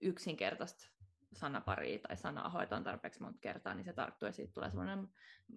[0.00, 0.94] yksinkertaista
[1.32, 5.08] sanaparia tai sanaa hoitaan tarpeeksi monta kertaa, niin se tarttuu ja siitä tulee semmoinen,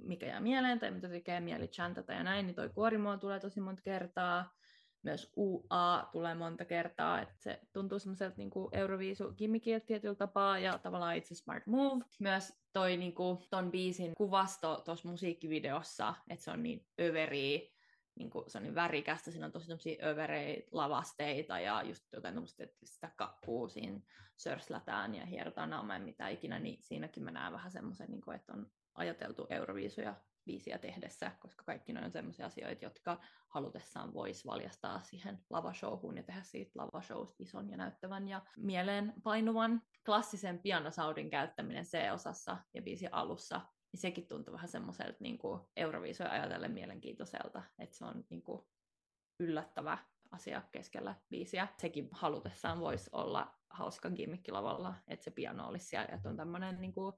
[0.03, 3.61] mikä jää mieleen tai mitä tekee mieli chantata ja näin, niin toi kuorimoa tulee tosi
[3.61, 4.57] monta kertaa.
[5.03, 10.77] Myös UA tulee monta kertaa, että se tuntuu semmoiselta niin Euroviisu gimmikiltä tietyllä tapaa ja
[10.77, 12.05] tavallaan itse smart move.
[12.19, 17.76] Myös toi niin kuin, ton biisin kuvasto tuossa musiikkivideossa, että se on niin överi,
[18.17, 22.33] niin kuin, se on niin värikästä, siinä on tosi tämmöisiä övereitä, lavasteita ja just jotain
[22.33, 23.99] tämmöistä, että sitä kakkuu siinä
[24.37, 28.67] sörslätään ja hierotaan naamaan mitä ikinä, niin siinäkin mä näen vähän semmoisen, niin että on
[28.95, 30.15] ajateltu Euroviisuja
[30.45, 36.23] biisiä tehdessä, koska kaikki ne on sellaisia asioita, jotka halutessaan voisi valjastaa siihen lavashowhun ja
[36.23, 39.81] tehdä siitä lavashowsta ison ja näyttävän ja mieleen painuvan.
[40.05, 43.61] Klassisen pianosaudin käyttäminen C-osassa ja biisi alussa
[43.91, 45.39] niin sekin tuntui vähän semmoiselta niin
[45.75, 48.61] Euroviisoja ajatellen mielenkiintoiselta, että se on niin kuin
[49.39, 49.97] yllättävä
[50.31, 51.67] asia keskellä biisiä.
[51.77, 56.81] Sekin halutessaan voisi olla hauska gimmikki lavalla, että se piano olisi siellä, että on tämmöinen
[56.81, 57.15] niin kuin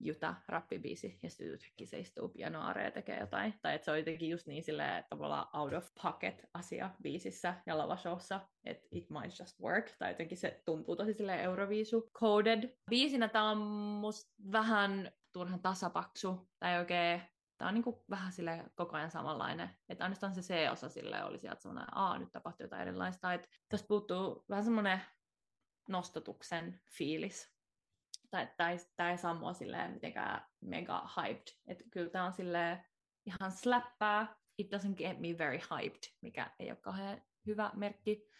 [0.00, 3.54] juta rappibiisi, ja sitten yhtäkkiä se istuu pianoaare ja tekee jotain.
[3.62, 7.78] Tai että se on jotenkin just niin silleen, tavallaan out of pocket asia biisissä ja
[7.78, 9.90] lavashowssa, että it might just work.
[9.98, 12.76] Tai jotenkin se tuntuu tosi silleen Euroviisu coded.
[12.90, 17.22] Biisinä tää on musta vähän turhan tasapaksu, tai oikein,
[17.58, 21.38] tämä on niin kuin vähän sille koko ajan samanlainen, että ainoastaan se C-osa sille oli
[21.38, 25.00] sieltä semmoinen, aa, nyt tapahtuu jotain erilaista, että tästä puuttuu vähän semmoinen
[25.88, 27.54] nostotuksen fiilis,
[28.30, 32.32] tai tämä ei, tämä ei saa mua silleen mitenkään mega hyped, että kyllä tämä on
[32.32, 32.84] silleen
[33.26, 38.30] ihan slappää, it doesn't get me very hyped, mikä ei ole kauhean hyvä merkki,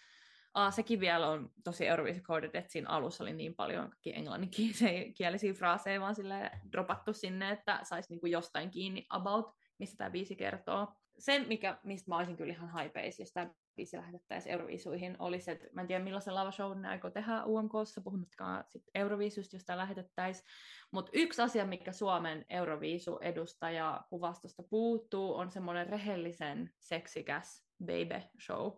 [0.55, 6.15] Ah, sekin vielä on tosi Eurovision että siinä alussa oli niin paljon englanninkielisiä fraaseja vaan
[6.15, 10.93] sille dropattu sinne, että saisi niinku jostain kiinni about, mistä tämä biisi kertoo.
[11.19, 15.67] Sen, mikä, mistä mä olisin kyllä ihan haipeis, jos tämä biisi lähetettäisiin Eurovisuihin, olisi, että
[15.73, 20.47] mä en tiedä millaisen lavashow ne aikoo tehdä UMKssa, puhumattakaan sitten Eurovisusta, jos tämä lähetettäisiin.
[20.91, 28.73] Mutta yksi asia, mikä Suomen Euroviisu-edustaja kuvastosta puuttuu, on semmoinen rehellisen seksikäs baby show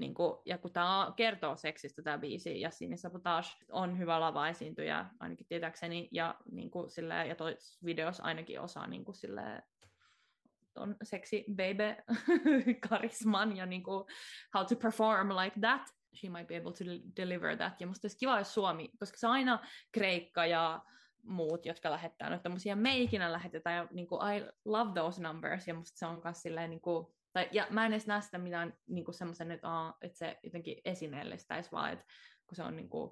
[0.00, 5.06] niin kuin, ja kun tämä kertoo seksistä tämä biisi, ja siinä Sabotage on hyvä lava-esiintyjä,
[5.20, 9.62] ainakin tietääkseni, ja, niin kuin, silleen, ja toi videos ainakin osaa niin kuin, silleen,
[10.76, 12.16] on seksi baby
[12.88, 14.04] karisman ja niin kuin,
[14.54, 15.82] how to perform like that.
[16.14, 16.84] She might be able to
[17.16, 17.80] deliver that.
[17.80, 20.82] Ja musta olisi kiva, jos Suomi, koska se on aina Kreikka ja
[21.22, 25.68] muut, jotka lähettää noita tämmöisiä, me ikinä lähetetä, ja niin kuin, I love those numbers,
[25.68, 28.38] ja musta se on myös silleen niin kuin, tai, ja mä en edes näe sitä
[28.38, 29.68] mitään niin semmoisen, että,
[30.02, 32.04] että se jotenkin esineellistäisi, vaan että
[32.46, 33.10] kun se on niin kuin,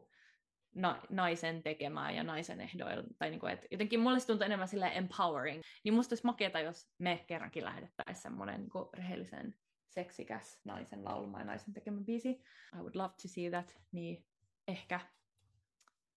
[0.74, 4.68] na, naisen tekemää ja naisen ehdoilla, tai niin kuin, että jotenkin mulle se tuntuu enemmän
[4.68, 9.54] sille empowering, niin musta olisi makeata, jos me kerrankin lähetettäisiin semmoinen niin rehellisen
[9.88, 12.30] seksikäs naisen lauluma ja naisen tekemä biisi.
[12.74, 14.26] I would love to see that, niin
[14.68, 15.00] ehkä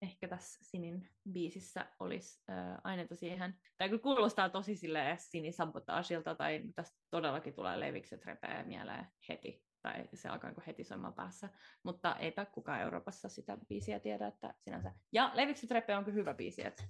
[0.02, 3.56] ehkä tässä Sinin biisissä olisi äh, aineita siihen.
[3.78, 4.76] Tai kyllä kuulostaa tosi
[5.18, 11.14] sinisabotaasilta, tai tästä todellakin tulee levikset repeä mieleen heti, tai se alkaa niin heti soimaan
[11.14, 11.50] päässä.
[11.84, 14.94] Mutta eipä kukaan Euroopassa sitä biisiä tiedä, että sinänsä.
[15.12, 16.84] Ja levikset repeä on kyllä hyvä biisi, että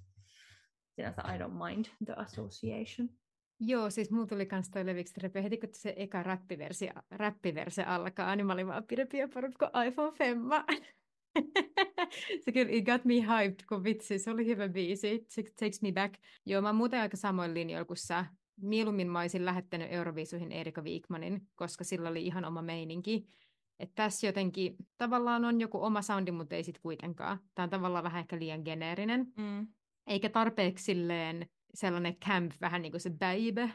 [0.94, 3.08] sinänsä I don't mind the association.
[3.60, 8.36] Joo, siis mulla tuli kans toi Levikset Repe heti, kun se eka räppiversio, räppiversio alkaa,
[8.36, 9.28] niin mä olin vaan pidempi ja
[9.86, 10.38] iPhone 5
[12.44, 15.92] se kyllä, it got me hyped, kun vitsi, se oli hyvä biisi, it takes me
[15.92, 16.14] back.
[16.46, 18.26] Joo, mä oon muuten aika samoin linjoilla kuin sä.
[18.60, 23.26] Mieluummin mä olisin lähettänyt Euroviisuihin Erika Wigmanin, koska sillä oli ihan oma meininki.
[23.80, 27.38] Että tässä jotenkin tavallaan on joku oma soundi, mutta ei sit kuitenkaan.
[27.54, 29.26] Tämä on tavallaan vähän ehkä liian geneerinen.
[29.36, 29.66] Mm.
[30.06, 33.72] Eikä tarpeeksi silleen sellainen camp, vähän niin kuin se baby.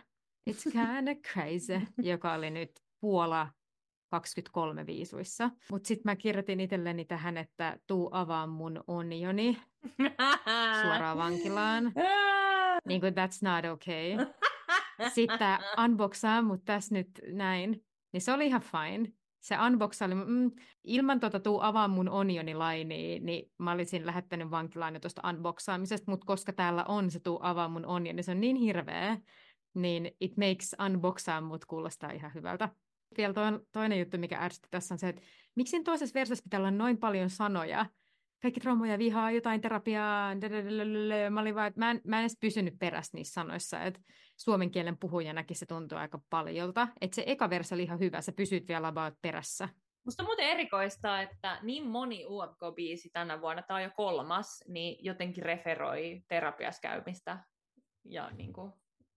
[0.49, 1.81] It's kinda crazy,
[2.11, 3.49] joka oli nyt Puola
[4.09, 5.49] 23 viisuissa.
[5.71, 9.57] Mutta sitten mä kirjoitin itselleni tähän, että tuu avaa mun onioni
[10.81, 11.83] suoraan vankilaan.
[12.87, 14.33] niin kuin that's not okay.
[15.15, 17.85] Sitten unboxaa, mutta tässä nyt näin.
[18.11, 19.11] Niin se oli ihan fine.
[19.39, 20.51] Se unboxaili, mm,
[20.83, 26.25] ilman tota tuu avaa mun onioni-lainia, niin mä olisin lähettänyt vankilaan jo tuosta unboxaamisesta, mutta
[26.25, 29.17] koska täällä on se tuu avaa mun onioni, niin se on niin hirveä,
[29.73, 32.69] niin it makes unboxaa mut kuulostaa ihan hyvältä.
[33.17, 33.33] Vielä
[33.71, 35.21] toinen juttu, mikä ärsytti tässä on se, että
[35.55, 37.85] miksi toisessa versiossa pitää olla noin paljon sanoja,
[38.41, 40.31] kaikki traumoja, vihaa, jotain terapiaa,
[41.29, 43.99] mä olin vaan, että mä en, mä en edes pysynyt perässä niissä sanoissa, että
[44.37, 48.31] suomen kielen puhujanakin se tuntuu aika paljolta, että se eka versio oli ihan hyvä, sä
[48.31, 49.69] pysyt vielä about perässä.
[50.05, 55.05] Musta on muuten erikoista, että niin moni UMK-biisi tänä vuonna, tämä on jo kolmas, niin
[55.05, 57.39] jotenkin referoi terapias käymistä
[58.03, 58.73] ja niin kuin,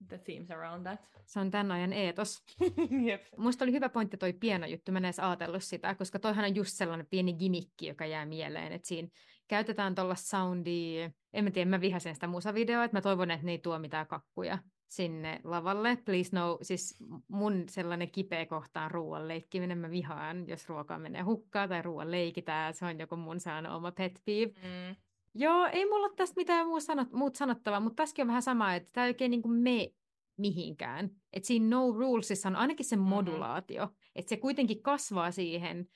[0.08, 1.00] the themes around that.
[1.26, 2.42] Se on tämän ajan eetos.
[3.06, 3.22] Jep.
[3.36, 6.56] Musta oli hyvä pointti toi pieno juttu, mä en edes ajatellut sitä, koska toihan on
[6.56, 9.08] just sellainen pieni gimikki, joka jää mieleen, että siinä
[9.48, 13.52] käytetään tuolla soundia, en mä tiedä, mä vihasen sitä musavideoa, että mä toivon, että ne
[13.52, 14.58] ei tuo mitään kakkuja
[14.88, 15.98] sinne lavalle.
[16.04, 16.96] Please no, siis
[17.28, 22.74] mun sellainen kipeä kohtaan ruoan leikkiminen, mä vihaan, jos ruokaa menee hukkaan tai ruoan leikitään,
[22.74, 24.52] se on joku mun sellainen oma pet peeve.
[24.52, 24.96] Mm.
[25.34, 28.74] Joo, ei mulla ole tästä mitään muu sanot, muut sanottavaa, mutta tässäkin on vähän sama,
[28.74, 29.90] että tämä ei oikein niin me
[30.36, 31.10] mihinkään.
[31.32, 33.08] Että siinä no rulesissa on ainakin se mm-hmm.
[33.08, 34.10] modulaatio, mm-hmm.
[34.14, 35.86] että se kuitenkin kasvaa siihen,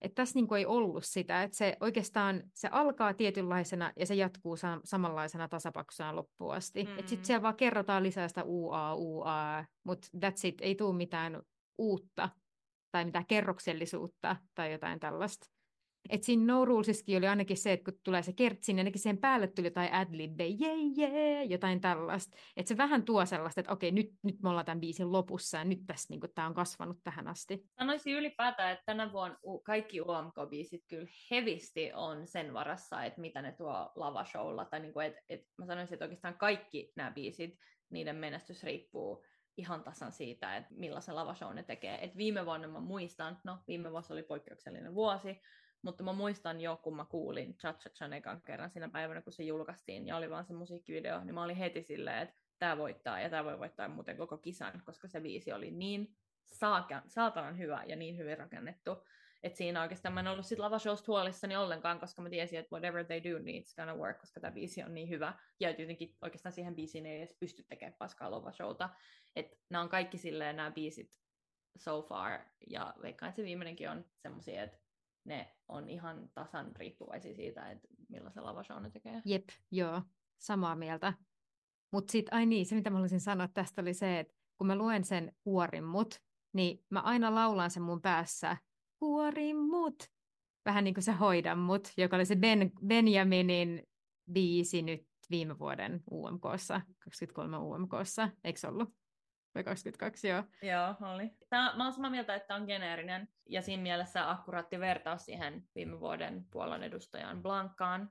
[0.00, 4.56] että tässä niin ei ollut sitä, että se oikeastaan se alkaa tietynlaisena ja se jatkuu
[4.56, 6.82] sa- samanlaisena tasapaksuaan loppuun asti.
[6.82, 6.98] Mm-hmm.
[6.98, 11.42] Että sitten siellä vaan kerrotaan lisää sitä UA, UA, mutta that's it, ei tule mitään
[11.78, 12.28] uutta
[12.92, 15.53] tai mitään kerroksellisuutta tai jotain tällaista.
[16.10, 19.46] Et siinä No oli ainakin se, että kun tulee se kertsi, niin ainakin siihen päälle
[19.46, 22.36] tuli jotain adlibbe, jee, jee, jotain tällaista.
[22.56, 25.64] Että se vähän tuo sellaista, että okei, nyt, nyt me ollaan tämän biisin lopussa ja
[25.64, 27.64] nyt tässä niin tämä on kasvanut tähän asti.
[27.78, 33.52] Sanoisin ylipäätään, että tänä vuonna kaikki UMK-biisit kyllä hevisti on sen varassa, että mitä ne
[33.52, 34.64] tuo lavashowlla.
[34.64, 37.58] Tai niin kuin, että, että mä sanoisin, että oikeastaan kaikki nämä biisit,
[37.90, 39.24] niiden menestys riippuu
[39.56, 42.04] ihan tasan siitä, että millaisen lavashow ne tekee.
[42.04, 45.40] Et viime vuonna mä muistan, no viime vuosi oli poikkeuksellinen vuosi,
[45.84, 49.32] mutta mä muistan jo, kun mä kuulin Cha Cha Chan ekan kerran siinä päivänä, kun
[49.32, 53.20] se julkaistiin ja oli vaan se musiikkivideo, niin mä olin heti silleen, että tämä voittaa
[53.20, 56.16] ja tämä voi voittaa muuten koko kisan, koska se viisi oli niin
[57.06, 59.06] saatanan hyvä ja niin hyvin rakennettu,
[59.42, 63.04] että siinä oikeastaan mä en ollut sit lavashowsta huolissani ollenkaan, koska mä tiesin, että whatever
[63.04, 65.32] they do needs gonna work, koska tämä biisi on niin hyvä.
[65.60, 68.90] Ja jotenkin oikeastaan siihen biisiin ei edes pysty tekemään paskaa lavashowta.
[69.36, 71.18] Että nämä on kaikki silleen nämä biisit
[71.76, 72.40] so far,
[72.70, 74.78] ja veikkaan, että se viimeinenkin on semmoisia, että
[75.24, 79.22] ne on ihan tasan riippuvaisia siitä, että millaisen lavashow tekee.
[79.24, 80.02] Jep, joo,
[80.38, 81.12] samaa mieltä.
[81.92, 84.76] Mutta sitten, ai niin, se mitä mä haluaisin sanoa tästä oli se, että kun mä
[84.76, 86.22] luen sen Huorimmut,
[86.52, 88.56] niin mä aina laulan sen mun päässä,
[89.00, 90.10] Huorimmut,
[90.64, 93.82] vähän niin kuin se Hoida mut, joka oli se ben, Benjaminin
[94.32, 99.03] biisi nyt viime vuoden UMKssa, 23 UMKssa, eikö ollut?
[99.54, 100.44] Vai 22, joo.
[100.62, 101.30] Joo, oli.
[101.50, 106.00] Tää, mä oon samaa mieltä, että on geneerinen, ja siinä mielessä akkuraatti vertaus siihen viime
[106.00, 108.10] vuoden Puolan edustajan Blankkaan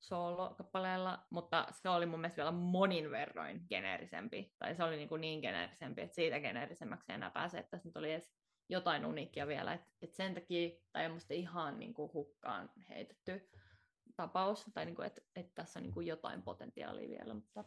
[0.00, 5.20] soolo-kappaleella, mutta se oli mun mielestä vielä monin verroin geneerisempi, tai se oli niin, kuin
[5.20, 8.32] niin geneerisempi, että siitä geneerisemmäksi enää pääse, että tässä nyt oli edes
[8.68, 13.50] jotain uniikkia vielä, että, että sen takia, tai musta ihan niin kuin hukkaan heitetty
[14.16, 17.64] tapaus, tai niin kuin, että, että tässä on niin kuin jotain potentiaalia vielä, mutta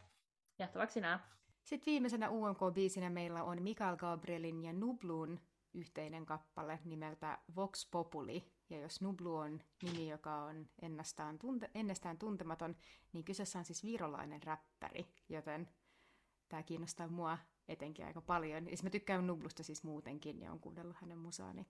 [0.60, 1.20] jähtäväksi nämä.
[1.64, 5.40] Sitten viimeisenä UMK-biisinä meillä on Mikael Gabrielin ja Nublun
[5.74, 8.54] yhteinen kappale nimeltä Vox Populi.
[8.70, 12.76] Ja jos Nublu on nimi, joka on ennestään, tunte- ennestään tuntematon,
[13.14, 15.70] niin kyseessä on siis virolainen räppäri, joten
[16.50, 17.38] tämä kiinnostaa mua
[17.68, 18.66] etenkin aika paljon.
[18.68, 21.68] Ja mä tykkään Nublusta siis muutenkin ja on kuunnellut hänen musaani.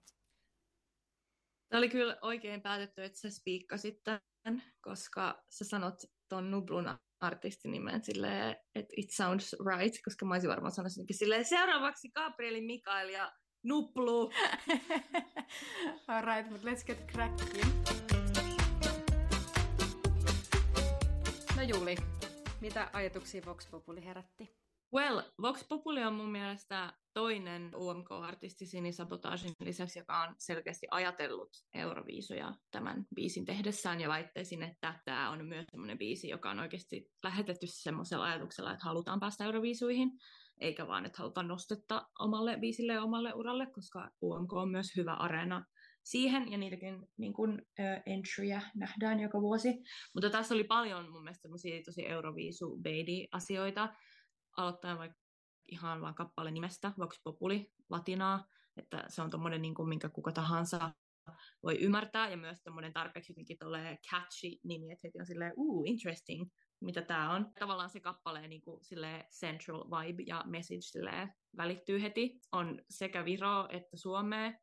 [1.69, 8.03] Tämä oli kyllä oikein päätetty, että sä spiikkasit tämän, koska sä sanot ton Nublun artistinimen
[8.03, 13.31] silleen, että it sounds right, koska mä olisin varmaan sanonut silleen, seuraavaksi Gabrielin Mikael ja
[13.63, 14.31] Nuplu.
[16.07, 17.73] Alright, but let's get cracking.
[21.55, 21.95] No Juli,
[22.61, 24.62] mitä ajatuksia Vox Populi herätti?
[24.93, 31.49] Well, Vox Populi on mun mielestä toinen UMK-artisti Sini Sabotagin lisäksi, joka on selkeästi ajatellut
[31.73, 37.11] Euroviisuja tämän biisin tehdessään ja väittäisin, että tämä on myös semmoinen biisi, joka on oikeasti
[37.23, 40.11] lähetetty semmoisella ajatuksella, että halutaan päästä Euroviisuihin,
[40.59, 45.13] eikä vaan, että halutaan nostetta omalle biisille ja omalle uralle, koska UMK on myös hyvä
[45.13, 45.65] areena
[46.03, 49.69] siihen, ja niitäkin niin kuin, uh, entryjä nähdään joka vuosi.
[50.13, 51.49] Mutta tässä oli paljon mun mielestä
[51.85, 52.79] tosi euroviisu
[53.31, 53.89] asioita
[54.57, 55.19] aloittaen vaikka
[55.71, 58.47] ihan vain kappale nimestä, Vox Populi, latinaa,
[58.77, 60.91] että se on tommonen, niin kuin, minkä kuka tahansa
[61.63, 65.83] voi ymmärtää, ja myös tommonen tarpeeksi jotenkin tolleen catchy nimi, että heti on silleen, uu,
[65.85, 66.49] interesting,
[66.81, 67.53] mitä tämä on.
[67.59, 72.39] Tavallaan se kappaleen niin kuin, silleen, central vibe ja message silleen, välittyy heti.
[72.51, 74.53] On sekä Viro että Suomea,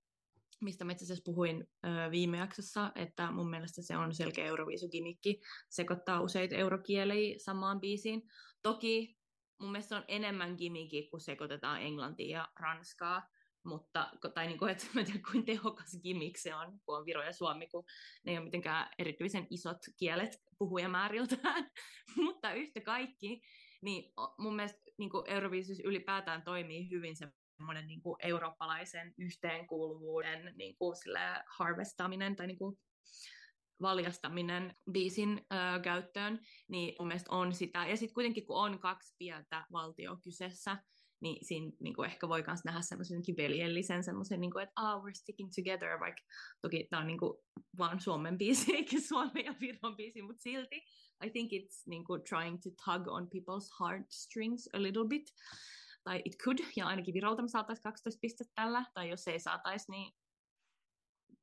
[0.61, 5.41] mistä mä itse asiassa puhuin ö, viime jaksossa, että mun mielestä se on selkeä euroviisugimikki,
[5.71, 8.23] sekoittaa useita eurokieliä samaan biisiin.
[8.63, 9.20] Toki
[9.61, 13.29] mun mielestä on enemmän gimmicky, kun sekoitetaan englantia ja ranskaa.
[13.65, 17.23] mutta, tai niin kuin, että mä tiedän, kuin tehokas gimmick se on, kun on Viro
[17.23, 17.85] ja Suomi, kun
[18.25, 21.71] ne ei ole mitenkään erityisen isot kielet puhujamääriltään,
[22.25, 23.43] mutta yhtä kaikki,
[23.83, 30.97] niin mun mielestä niin Euroviisus ylipäätään toimii hyvin semmoinen niin kuin eurooppalaisen yhteenkuuluvuuden niin kuin
[31.59, 32.79] harvestaminen tai niin kuin
[33.83, 37.87] valjastaminen biisin ö, käyttöön, niin mun mielestä on sitä.
[37.87, 40.77] Ja sitten kuitenkin, kun on kaksi pientä valtio kyseessä,
[41.21, 45.15] niin siinä niin kuin ehkä voi myös nähdä semmoisen veljellisen semmoisen, niin että ah, we're
[45.15, 46.23] sticking together, vaikka
[46.63, 47.39] toki tämä on niin kuin,
[47.79, 50.83] vaan Suomen biisi, eikä Suomen ja Viron biisi, mutta silti
[51.25, 55.33] I think it's niin kuin, trying to tug on people's heartstrings a little bit,
[56.05, 59.91] tai it could, ja ainakin Virolta me saataisiin 12 pistettä tällä, tai jos ei saataisi,
[59.91, 60.13] niin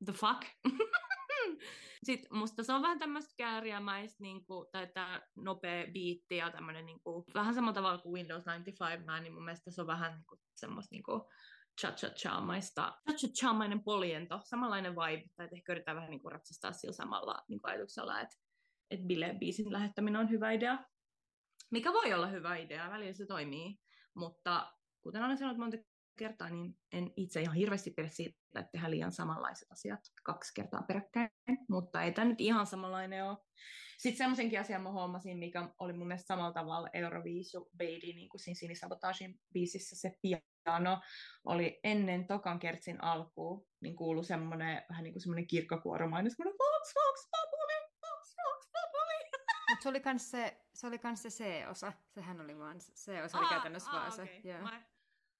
[0.04, 0.42] the fuck.
[2.04, 6.86] Sitten musta se on vähän tämmöistä kääriämäistä, niin kuin, tai tämä nopea biitti ja tämmöinen
[6.86, 10.26] niin kuin, vähän samalla tavalla kuin Windows 95, niin mun mielestä se on vähän niin
[10.26, 11.22] kuin, semmoista niin kuin,
[11.80, 17.60] cha-cha-cha-maista, cha-cha-cha-mainen poljento, samanlainen vibe, tai ehkä yritetään vähän niin kuin ratsastaa sillä samalla niin
[17.60, 18.36] kuin ajatuksella, että,
[18.90, 20.78] että bile-biisin lähettäminen on hyvä idea,
[21.70, 23.78] mikä voi olla hyvä idea, välillä se toimii,
[24.14, 25.76] mutta kuten olen sanonut monta
[26.18, 30.82] kertaa, niin en itse ihan hirveästi pidä siitä, että tehdään liian samanlaiset asiat kaksi kertaa
[30.82, 31.30] peräkkäin,
[31.68, 33.38] mutta ei tämä nyt ihan samanlainen ole.
[33.98, 38.40] Sitten semmoisenkin asian mä huomasin, mikä oli mun mielestä samalla tavalla Euroviisu Beidi, niin kuin
[38.40, 41.00] siinä Sinisabotagin biisissä se piano
[41.44, 46.94] oli ennen tokan kertsin alkuun, niin kuului semmoinen vähän niin kuin semmoinen kirkkokuoromainen, semmoinen Vox,
[46.94, 49.30] Vox, Populi, Vox, Vox, Populi.
[49.70, 53.38] Mutta se oli kans se, se oli kans se C-osa, sehän oli vaan, se osa
[53.38, 54.26] oli aa, käytännössä aa, vaan okay.
[54.26, 54.48] se.
[54.48, 54.62] Yeah.
[54.62, 54.82] Mä,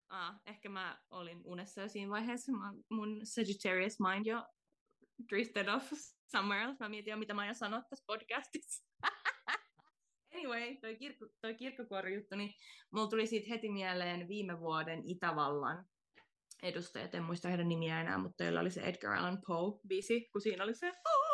[0.08, 2.52] ah, ehkä mä olin unessa jo siinä vaiheessa.
[2.52, 4.46] Mä, mun Sagittarius mind jo
[5.30, 5.92] drifted off
[6.32, 6.84] somewhere else.
[6.84, 8.84] Mä mietin jo, mitä mä aion sanoa tässä podcastissa.
[10.34, 12.54] anyway, toi, kirkko, toi kirkkokuori-juttu, niin
[12.90, 15.86] mulla tuli siitä heti mieleen viime vuoden Itävallan
[16.62, 20.64] edustajat, en muista heidän nimiä enää, mutta joilla oli se Edgar Allan Poe-biisi, kun siinä
[20.64, 21.28] oli se Oh,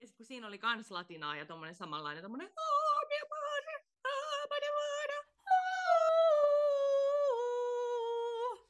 [0.00, 2.83] Ja kun siinä oli kans latinaa ja tommonen samanlainen tommonen Oh,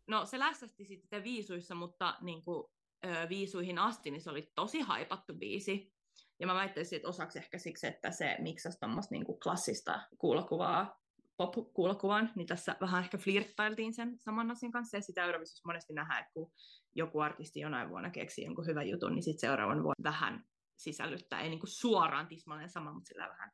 [0.06, 2.64] No se lässästi sitten viisuissa, mutta niin kuin,
[3.06, 5.94] ö, viisuihin asti niin se oli tosi haipattu biisi.
[6.40, 11.04] Ja mä väittäisin, että osaksi ehkä siksi, että se miksasi tuommoista niin klassista kuulokuvaa
[11.36, 16.20] pop-kuulokuvan, niin tässä vähän ehkä flirttailtiin sen saman asian kanssa, ja sitä Eurovisiossa monesti nähdään,
[16.20, 16.52] että kun
[16.94, 20.44] joku artisti jonain vuonna keksii jonkun hyvän jutun, niin sitten seuraavan vuonna vähän
[20.76, 23.50] sisällyttää, ei niin kuin suoraan tismalleen sama, mutta sillä vähän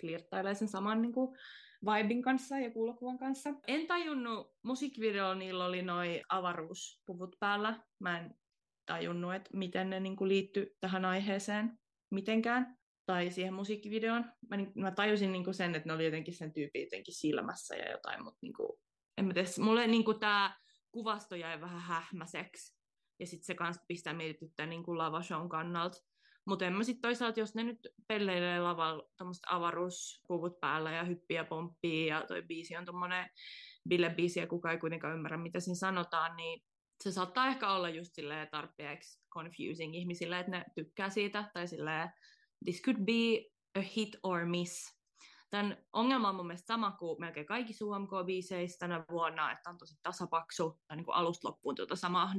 [0.00, 1.38] flirttailee sen saman niin kuin
[1.84, 3.50] vibin kanssa ja kuulokuvan kanssa.
[3.66, 7.82] En tajunnut, musiikkivideolla niillä oli noi avaruuspuvut päällä.
[7.98, 8.34] Mä en
[8.86, 11.78] tajunnut, että miten ne niin kuin liittyy tähän aiheeseen
[12.10, 14.24] mitenkään tai siihen musiikkivideoon.
[14.50, 17.76] Mä, niin, mä tajusin niin kuin sen, että ne oli jotenkin sen tyypin jotenkin silmässä
[17.76, 18.68] ja jotain, mutta niin kuin,
[19.18, 20.56] en mä tiedä, mulle niin kuin tämä
[20.90, 22.74] kuvasto jäi vähän hähmäseksi.
[23.20, 25.98] Ja sitten se kanssa pistää mietityttää niin kuin lavashown kannalta.
[26.46, 29.08] Mutta en mä sitten toisaalta, jos ne nyt pelleilee lavalla
[29.46, 33.30] avaruuspuvut päällä ja hyppiä pomppii ja toi biisi on tommonen
[33.88, 36.64] bille-biisi ja kukaan ei kuitenkaan ymmärrä, mitä siinä sanotaan, niin
[37.04, 42.10] se saattaa ehkä olla just silleen tarpeeksi confusing ihmisille, että ne tykkää siitä, tai silleen
[42.64, 43.50] this could be
[43.80, 44.94] a hit or miss.
[45.50, 49.94] Tämän ongelma on mun mielestä sama kuin melkein kaikki UMK-biiseissä tänä vuonna, että on tosi
[50.02, 52.32] tasapaksu, tai niin kuin alusta loppuun tuota samaa,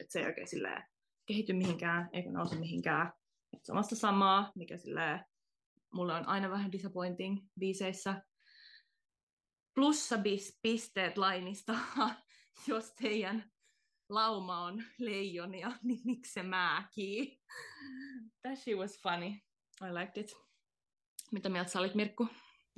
[0.00, 0.82] että se ei oikein silleen
[1.28, 3.12] kehity mihinkään, eikä nouse mihinkään.
[3.52, 5.24] Et vasta samaa, mikä silleen,
[5.94, 8.22] mulle on aina vähän disappointing biiseissä.
[9.74, 11.74] Plussa bis, pisteet lainista,
[12.68, 13.50] jos teidän
[14.08, 17.40] lauma on leijonia, niin miksi se määkii?
[18.42, 19.26] That shit was funny.
[19.82, 20.36] I liked it.
[21.32, 22.28] Mitä mieltä sä olit, Mirkku?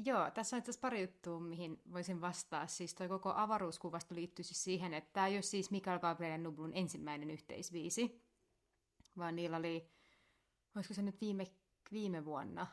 [0.04, 2.66] Joo, tässä on itse asiassa pari juttua, mihin voisin vastaa.
[2.66, 6.72] Siis toi koko avaruuskuvasto liittyy siis siihen, että tämä ei ole siis Mikael Gabriel Nublun
[6.74, 8.29] ensimmäinen yhteisviisi
[9.18, 9.90] vaan niillä oli,
[10.76, 11.46] olisiko se nyt viime,
[11.92, 12.66] viime vuonna,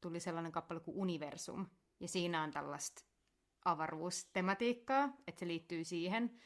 [0.00, 1.66] tuli sellainen kappale kuin Universum,
[2.00, 3.04] ja siinä on tällaista
[3.64, 6.40] avaruustematiikkaa, että se liittyy siihen.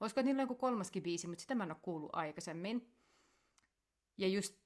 [0.00, 2.94] Olisiko niillä joku kolmaskin biisi, mutta sitä mä en ole kuullut aikaisemmin.
[4.18, 4.64] Ja just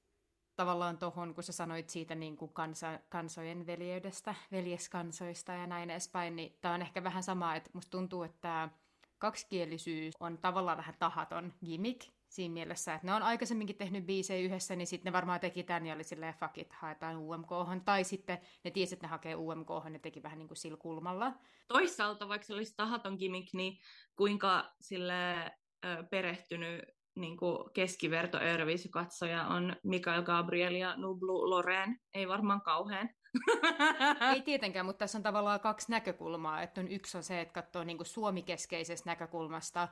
[0.56, 6.36] tavallaan tohon, kun sä sanoit siitä niin kuin kansa, kansojen veljeydestä, veljeskansoista ja näin edespäin,
[6.36, 8.68] niin tää on ehkä vähän sama, että musta tuntuu, että
[9.18, 14.76] kaksikielisyys on tavallaan vähän tahaton gimmick, siinä mielessä, että ne on aikaisemminkin tehnyt biisejä yhdessä,
[14.76, 17.50] niin sitten ne varmaan teki tämän ja oli silleen, fuck it, haetaan UMK.
[17.84, 21.32] Tai sitten ne tiesi, että ne hakee UMK, ne teki vähän niin kuin sillä kulmalla.
[21.68, 23.78] Toisaalta, vaikka se olisi tahaton gimmick, niin
[24.16, 25.52] kuinka sille
[26.10, 26.82] perehtynyt
[27.16, 28.38] niin kuin keskiverto
[28.90, 33.10] katsoja on Mikael Gabriel ja Nublu Loreen, ei varmaan kauhean.
[34.34, 36.62] Ei tietenkään, mutta tässä on tavallaan kaksi näkökulmaa.
[36.62, 39.88] Että on yksi on se, että katsoo niin suomikeskeisestä näkökulmasta,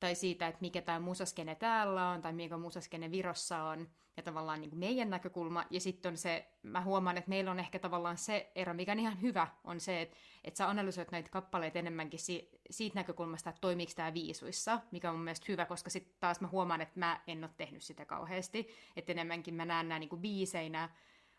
[0.00, 4.60] tai siitä, että mikä tämä musaskene täällä on, tai mikä musaskene Virossa on, ja tavallaan
[4.60, 5.64] niin kuin meidän näkökulma.
[5.70, 8.98] Ja sitten on se, mä huomaan, että meillä on ehkä tavallaan se ero, mikä on
[8.98, 13.60] ihan hyvä, on se, että, että sä analysoit näitä kappaleita enemmänkin si- siitä näkökulmasta, että
[13.60, 17.20] toimiiko tämä viisuissa, mikä on mun mielestä hyvä, koska sitten taas mä huomaan, että mä
[17.26, 18.68] en ole tehnyt sitä kauheasti.
[18.96, 20.88] Että enemmänkin mä näen nämä niin kuin biiseinä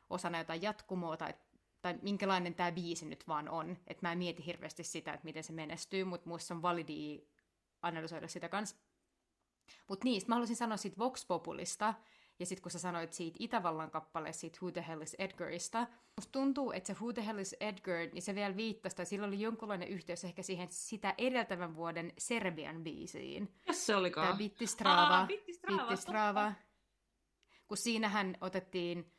[0.10, 1.34] osana jotain jatkumoa, tai,
[1.82, 3.78] tai minkälainen tämä biisi nyt vaan on.
[3.88, 7.28] Että mä en mieti hirveästi sitä, että miten se menestyy, mutta muista on validi
[7.82, 8.76] analysoida sitä kanssa.
[9.88, 11.94] Mutta niin, mä haluaisin sanoa siitä Vox Populista,
[12.40, 15.88] ja sitten kun sä sanoit siitä Itävallan kappaleesta, siitä Who the Hell is Edgarista,
[16.18, 19.28] musta tuntuu, että se Who the Hell is Edgar, niin se vielä viittasi, tai sillä
[19.28, 23.54] oli jonkunlainen yhteys ehkä siihen sitä edeltävän vuoden Serbian biisiin.
[23.68, 24.28] Jos se olikaan?
[24.28, 25.02] Tämä Bittistrava.
[25.02, 26.54] Aa, Bittistrava, Bittistrava.
[27.68, 29.12] Kun siinähän otettiin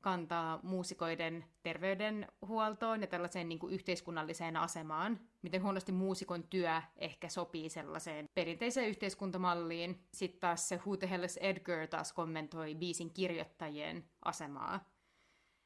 [0.00, 5.20] kantaa muusikoiden terveydenhuoltoon ja tällaiseen niin kuin yhteiskunnalliseen asemaan.
[5.42, 10.04] Miten huonosti muusikon työ ehkä sopii sellaiseen perinteiseen yhteiskuntamalliin.
[10.12, 14.90] Sitten taas se Who the Hell is Edgar taas kommentoi biisin kirjoittajien asemaa.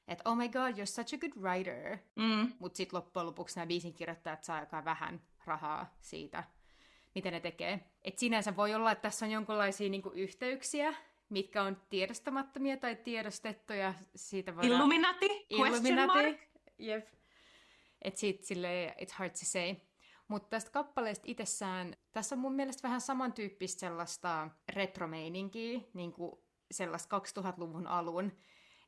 [0.08, 1.98] Että oh my god, you're such a good writer.
[2.16, 2.52] Mm.
[2.58, 6.44] Mutta sitten loppujen lopuksi nämä biisin kirjoittajat saa aika vähän rahaa siitä,
[7.14, 7.80] mitä ne tekee.
[8.04, 10.94] Et sinänsä voi olla, että tässä on jonkinlaisia niinku yhteyksiä,
[11.34, 13.94] mitkä on tiedostamattomia tai tiedostettuja.
[14.16, 14.72] Siitä voidaan...
[14.72, 15.46] Illuminati?
[16.06, 16.36] Mark?
[16.78, 17.08] Jep.
[18.02, 19.74] Et siitä silleen, it's hard to say.
[20.28, 26.32] Mutta tästä kappaleesta itsessään, tässä on mun mielestä vähän samantyyppistä sellaista retromeininkiä, niin kuin
[26.70, 28.32] sellaista 2000-luvun alun.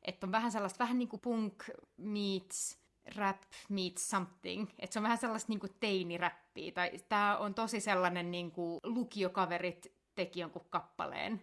[0.03, 1.63] Että on vähän sellaista, vähän niin kuin punk
[1.97, 2.79] meets
[3.15, 4.69] rap meets something.
[4.79, 6.71] Että se on vähän sellaista niin kuin teiniräppiä.
[6.71, 11.41] Tai tämä on tosi sellainen niin kuin lukiokaverit teki jonkun kappaleen.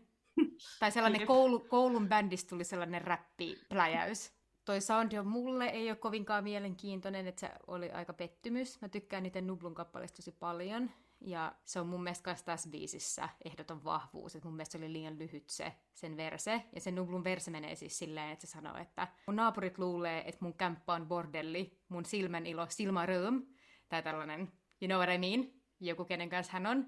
[0.81, 4.33] Tai sellainen koulu, koulun bändistä tuli sellainen räppipläjäys.
[4.65, 8.81] Toi soundi on mulle ei ole kovinkaan mielenkiintoinen, että se oli aika pettymys.
[8.81, 10.91] Mä tykkään niitä Nublun kappaleista tosi paljon.
[11.21, 14.93] Ja se on mun mielestä myös tässä biisissä ehdoton vahvuus, että mun mielestä se oli
[14.93, 16.63] liian lyhyt se, sen verse.
[16.75, 20.45] Ja sen Nublun verse menee siis silleen, että se sanoo, että mun naapurit luulee, että
[20.45, 23.47] mun kämppä on bordelli, mun silmän ilo, silmaröm,
[23.89, 24.41] tai tällainen,
[24.83, 26.87] you know what I mean, joku kenen kanssa hän on.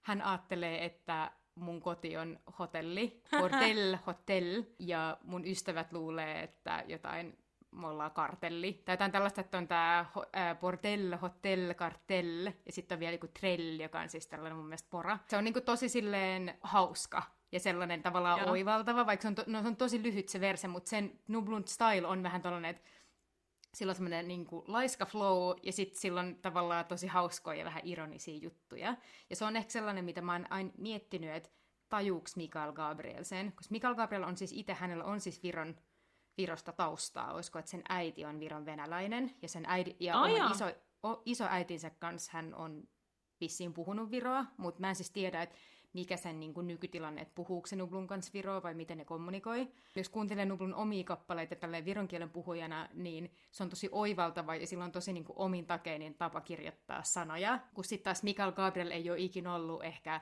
[0.00, 7.38] Hän ajattelee, että mun koti on hotelli, bordell, hotel, ja mun ystävät luulee, että jotain
[7.70, 8.82] me ollaan kartelli.
[8.84, 13.28] Tai jotain tällaista, että on tää äh, bordell, hotel, kartell, ja sitten on vielä joku
[13.40, 15.18] trell, joka on siis tällainen mun mielestä pora.
[15.26, 17.22] Se on niinku tosi silleen hauska
[17.52, 18.50] ja sellainen tavallaan Joo.
[18.50, 21.68] oivaltava, vaikka se on, to, no, se on tosi lyhyt se verse, mutta sen Nublun
[21.68, 22.82] style on vähän tällainen, että
[23.74, 27.64] sillä on semmoinen niin kuin, laiska flow, ja sitten sillä on tavallaan tosi hauskoja ja
[27.64, 28.96] vähän ironisia juttuja.
[29.30, 31.50] Ja se on ehkä sellainen, mitä mä oon aina miettinyt, että
[31.88, 35.76] tajuuks Mikael Gabriel sen, koska Mikael Gabriel on siis itse, hänellä on siis Viron,
[36.38, 40.50] Virosta taustaa, olisiko, että sen äiti on Viron venäläinen, ja sen äiti, ja oh, jaa.
[40.50, 40.64] iso,
[41.02, 42.88] o, isoäitinsä kanssa hän on
[43.40, 45.56] vissiin puhunut Viroa, mutta mä en siis tiedä, että
[45.92, 49.68] mikä sen niin kuin, nykytilanne, että puhuuko se Nublun kanssa Viroa vai miten ne kommunikoi.
[49.96, 54.66] Jos kuuntelee Nublun omia kappaleita tälleen viron kielen puhujana, niin se on tosi oivaltava ja
[54.66, 57.58] sillä on tosi niin kuin, omin takeinin tapa kirjoittaa sanoja.
[57.74, 60.20] Kun sitten taas Mikael Gabriel ei ole ikin ollut ehkä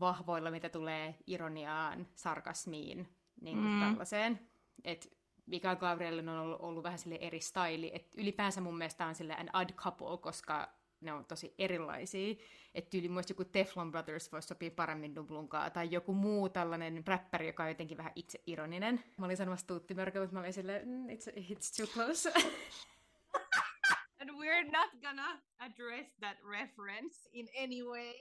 [0.00, 3.08] vahvoilla, mitä tulee ironiaan, sarkasmiin,
[3.40, 3.80] niin kuin Mm.
[3.80, 4.40] tällaiseen.
[4.84, 5.16] Et
[5.46, 9.34] Mikael Gabriel on ollut, ollut vähän sille eri styli, että ylipäänsä mun mielestä on sille
[9.34, 12.34] an odd couple, koska ne on tosi erilaisia.
[12.74, 17.46] Että yli muista joku Teflon Brothers voisi sopia paremmin Dublunkaan, tai joku muu tällainen räppäri,
[17.46, 19.04] joka on jotenkin vähän itse ironinen.
[19.16, 22.32] Mä olin sanomassa Tuutti Mörkö, mutta mä olin silleen, mm, it's, it's too close.
[24.20, 28.12] And we're not gonna address that reference in any way.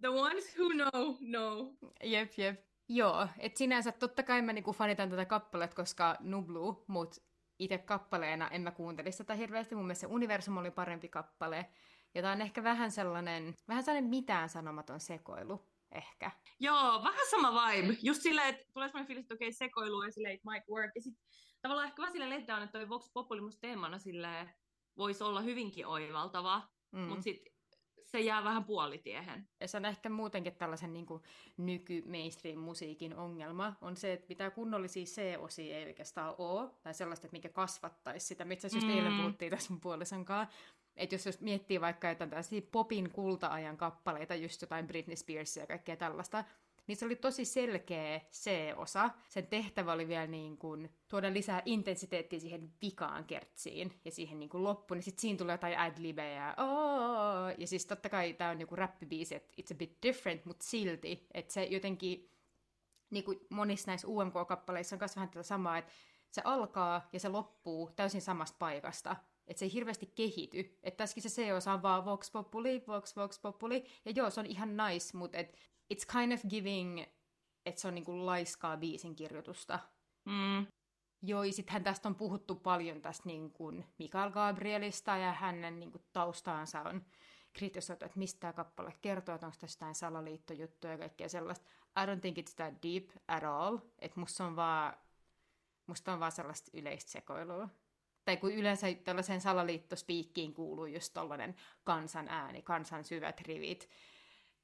[0.00, 1.74] The ones who know, know.
[2.02, 2.60] Jep, jep.
[2.88, 7.16] Joo, että sinänsä totta kai mä niinku fanitan tätä kappaletta, koska Nublu, mut
[7.58, 9.74] itse kappaleena en mä kuuntelisi tätä hirveästi.
[9.74, 11.66] Mun mielestä se Universum oli parempi kappale.
[12.14, 16.30] Ja tää on ehkä vähän sellainen, vähän sellainen mitään sanomaton sekoilu, ehkä.
[16.60, 17.96] Joo, vähän sama vibe.
[18.02, 20.90] Just silleen, että tulee semmoinen fiilis, että okei, sekoilu ja silleen, it might work.
[20.94, 21.14] Ja sit
[21.62, 24.50] tavallaan ehkä vähän silleen letdown, että toi Vox Populi musta teemana silleen
[24.96, 26.62] voisi olla hyvinkin oivaltava,
[26.92, 27.00] mm.
[27.00, 27.53] Mutta sit
[28.14, 29.48] se jää vähän puolitiehen.
[29.60, 31.22] Ja se on ehkä muutenkin tällaisen niin kuin,
[31.56, 37.48] nyky-mainstream-musiikin ongelma, on se, että mitä kunnollisia C-osia ei oikeastaan ole, tai sellaista, että mikä
[37.48, 38.92] kasvattaisi sitä, mitä just Mm.
[38.94, 40.54] eilen puhuttiin tässä mun puolison kanssa.
[40.96, 45.66] Että jos, jos miettii vaikka jotain tällaisia popin kulta-ajan kappaleita, just jotain Britney Spearsia ja
[45.66, 46.44] kaikkea tällaista,
[46.86, 49.10] niin se oli tosi selkeä C-osa.
[49.28, 54.48] Sen tehtävä oli vielä niin kuin tuoda lisää intensiteettiä siihen vikaan kertsiin ja siihen niin
[54.48, 54.96] kuin loppuun.
[54.96, 56.54] Niin sitten siinä tulee jotain adlibeja.
[56.58, 57.54] Oh!
[57.58, 61.26] Ja siis totta kai tämä on joku räppibiisi, että it's a bit different, mutta silti.
[61.34, 62.30] Että se jotenkin,
[63.10, 65.92] niin kuin monissa näissä UMK-kappaleissa on myös vähän tätä samaa, että
[66.30, 69.16] se alkaa ja se loppuu täysin samasta paikasta.
[69.46, 70.78] Että se ei hirveästi kehity.
[70.82, 73.84] Että tässäkin se CO on vaan Vox Populi, Vox Vox Populi.
[74.04, 75.58] Ja joo, se on ihan nice, mutta et,
[75.94, 77.02] it's kind of giving,
[77.66, 79.78] että se on niinku laiskaa biisin kirjoitusta.
[80.24, 80.66] Mm.
[81.22, 86.02] Joo, sittenhän tästä on puhuttu paljon tästä niin kuin Mikael Gabrielista ja hänen niin kuin,
[86.12, 87.04] taustaansa on
[87.52, 91.70] kritisoitu, että mistä tämä kappale kertoo, että onko tässä jotain salaliittojuttuja ja kaikkea sellaista.
[92.02, 93.78] I don't think it's that deep at all.
[93.98, 94.96] Että musta on vaan,
[95.86, 97.68] musta on vaan sellaista yleistä sekoilua.
[98.24, 103.90] Tai kun yleensä tällaiseen salaliittospiikkiin kuuluu just tollainen kansan ääni, kansan syvät rivit.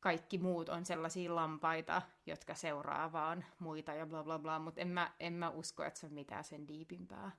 [0.00, 4.88] Kaikki muut on sellaisia lampaita, jotka seuraa vaan muita ja bla bla bla, mutta en
[4.88, 7.30] mä, en mä usko, että se on mitään sen diipimpää.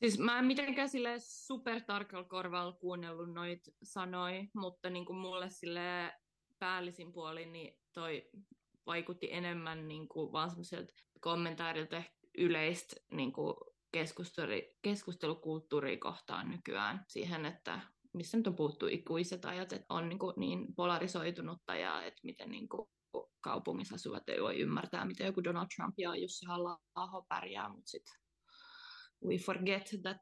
[0.00, 6.12] Siis mä en mitenkään sille supertarkalla korvalla kuunnellut noit sanoi, mutta niin kuin mulle sille
[6.58, 8.30] päällisin puolin niin toi
[8.86, 12.02] vaikutti enemmän niin kuin vaan semmoiselta kommentaarilta
[12.38, 13.54] yleistä niin kuin
[14.82, 17.80] keskustelukulttuuria kohtaan nykyään siihen, että
[18.12, 22.50] missä nyt on puhuttu ikuiset ajat, että on niin, kuin niin polarisoitunutta ja että miten
[22.50, 22.88] niin kuin
[23.40, 26.78] kaupungissa asuvat ei voi ymmärtää, miten joku Donald Trump ja Jussi halla
[27.28, 28.14] pärjää, mutta sitten
[29.24, 30.18] we forget that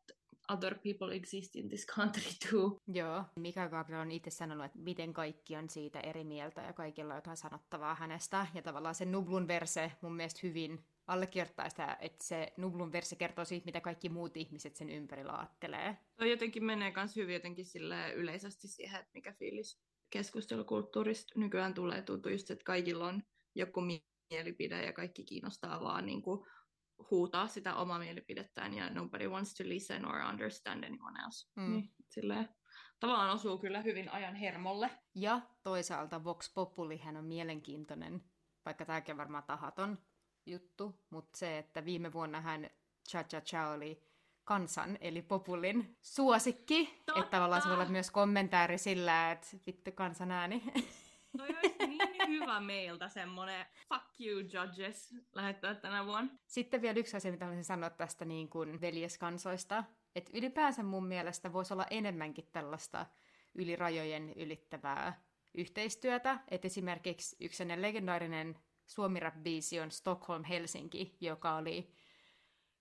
[0.48, 2.80] other people exist in this country too.
[2.86, 7.14] Joo, Mika Gabriel on itse sanonut, että miten kaikki on siitä eri mieltä ja kaikilla
[7.14, 8.46] on jotain sanottavaa hänestä.
[8.54, 13.44] Ja tavallaan se Nublun verse mun mielestä hyvin allekirjoittaa sitä, että se Nublun verse kertoo
[13.44, 15.98] siitä, mitä kaikki muut ihmiset sen ympärillä ajattelee.
[16.16, 22.02] Toi jotenkin menee myös hyvin jotenkin sille yleisesti siihen, että mikä fiilis keskustelukulttuurista nykyään tulee.
[22.02, 23.22] Tuntuu just, että kaikilla on
[23.54, 23.80] joku
[24.30, 26.46] mielipide ja kaikki kiinnostaa vaan niin kuin
[27.10, 31.50] huutaa sitä omaa mielipidettään ja nobody wants to listen or understand anyone else.
[31.56, 31.72] Mm.
[31.72, 32.48] Niin, silleen,
[33.00, 34.90] tavallaan osuu kyllä hyvin ajan hermolle.
[35.14, 38.24] Ja toisaalta Vox Populihän on mielenkiintoinen,
[38.64, 39.98] vaikka tämäkin varmaan tahaton
[40.46, 42.70] juttu, mutta se, että viime vuonna hän
[43.10, 44.02] Cha Cha Cha oli
[44.44, 47.02] kansan, eli populin suosikki.
[47.06, 47.20] Totta.
[47.20, 50.62] Että tavallaan se voi olla myös kommentaari sillä, että vittu kansan ääni.
[51.38, 56.32] Toi olisi niin hyvä meiltä semmonen fuck you judges lähettää tänä vuonna.
[56.46, 59.84] Sitten vielä yksi asia, mitä haluaisin sanoa tästä niin kuin veljeskansoista.
[60.16, 63.06] Että ylipäänsä mun mielestä voisi olla enemmänkin tällaista
[63.54, 65.22] yli rajojen ylittävää
[65.54, 66.40] yhteistyötä.
[66.48, 68.58] Että esimerkiksi yksi legendaarinen
[68.94, 71.92] suomi biisi on Stockholm Helsinki, joka oli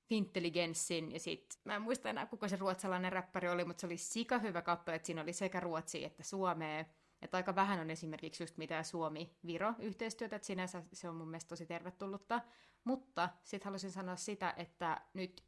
[0.09, 3.97] Intelligenssin ja sit, mä en muista enää kuka se ruotsalainen räppäri oli, mutta se oli
[3.97, 6.85] sika hyvä kappale, että siinä oli sekä ruotsi että suomea.
[7.21, 11.65] Että aika vähän on esimerkiksi just mitään Suomi-Viro-yhteistyötä, että sinänsä se on mun mielestä tosi
[11.65, 12.41] tervetullutta.
[12.83, 15.43] Mutta sitten haluaisin sanoa sitä, että nyt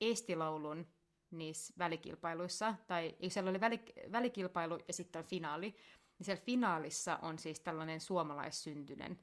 [0.00, 0.86] Estilaulun
[1.30, 3.80] niissä välikilpailuissa, tai siellä oli väli,
[4.12, 5.70] välikilpailu ja sitten on finaali,
[6.18, 9.18] niin siellä finaalissa on siis tällainen suomalaissyntyinen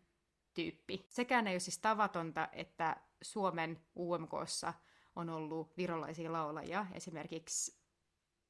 [0.54, 1.06] tyyppi.
[1.10, 4.74] Sekään ei ole siis tavatonta, että Suomen UMKssa
[5.16, 6.86] on ollut virolaisia laulajia.
[6.94, 7.80] Esimerkiksi,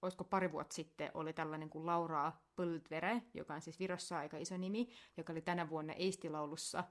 [0.02, 4.58] olisiko pari vuotta sitten, oli tällainen kuin Laura Pöldvere, joka on siis Virossa aika iso
[4.58, 6.84] nimi, joka oli tänä vuonna Eistilaulussa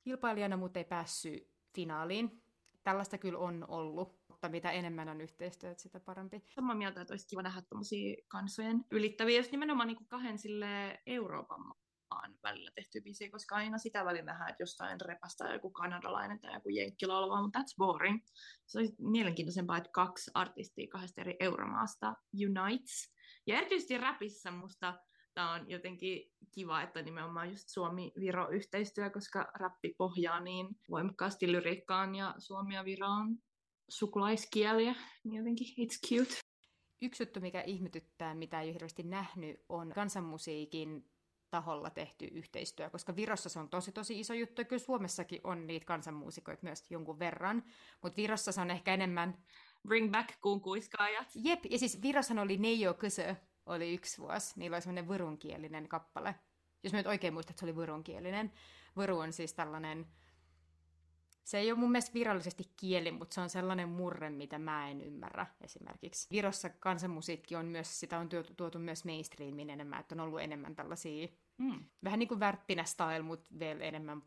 [0.00, 2.42] kilpailijana, mutta ei päässyt finaaliin.
[2.84, 6.42] Tällaista kyllä on ollut, mutta mitä enemmän on yhteistyötä, sitä parempi.
[6.54, 11.02] Samaa mieltä, että olisi kiva nähdä tämmöisiä kansojen ylittäviä, jos nimenomaan niin kuin kahden sille
[11.06, 11.60] Euroopan
[12.42, 16.68] välillä tehty biisi, koska aina sitä välillä nähdään, että jostain repästä joku kanadalainen tai joku
[16.68, 18.20] jenkki laulaa, mutta that's boring.
[18.66, 23.14] Se olisi mielenkiintoisempaa, että kaksi artistia kahdesta eri euromaasta unites.
[23.46, 24.94] Ja erityisesti rapissa musta
[25.34, 32.34] tämä on jotenkin kiva, että nimenomaan just Suomi-Viro-yhteistyö, koska rappi pohjaa niin voimakkaasti lyriikkaan ja
[32.38, 33.38] Suomi ja Viro on
[33.88, 34.94] sukulaiskieliä,
[35.24, 36.34] niin jotenkin it's cute.
[37.02, 41.10] Yksi juttu, mikä ihmetyttää, mitä ei ole hirveästi nähnyt, on kansanmusiikin
[41.50, 45.66] taholla tehty yhteistyö, koska Virossa se on tosi tosi iso juttu, ja kyllä Suomessakin on
[45.66, 47.64] niitä kansanmuusikoita myös jonkun verran,
[48.02, 49.38] mutta Virossa se on ehkä enemmän...
[49.88, 51.28] Bring back kunkuiskaajat.
[51.34, 56.34] Jep, ja siis Virossa oli Neijo Kösö, oli yksi vuosi, niillä oli semmoinen vurunkielinen kappale.
[56.82, 58.52] Jos mä nyt oikein muistan, että se oli vurunkielinen.
[58.96, 60.06] Vuru on siis tällainen
[61.48, 65.00] se ei ole mun mielestä virallisesti kieli, mutta se on sellainen murre, mitä mä en
[65.00, 66.28] ymmärrä esimerkiksi.
[66.30, 70.76] Virossa kansanmusiikki on myös, sitä on tuotu, tuotu myös mainstreamiin enemmän, että on ollut enemmän
[70.76, 71.84] tällaisia, mm.
[72.04, 74.22] vähän niin kuin värppinä style, mutta vielä enemmän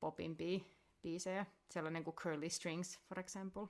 [0.00, 0.60] popimpia
[1.02, 1.46] biisejä.
[1.70, 3.66] Sellainen kuin Curly Strings, for example.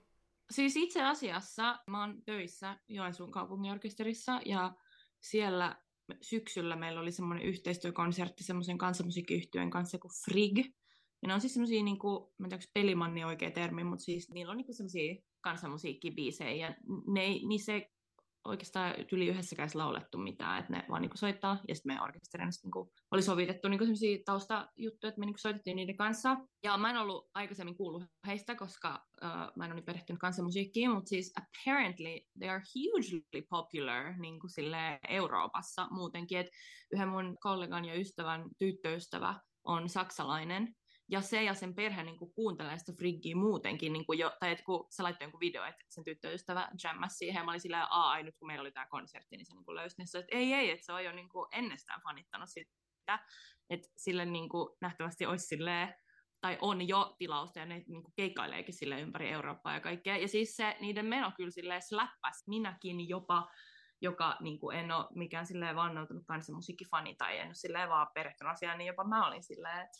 [0.51, 4.73] Siis itse asiassa mä oon töissä Joensuun kaupunginorkesterissa ja
[5.21, 5.77] siellä
[6.21, 10.59] syksyllä meillä oli semmoinen yhteistyökonsertti semmoisen kansanmusiikkiyhtyön kanssa kuin Frig,
[11.24, 14.51] ja ne on siis semmosia, niinku, mä en tiedä, pelimanni oikea termi, mutta siis niillä
[14.51, 16.74] on niinku semmosia kansanmusiikkibiisejä, ja
[17.06, 17.90] ne, niin se
[18.44, 22.92] oikeastaan yli yhdessäkään laulettu mitään, että ne vaan niinku soittaa, ja sitten meidän orkesterina niinku
[23.10, 26.36] oli sovitettu niinku sellaisia taustajuttuja, että me niinku soitettiin niiden kanssa.
[26.62, 30.90] Ja mä en ollut aikaisemmin kuullut heistä, koska uh, mä en ole niin perehtynyt kansanmusiikkiin,
[30.90, 36.52] mutta siis apparently they are hugely popular niinku sille Euroopassa muutenkin, että
[36.92, 40.74] yhden mun kollegan ja ystävän tyttöystävä on saksalainen,
[41.09, 44.51] ja se ja sen perhe niin kuin, kuuntelee sitä friggiä muutenkin, niin kuin jo, tai
[44.51, 47.86] että kun se laittoi jonkun video, että sen tyttöystävä jammasi siihen, ja mä olin sillä
[47.90, 50.36] ai nyt kun meillä oli tämä konsertti, niin se niin kuin löysi, niin se, että
[50.36, 53.18] ei, ei, että se on jo niin kuin, ennestään fanittanut sitä,
[53.70, 55.94] että sille niin kuin, nähtävästi olisi silleen,
[56.40, 60.28] tai on jo tilausta, ja ne niin kuin, keikkaileekin sille ympäri Eurooppaa ja kaikkea, ja
[60.28, 63.51] siis se, niiden meno kyllä silleen släppäs, minäkin jopa,
[64.01, 68.52] joka niin kuin en ole mikään silleen vannoutunut kansanmusiikkifani tai en ole silleen vaan perehtynyt
[68.52, 69.98] asiaan, niin jopa mä olin silleen, että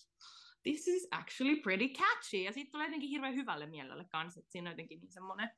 [0.65, 2.37] this is actually pretty catchy.
[2.37, 5.51] Ja siitä tulee jotenkin hirveän hyvälle mielelle kanssa, että siinä on jotenkin niin semmoinen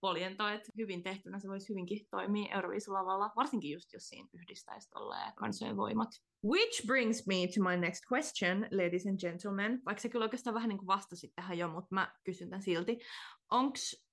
[0.00, 5.32] poljento, että hyvin tehtynä se voisi hyvinkin toimia Euroviisulavalla, varsinkin just jos siinä yhdistäisi tolleen
[5.34, 6.08] kansojen voimat.
[6.44, 9.82] Which brings me to my next question, ladies and gentlemen.
[9.86, 12.98] Vaikka se kyllä oikeastaan vähän niin kuin vastasit tähän jo, mutta mä kysyn tämän silti.
[13.50, 14.06] Onks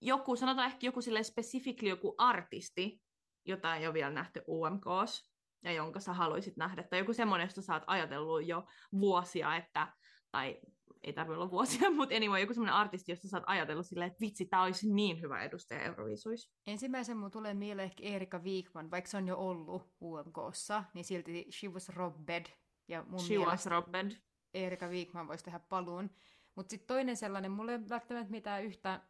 [0.00, 3.00] joku, sanotaan ehkä joku sille specifically joku artisti,
[3.46, 5.29] jota ei ole vielä nähty UMKs,
[5.64, 9.88] ja jonka sä haluaisit nähdä, tai joku semmoinen, josta sä oot ajatellut jo vuosia, että,
[10.30, 10.60] tai
[11.02, 14.20] ei tarvitse olla vuosia, mutta anyway, joku semmoinen artisti, josta sä oot ajatellut silleen, että
[14.20, 16.50] vitsi, tää olisi niin hyvä edustaja Euroviisuissa.
[16.66, 21.46] Ensimmäisen mun tulee mieleen ehkä Erika Wigman, vaikka se on jo ollut UMKssa, niin silti
[21.50, 22.46] she was robbed.
[22.88, 24.12] Ja mun she was robbed.
[24.54, 26.10] Erika Wigman voisi tehdä paluun.
[26.54, 29.00] Mutta sitten toinen sellainen, mulla ei välttämättä mitään yhtä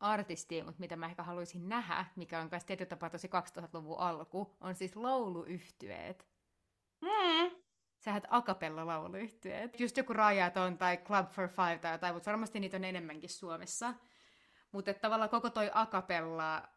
[0.00, 4.56] artistia, mutta mitä mä ehkä haluaisin nähdä, mikä on myös tietyllä tapaa tosi 2000-luvun alku,
[4.60, 6.28] on siis lauluyhtyeet.
[7.00, 7.50] Mm.
[7.98, 9.80] Sähän akapella lauluyhtyeet.
[9.80, 13.94] Just joku Rajaton tai Club for Five tai jotain, mutta varmasti niitä on enemmänkin Suomessa.
[14.72, 16.68] Mutta tavallaan koko toi akapella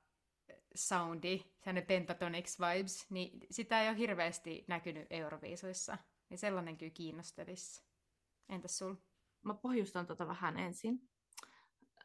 [0.76, 5.98] soundi, sellainen Pentatonix vibes, niin sitä ei ole hirveästi näkynyt Euroviisuissa.
[6.30, 7.84] Niin sellainen kyllä kiinnostelisi.
[8.50, 8.96] Entäs sul?
[9.44, 11.10] Mä pohjustan tota vähän ensin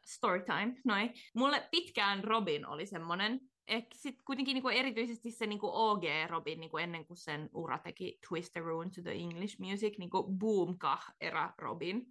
[0.05, 1.13] storytime, noin.
[1.35, 6.77] Mulle pitkään Robin oli semmonen, ehkä sit kuitenkin niinku erityisesti se niinku OG Robin niinku
[6.77, 11.53] ennen kuin sen ura teki Twist the Rune to the English Music, niinku boomkah era
[11.57, 12.05] Robin.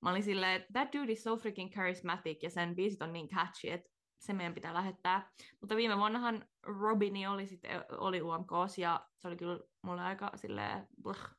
[0.00, 3.28] Mä olin silleen, että that dude is so freaking charismatic ja sen biisit on niin
[3.28, 5.30] catchy, että se meidän pitää lähettää.
[5.60, 7.60] Mutta viime vuonnahan Robini oli, sit,
[7.98, 11.30] oli UMKs ja se oli kyllä mulle aika silleen, blh,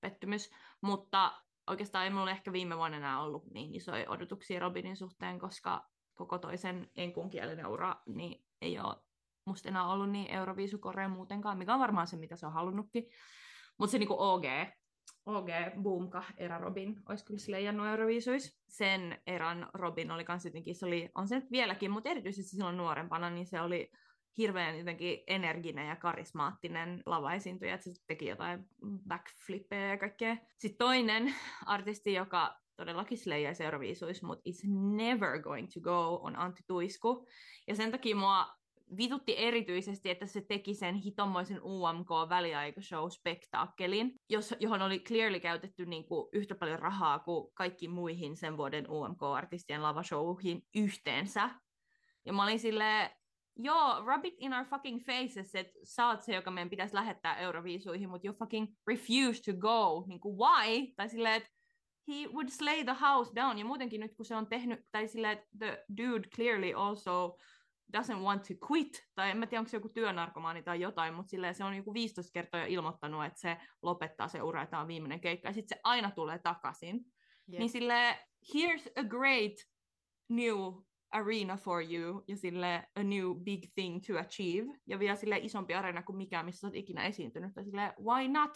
[0.00, 0.50] pettymys.
[0.80, 5.86] Mutta oikeastaan ei mulla ehkä viime vuonna enää ollut niin isoja odotuksia Robinin suhteen, koska
[6.14, 8.96] koko toisen enkunkielinen ura niin ei ole
[9.44, 13.04] musta enää ollut niin Euroviisukorea muutenkaan, mikä on varmaan se, mitä se on halunnutkin.
[13.78, 14.44] Mutta se niinku OG,
[15.26, 15.48] OG
[15.82, 18.60] Boomka era Robin olisi kyllä leijannut Euroviisuis.
[18.68, 22.76] Sen eran Robin oli kans jotenkin, se oli, on se nyt vieläkin, mutta erityisesti silloin
[22.76, 23.90] nuorempana, niin se oli
[24.38, 28.64] hirveän jotenkin energinen ja karismaattinen lavaesiintyjä, että se teki jotain
[29.08, 30.36] backflippeja ja kaikkea.
[30.58, 31.34] Sitten toinen
[31.66, 34.62] artisti, joka todellakin sleijaisi Euroviisuissa, mutta is
[34.96, 37.26] never going to go, on Antti Tuisku.
[37.68, 38.60] Ja sen takia mua
[38.96, 44.14] vitutti erityisesti, että se teki sen hitommoisen UMK-väliaikashow-spektaakkelin,
[44.60, 49.82] johon oli clearly käytetty niin kuin yhtä paljon rahaa kuin kaikki muihin sen vuoden UMK-artistien
[49.82, 51.50] lavashowhin yhteensä.
[52.24, 53.10] Ja mä olin silleen,
[53.64, 57.36] joo, rub it in our fucking faces, että sä oot se, joka meidän pitäisi lähettää
[57.36, 60.04] Euroviisuihin, mutta you fucking refuse to go.
[60.06, 60.92] Niin kuin, why?
[60.96, 61.50] Tai silleen, että
[62.08, 63.58] he would slay the house down.
[63.58, 67.36] Ja muutenkin nyt, kun se on tehnyt, tai silleen, että the dude clearly also
[67.96, 71.30] doesn't want to quit, tai en mä tiedä, onko se joku työnarkomaani tai jotain, mutta
[71.30, 74.88] silleen se on joku 15 kertaa jo ilmoittanut, että se lopettaa se ura, että on
[74.88, 76.96] viimeinen keikka, ja sitten se aina tulee takaisin.
[76.96, 77.58] Yep.
[77.58, 78.16] Niin silleen,
[78.54, 79.52] here's a great
[80.28, 80.56] new
[81.10, 85.74] arena for you ja sille a new big thing to achieve ja vielä sille isompi
[85.74, 87.54] areena kuin mikään, missä olet ikinä esiintynyt.
[87.54, 88.50] Tai sille why not?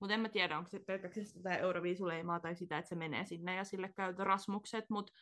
[0.00, 3.54] Mutta en mä tiedä, onko se pelkästään sitä Euroviisuleimaa tai sitä, että se menee sinne
[3.54, 5.12] ja sille käy rasmukset, mutta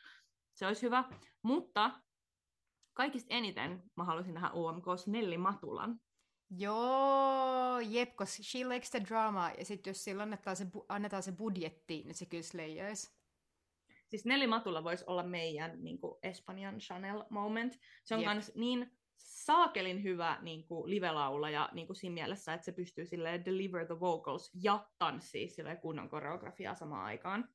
[0.54, 1.04] se olisi hyvä.
[1.42, 1.90] Mutta
[2.92, 6.00] kaikista eniten mä haluaisin nähdä UMKs Nelli Matulan.
[6.50, 11.32] Joo, jep, koska she likes the drama, ja sitten jos sillä annetaan se, annetaan se
[11.32, 13.19] budjetti, niin se kyllä slayaisi.
[14.10, 17.78] Siis Nelly Matula voisi olla meidän niin kuin Espanjan Chanel moment.
[18.04, 22.72] Se on myös niin saakelin hyvä niin kuin live-laulaja niin kuin siinä mielessä, että se
[22.72, 27.48] pystyy sille deliver the vocals ja tanssii sille kunnon koreografiaa samaan aikaan.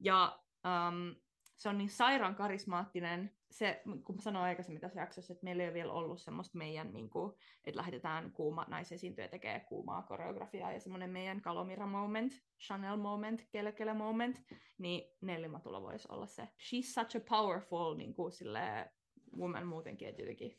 [0.00, 1.14] Ja um,
[1.58, 3.30] se on niin sairaan karismaattinen.
[3.50, 7.10] Se, kun sanoin aikaisemmin tässä jaksossa, että meillä ei ole vielä ollut semmoista meidän, niin
[7.10, 7.32] kuin,
[7.64, 13.94] että lähetetään kuuma naisesiintyjä tekee kuumaa koreografiaa ja semmoinen meidän Kalomira moment, Chanel moment, Kelekele
[13.94, 14.42] moment,
[14.78, 16.42] niin Nelly Matula voisi olla se.
[16.42, 18.90] She's such a powerful niin kuin, sille,
[19.38, 20.58] woman muutenkin, että jotenkin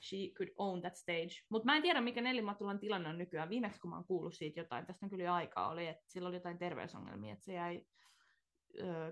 [0.00, 1.44] she could own that stage.
[1.48, 3.50] Mutta mä en tiedä, mikä Nelly Matulan tilanne on nykyään.
[3.50, 6.36] Viimeksi kun mä oon kuullut siitä jotain, tästä on kyllä aikaa, oli, että sillä oli
[6.36, 7.86] jotain terveysongelmia, että se jäi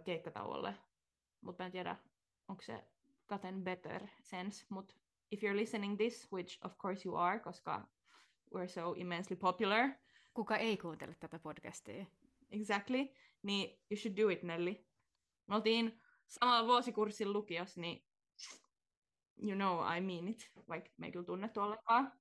[0.05, 0.75] keikkatauolle.
[1.43, 1.97] Mutta mä en tiedä,
[2.49, 2.85] onko se
[3.29, 4.95] gotten better sense, mutta
[5.31, 7.89] if you're listening this, which of course you are, koska
[8.55, 9.91] we're so immensely popular.
[10.35, 12.07] Kuka ei kuuntele tätä podcastia?
[12.51, 13.09] Exactly.
[13.43, 14.87] Niin you should do it, Nelly.
[15.47, 18.07] Me oltiin samalla vuosikurssilla lukiossa, niin
[19.43, 22.13] you know I mean it, vaikka me ei kyllä tunnettu ollenkaan.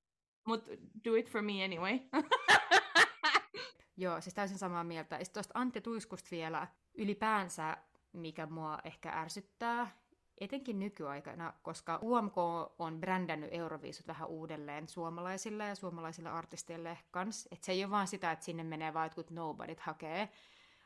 [0.46, 0.70] Mutta
[1.04, 1.98] do it for me anyway.
[3.96, 5.16] Joo, siis täysin samaa mieltä.
[5.16, 7.76] Ja tuosta Antti Tuiskusta vielä ylipäänsä,
[8.12, 10.02] mikä mua ehkä ärsyttää,
[10.38, 12.36] etenkin nykyaikana, koska UMK
[12.78, 17.48] on brändännyt Euroviisut vähän uudelleen suomalaisille ja suomalaisille artisteille kanssa.
[17.52, 20.28] Et se ei ole vaan sitä, että sinne menee vaan jotkut nobodyt hakee,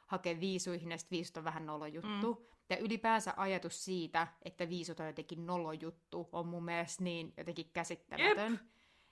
[0.07, 2.35] hakee viisuihin ja sitten viisut on vähän nolojuttu.
[2.35, 2.57] Mm.
[2.71, 8.53] Ja ylipäänsä ajatus siitä, että viisut on jotenkin nolojuttu, on mun mielestä niin jotenkin käsittämätön.
[8.53, 8.61] Yep.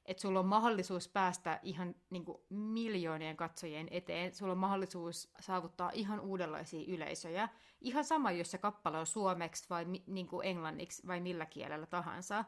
[0.05, 4.35] Että sulla on mahdollisuus päästä ihan niin kuin, miljoonien katsojien eteen.
[4.35, 7.49] Sulla on mahdollisuus saavuttaa ihan uudenlaisia yleisöjä.
[7.81, 12.45] Ihan sama, jos se kappale on suomeksi vai niin kuin englanniksi vai millä kielellä tahansa.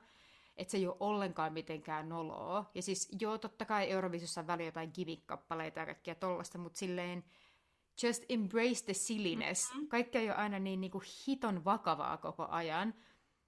[0.56, 2.70] Että se ei ole ollenkaan mitenkään noloa.
[2.74, 7.24] Ja siis joo, totta kai Eurovisiossa on väliä jotain gimmick-kappaleita ja kaikkea tollasta, mutta silleen
[8.02, 9.70] just embrace the silliness.
[9.70, 9.88] Mm-hmm.
[9.88, 12.94] Kaikki ei ole aina niin, niin kuin hiton vakavaa koko ajan.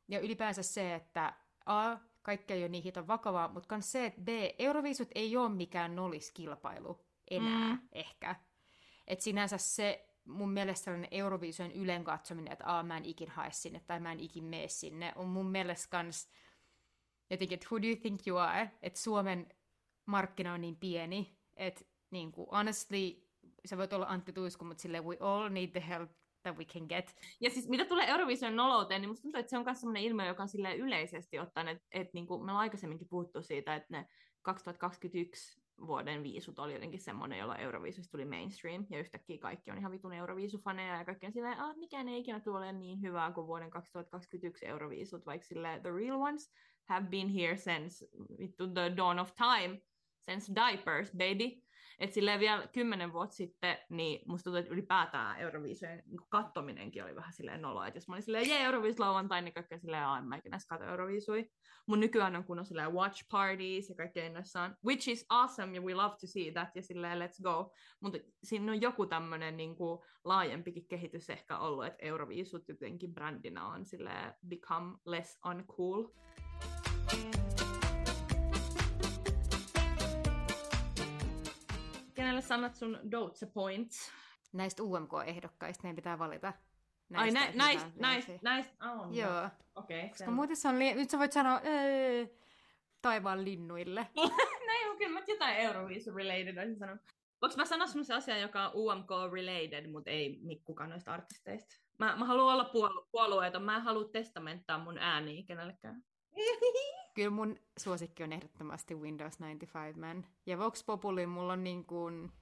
[0.09, 1.35] Ja ylipäänsä se, että
[1.67, 1.97] A,
[2.29, 4.29] kaikki ei ole niin hiton vakavaa, mutta myös se, että B,
[4.59, 7.01] Euroviisut ei ole mikään noliskilpailu
[7.31, 7.89] enää mm.
[7.93, 8.37] ehkä.
[9.07, 13.51] Että sinänsä se mun mielestä sellainen Euroviisujen ylen katsominen, että Aa, mä en ikin hae
[13.53, 16.29] sinne tai mä en ikin mene sinne, on mun mielestä kans
[17.31, 18.71] jotenkin, että who do you think you are?
[18.83, 19.47] Että Suomen
[20.07, 23.29] markkina on niin pieni, että niin kuin, honestly,
[23.67, 26.11] sä voit olla Antti Tuisku, mutta sille we all need the help
[26.49, 27.15] that we can get.
[27.41, 30.27] Ja siis mitä tulee Eurovision nolouteen, niin musta tuntuu, että se on myös sellainen ilmiö,
[30.27, 34.07] joka on yleisesti ottaen, että, että niin kuin me ollaan aikaisemminkin puhuttu siitä, että ne
[34.43, 39.93] 2021 vuoden viisut oli jotenkin semmoinen, jolla Euroviisusta tuli mainstream, ja yhtäkkiä kaikki on ihan
[39.93, 43.71] vitun Euroviisufaneja, ja kaikki on silleen, että mikään ei ikinä tule niin hyvää kuin vuoden
[43.71, 46.53] 2021 Euroviisut, vaikka silleen the real ones
[46.89, 48.07] have been here since
[48.57, 49.81] the dawn of time,
[50.31, 51.68] since diapers, baby.
[51.99, 57.15] Että silleen vielä kymmenen vuotta sitten, niin musta tuntuu, että ylipäätään Euroviisujen niin kattominenkin oli
[57.15, 57.87] vähän silleen noloa.
[57.87, 60.85] Että jos mä olin silleen, jee, Euroviis lauantai, niin kaikkea silleen, aah, mä ikinä katso
[60.85, 61.51] Euroviisui.
[61.87, 65.95] Mun nykyään on kunnon silleen watch parties ja kaikkea innoissaan, which is awesome, ja we
[65.95, 67.73] love to see that, ja silleen let's go.
[68.01, 73.67] Mutta siinä on joku tämmönen niin kuin, laajempikin kehitys ehkä ollut, että Euroviisut jotenkin brändinä
[73.67, 76.09] on silleen become less uncool.
[77.09, 77.58] kenelle
[82.49, 84.13] sanat sun Doutse Points?
[84.53, 86.53] Näistä UMK-ehdokkaista meidän pitää valita.
[87.09, 89.49] Näistä, Ai nä, näistä, näistä, näistä, oh, Joo.
[89.75, 89.99] Okei.
[89.99, 92.27] Okay, Koska muuten se on, li- nyt sä voit sanoa öö,
[93.03, 94.07] taivaan linnuille.
[94.67, 97.03] Näin, kyllä mä jotain Euroviisu related olisin sanonut.
[97.43, 101.75] Voinko mä sanoa semmoisen asian, joka on UMK related, mutta ei kukaan noista artisteista?
[101.99, 106.03] Mä, mä haluan olla puolu- puolueeton, mä en halua testamenttaa mun ääniä kenellekään.
[107.19, 110.27] Kyllä mun suosikki on ehdottomasti Windows 95 Man.
[110.47, 112.33] Ja Vox Populi mulla on niin kuin...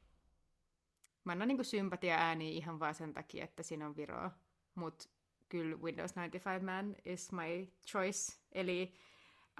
[1.24, 4.30] Mä annan niin kuin sympatia ääni ihan vaan sen takia, että siinä on viroa.
[4.74, 5.10] Mut
[5.48, 8.32] kyllä Windows 95 Man is my choice.
[8.52, 8.94] Eli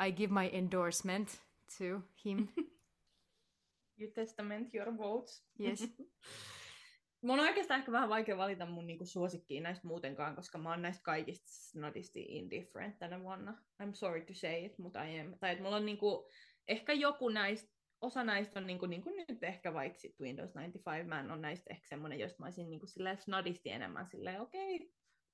[0.07, 1.43] I give my endorsement
[1.79, 1.85] to
[2.25, 2.49] him.
[3.99, 5.45] you testament your votes.
[5.61, 5.89] Yes.
[7.23, 10.83] Mun on oikeastaan ehkä vähän vaikea valita mun niinku suosikkiin näistä muutenkaan, koska mä oon
[10.83, 13.63] näistä kaikista snodisti indifferent tänä vuonna.
[13.83, 15.39] I'm sorry to say it, mutta I am.
[15.41, 16.31] Tai että mulla on niinku,
[16.69, 21.31] ehkä joku näistä, osa näistä on niinku, niinku nyt ehkä vaikka sit Windows 95 Man
[21.31, 22.87] on näistä ehkä semmonen, josta mä olisin niinku
[23.19, 24.89] snodisti enemmän silleen, okei, okay,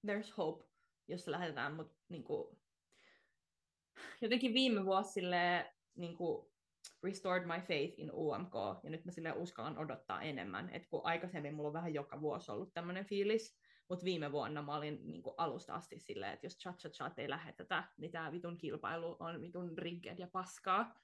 [0.06, 0.64] there's hope,
[1.08, 2.58] jos se lähetetään, mutta niinku,
[4.20, 5.64] jotenkin viime vuosi silleen,
[5.94, 6.51] niinku,
[7.02, 8.54] restored my faith in UMK,
[8.84, 12.52] ja nyt mä sille uskallan odottaa enemmän, että kun aikaisemmin mulla on vähän joka vuosi
[12.52, 16.58] ollut tämmöinen fiilis, mutta viime vuonna mä olin niin kuin alusta asti silleen, että jos
[16.58, 20.94] cha cha cha ei lähetetä, niin tämä vitun kilpailu on vitun rigged ja paskaa.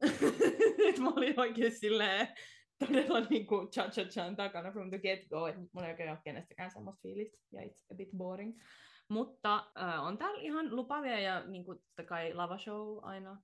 [1.02, 2.28] mä olin oikein silleen
[2.86, 6.10] todella niin kuin cha cha chan takana from the get go, että mulla ei oikein
[6.10, 8.60] ole kenestäkään semmoista fiilistä, ja it's a bit boring.
[9.08, 13.42] Mutta äh, on täällä ihan lupavia ja niin kuin, totta kai lava show aina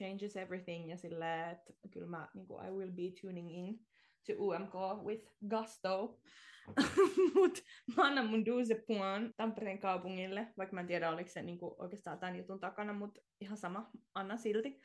[0.00, 3.78] changes everything ja silleen, että kyllä mä niin kuin, I will be tuning in
[4.26, 4.74] to UMK
[5.04, 6.20] with gusto.
[7.34, 7.58] Mut
[7.96, 11.74] mä annan mun douze point Tampereen kaupungille, vaikka mä en tiedä oliko se niin kuin,
[11.78, 14.80] oikeastaan tämän jutun takana, mutta ihan sama, anna silti.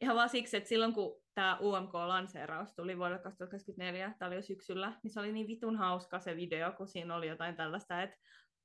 [0.00, 5.00] Ihan vaan siksi, että silloin kun tämä UMK-lanseeraus tuli vuodelle 2024, tämä oli jo syksyllä,
[5.02, 8.16] niin se oli niin vitun hauska se video, kun siinä oli jotain tällaista, että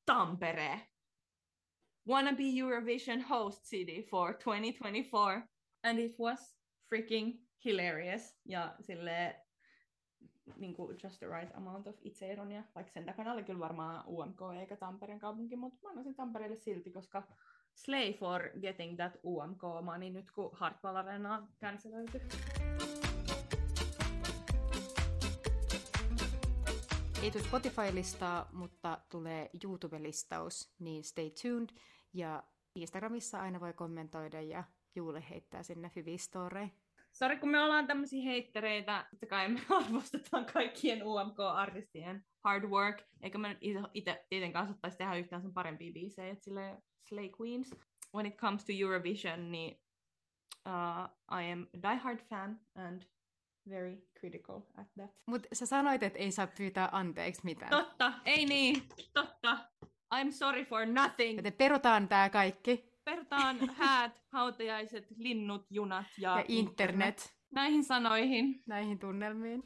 [0.06, 0.82] Tampere,
[2.08, 5.48] wanna be Eurovision host city for 2024.
[5.84, 6.58] And it was
[6.90, 8.40] freaking hilarious.
[8.46, 9.36] Ja sille
[10.56, 14.40] niin kuin just the right amount of itseironia, vaikka sen takana oli kyllä varmaan UMK
[14.60, 17.24] eikä Tampereen kaupunki, mutta mä annasin Tampereelle silti, koska
[17.74, 22.22] slay for getting that UMK money nyt kun Hardball Arena on cancelöity.
[27.24, 31.70] Ei tule Spotify-listaa, mutta tulee YouTube-listaus, niin stay tuned.
[32.14, 32.44] Ja
[32.76, 34.64] Instagramissa aina voi kommentoida ja
[34.98, 36.70] Juule heittää sinne hyviä storeja.
[37.12, 43.38] Sori, kun me ollaan tämmöisiä heittereitä, että kai me arvostetaan kaikkien UMK-artistien hard work, eikä
[43.38, 43.58] me nyt
[43.94, 46.78] itse tietenkään osattaisi tehdä yhtään sen parempia biisejä, että sille
[47.10, 47.76] Slay Queens.
[48.16, 49.82] When it comes to Eurovision, niin
[50.66, 53.02] uh, I am a diehard fan and
[53.70, 55.12] very critical at that.
[55.26, 57.72] Mutta sä sanoit, että ei saa pyytää anteeksi mitään.
[57.72, 58.84] Totta, ei niin,
[59.14, 59.58] totta.
[60.16, 61.38] I'm sorry for nothing.
[61.38, 62.97] Joten perutaan tää kaikki.
[63.08, 67.34] Perutaan häät, hautajaiset, linnut, junat ja, Ja internet.
[67.52, 68.64] Näihin sanoihin.
[68.66, 69.64] Näihin tunnelmiin.